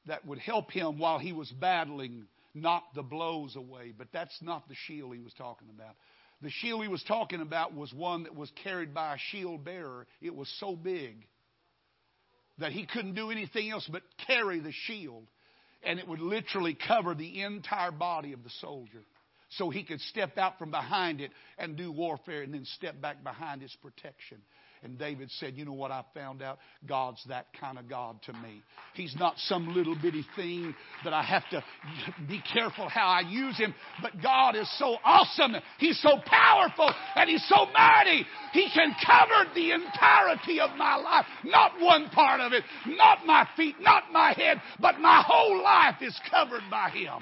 that 0.07 0.27
would 0.27 0.39
help 0.39 0.71
him 0.71 0.99
while 0.99 1.19
he 1.19 1.33
was 1.33 1.51
battling, 1.51 2.27
knock 2.53 2.83
the 2.95 3.03
blows 3.03 3.57
away. 3.57 3.95
But 3.97 4.09
that's 4.13 4.37
not 4.43 4.69
the 4.69 4.75
shield 4.87 5.15
he 5.15 5.21
was 5.21 5.33
talking 5.35 5.69
about. 5.75 5.95
The 6.43 6.51
shield 6.51 6.83
he 6.83 6.89
was 6.89 7.03
talking 7.05 7.41
about 7.41 7.75
was 7.75 7.95
one 7.95 8.25
that 8.25 8.37
was 8.37 8.51
carried 8.63 8.93
by 8.93 9.15
a 9.15 9.19
shield 9.31 9.65
bearer. 9.65 10.07
It 10.21 10.35
was 10.35 10.53
so 10.61 10.77
big 10.77 11.27
that 12.59 12.73
he 12.73 12.85
couldn't 12.85 13.15
do 13.15 13.31
anything 13.31 13.71
else 13.71 13.89
but 13.91 14.03
carry 14.27 14.61
the 14.61 14.73
shield 14.73 15.27
and 15.83 15.99
it 15.99 16.09
would 16.09 16.21
literally 16.21 16.77
cover 16.87 17.15
the 17.15 17.43
entire 17.43 17.91
body 17.91 18.33
of 18.33 18.43
the 18.43 18.51
soldier. 18.61 19.03
So 19.51 19.71
he 19.71 19.85
could 19.85 20.01
step 20.01 20.39
out 20.39 20.59
from 20.59 20.71
behind 20.71 21.21
it 21.21 21.31
and 21.57 21.77
do 21.77 21.93
warfare 21.93 22.43
and 22.43 22.53
then 22.53 22.65
step 22.65 23.01
back 23.01 23.23
behind 23.23 23.63
its 23.63 23.77
protection. 23.77 24.39
And 24.83 24.99
David 24.99 25.31
said, 25.33 25.57
You 25.57 25.65
know 25.65 25.73
what 25.73 25.91
I 25.91 26.05
found 26.15 26.43
out? 26.43 26.59
God's 26.87 27.23
that 27.29 27.47
kind 27.61 27.79
of 27.79 27.89
God 27.89 28.21
to 28.27 28.33
me. 28.33 28.63
He's 28.95 29.15
not 29.19 29.35
some 29.39 29.75
little 29.75 29.97
bitty 30.01 30.25
thing 30.37 30.75
that 31.05 31.13
I 31.13 31.23
have 31.23 31.49
to 31.51 31.65
be 32.29 32.43
careful 32.53 32.89
how 32.89 33.09
I 33.09 33.21
use 33.21 33.57
him. 33.57 33.75
But 34.03 34.23
God 34.23 34.57
is 34.57 34.71
so 34.79 34.97
awesome. 35.05 35.57
He's 35.79 36.01
so 36.01 36.19
powerful 36.25 36.93
and 37.15 37.29
He's 37.29 37.47
so 37.49 37.67
mighty. 37.73 38.27
He 38.53 38.69
can 38.73 38.95
cover 39.05 39.51
the 39.55 39.73
entirety 39.73 40.61
of 40.61 40.71
my 40.77 40.97
life. 40.97 41.27
Not 41.45 41.73
one 41.81 42.09
part 42.11 42.41
of 42.41 42.53
it, 42.53 42.65
not 42.87 43.27
my 43.27 43.47
feet, 43.57 43.77
not 43.81 44.05
my 44.13 44.33
head, 44.33 44.61
but 44.81 44.99
my 45.01 45.23
whole 45.27 45.63
life 45.63 45.97
is 46.01 46.19
covered 46.31 46.63
by 46.71 46.91
Him. 46.91 47.21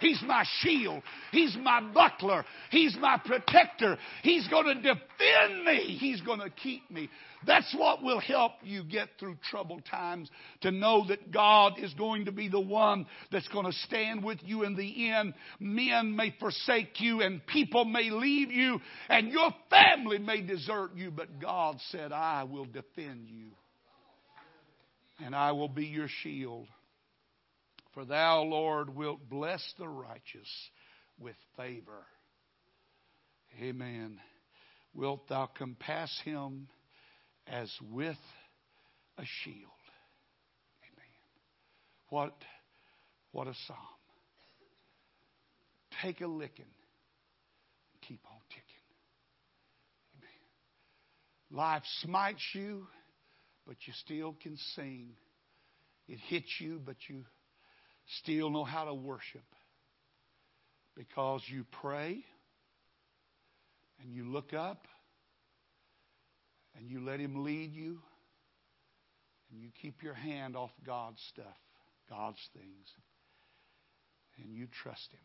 He's 0.00 0.20
my 0.26 0.44
shield. 0.60 1.02
He's 1.30 1.56
my 1.60 1.80
buckler. 1.80 2.44
He's 2.70 2.96
my 3.00 3.20
protector. 3.24 3.98
He's 4.22 4.48
going 4.48 4.66
to 4.66 4.74
defend 4.74 5.64
me. 5.64 5.98
He's 6.00 6.20
going 6.22 6.40
to 6.40 6.50
keep 6.50 6.90
me. 6.90 7.08
That's 7.46 7.74
what 7.76 8.02
will 8.02 8.20
help 8.20 8.52
you 8.62 8.84
get 8.84 9.08
through 9.18 9.36
troubled 9.50 9.84
times 9.90 10.30
to 10.62 10.70
know 10.70 11.06
that 11.08 11.30
God 11.30 11.74
is 11.78 11.92
going 11.94 12.26
to 12.26 12.32
be 12.32 12.48
the 12.48 12.60
one 12.60 13.06
that's 13.30 13.48
going 13.48 13.66
to 13.66 13.72
stand 13.72 14.24
with 14.24 14.38
you 14.42 14.64
in 14.64 14.76
the 14.76 15.10
end. 15.10 15.34
Men 15.58 16.16
may 16.16 16.34
forsake 16.38 17.00
you 17.00 17.22
and 17.22 17.46
people 17.46 17.84
may 17.84 18.10
leave 18.10 18.50
you 18.50 18.80
and 19.08 19.28
your 19.28 19.50
family 19.70 20.18
may 20.18 20.42
desert 20.42 20.90
you, 20.94 21.10
but 21.10 21.40
God 21.40 21.76
said, 21.90 22.12
I 22.12 22.44
will 22.44 22.66
defend 22.66 23.28
you 23.28 23.48
and 25.24 25.34
I 25.34 25.52
will 25.52 25.68
be 25.68 25.86
your 25.86 26.08
shield. 26.22 26.66
For 27.94 28.04
thou, 28.04 28.42
Lord, 28.42 28.94
wilt 28.94 29.28
bless 29.28 29.62
the 29.78 29.88
righteous 29.88 30.48
with 31.18 31.36
favor. 31.56 32.06
Amen. 33.60 34.18
Wilt 34.94 35.28
thou 35.28 35.46
compass 35.46 36.16
him 36.24 36.68
as 37.46 37.70
with 37.90 38.16
a 39.18 39.24
shield? 39.42 39.56
Amen. 40.84 41.12
What, 42.10 42.36
what 43.32 43.48
a 43.48 43.54
psalm. 43.66 43.76
Take 46.02 46.20
a 46.20 46.26
licking. 46.26 46.64
Keep 48.06 48.20
on 48.26 48.38
ticking. 48.48 48.64
Amen. 50.18 51.58
Life 51.58 51.82
smites 52.02 52.42
you, 52.54 52.86
but 53.66 53.76
you 53.86 53.92
still 54.04 54.36
can 54.40 54.56
sing. 54.74 55.10
It 56.08 56.18
hits 56.28 56.50
you, 56.60 56.80
but 56.84 56.96
you 57.08 57.24
still 58.18 58.50
know 58.50 58.64
how 58.64 58.84
to 58.84 58.94
worship 58.94 59.44
because 60.96 61.42
you 61.46 61.64
pray 61.80 62.24
and 64.02 64.12
you 64.12 64.24
look 64.24 64.52
up 64.52 64.86
and 66.76 66.88
you 66.88 67.00
let 67.00 67.20
Him 67.20 67.44
lead 67.44 67.72
you 67.72 67.98
and 69.50 69.60
you 69.60 69.68
keep 69.80 70.02
your 70.02 70.14
hand 70.14 70.56
off 70.56 70.70
God's 70.84 71.20
stuff, 71.32 71.58
God's 72.08 72.38
things, 72.54 72.86
and 74.38 74.52
you 74.52 74.66
trust 74.82 75.10
Him. 75.12 75.20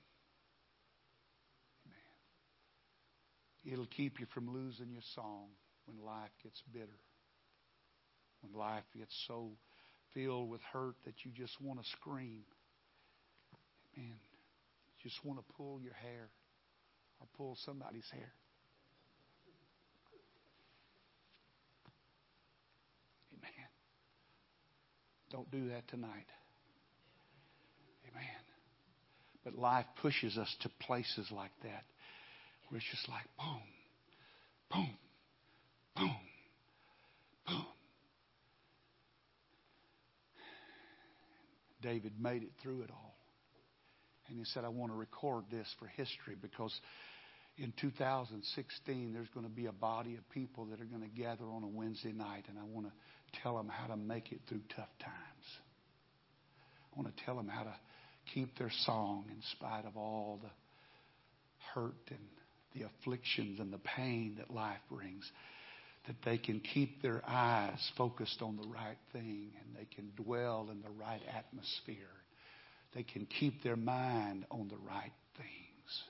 It'll 3.73 3.87
keep 3.87 4.19
you 4.19 4.27
from 4.33 4.53
losing 4.53 4.91
your 4.91 5.01
song 5.15 5.47
when 5.85 5.97
life 6.05 6.29
gets 6.43 6.61
bitter, 6.71 6.99
when 8.41 8.53
life 8.53 8.83
gets 8.95 9.15
so 9.27 9.51
filled 10.13 10.49
with 10.49 10.61
hurt 10.71 10.95
that 11.05 11.25
you 11.25 11.31
just 11.31 11.59
want 11.59 11.81
to 11.81 11.89
scream. 11.89 12.43
Man, 13.97 14.19
just 15.03 15.23
want 15.23 15.39
to 15.39 15.53
pull 15.55 15.79
your 15.81 15.93
hair 15.93 16.29
or 17.19 17.27
pull 17.37 17.57
somebody's 17.65 18.09
hair. 18.11 18.31
Amen. 23.37 23.67
Don't 25.31 25.49
do 25.51 25.69
that 25.69 25.87
tonight. 25.87 26.27
Amen. 28.11 28.25
But 29.43 29.55
life 29.57 29.85
pushes 30.01 30.37
us 30.37 30.53
to 30.61 30.69
places 30.81 31.27
like 31.31 31.51
that 31.63 31.83
where 32.69 32.79
it's 32.79 32.87
just 32.89 33.07
like 33.07 33.25
boom, 33.37 33.61
boom, 34.71 34.89
boom, 35.95 36.15
boom. 37.47 37.65
David 41.81 42.13
made 42.19 42.41
it 42.41 42.49
through 42.63 42.81
it 42.81 42.89
all. 42.89 43.14
And 44.29 44.37
he 44.37 44.45
said, 44.45 44.63
I 44.63 44.69
want 44.69 44.91
to 44.91 44.97
record 44.97 45.45
this 45.51 45.67
for 45.79 45.87
history 45.87 46.35
because 46.41 46.73
in 47.57 47.73
2016 47.79 49.13
there's 49.13 49.27
going 49.33 49.45
to 49.45 49.51
be 49.51 49.67
a 49.67 49.71
body 49.71 50.15
of 50.15 50.29
people 50.29 50.65
that 50.65 50.81
are 50.81 50.85
going 50.85 51.01
to 51.03 51.21
gather 51.21 51.45
on 51.45 51.63
a 51.63 51.67
Wednesday 51.67 52.11
night, 52.11 52.45
and 52.49 52.57
I 52.57 52.63
want 52.63 52.87
to 52.87 53.41
tell 53.41 53.55
them 53.55 53.69
how 53.69 53.87
to 53.87 53.97
make 53.97 54.31
it 54.31 54.39
through 54.47 54.61
tough 54.75 54.89
times. 54.99 55.45
I 56.93 57.01
want 57.01 57.15
to 57.15 57.25
tell 57.25 57.35
them 57.35 57.47
how 57.47 57.63
to 57.63 57.75
keep 58.33 58.57
their 58.57 58.71
song 58.85 59.25
in 59.29 59.41
spite 59.51 59.85
of 59.85 59.95
all 59.95 60.39
the 60.41 60.49
hurt 61.73 61.95
and 62.09 62.19
the 62.73 62.87
afflictions 62.87 63.59
and 63.59 63.71
the 63.71 63.79
pain 63.95 64.35
that 64.37 64.51
life 64.53 64.79
brings. 64.89 65.29
That 66.07 66.15
they 66.23 66.37
can 66.37 66.59
keep 66.59 67.01
their 67.01 67.23
eyes 67.27 67.79
focused 67.97 68.41
on 68.41 68.57
the 68.57 68.67
right 68.67 68.97
thing 69.11 69.49
and 69.59 69.75
they 69.75 69.87
can 69.95 70.11
dwell 70.23 70.69
in 70.71 70.81
the 70.81 70.89
right 70.89 71.21
atmosphere 71.35 71.97
they 72.95 73.03
can 73.03 73.27
keep 73.39 73.61
their 73.61 73.75
mind 73.75 74.45
on 74.49 74.69
the 74.69 74.77
right 74.77 75.11
things. 75.37 76.03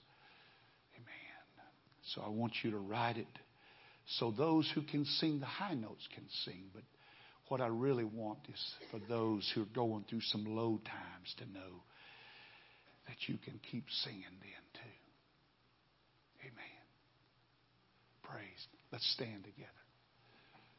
Amen. 0.96 1.68
So 2.14 2.22
I 2.22 2.30
want 2.30 2.54
you 2.64 2.72
to 2.72 2.78
write 2.78 3.18
it 3.18 3.28
so 4.20 4.32
those 4.32 4.72
who 4.76 4.84
can 4.84 5.04
sing 5.04 5.40
the 5.40 5.48
high 5.48 5.74
notes 5.74 6.08
can 6.14 6.26
sing. 6.46 6.70
But 6.74 6.84
what 7.48 7.60
I 7.60 7.68
really 7.68 8.04
want 8.04 8.40
is 8.54 8.74
for 8.92 9.00
those 9.10 9.52
who 9.54 9.64
are 9.64 9.74
going 9.74 10.06
through 10.10 10.22
some 10.22 10.46
low 10.46 10.80
times 10.86 11.36
to 11.40 11.46
know 11.46 11.84
that 13.08 13.18
you 13.28 13.38
can 13.44 13.60
keep 13.72 13.86
singing 14.04 14.22
then 14.24 14.64
too. 14.74 14.90
Amen. 16.42 16.86
Praise. 18.24 18.68
Let's 18.92 19.12
stand 19.14 19.44
together. 19.44 19.85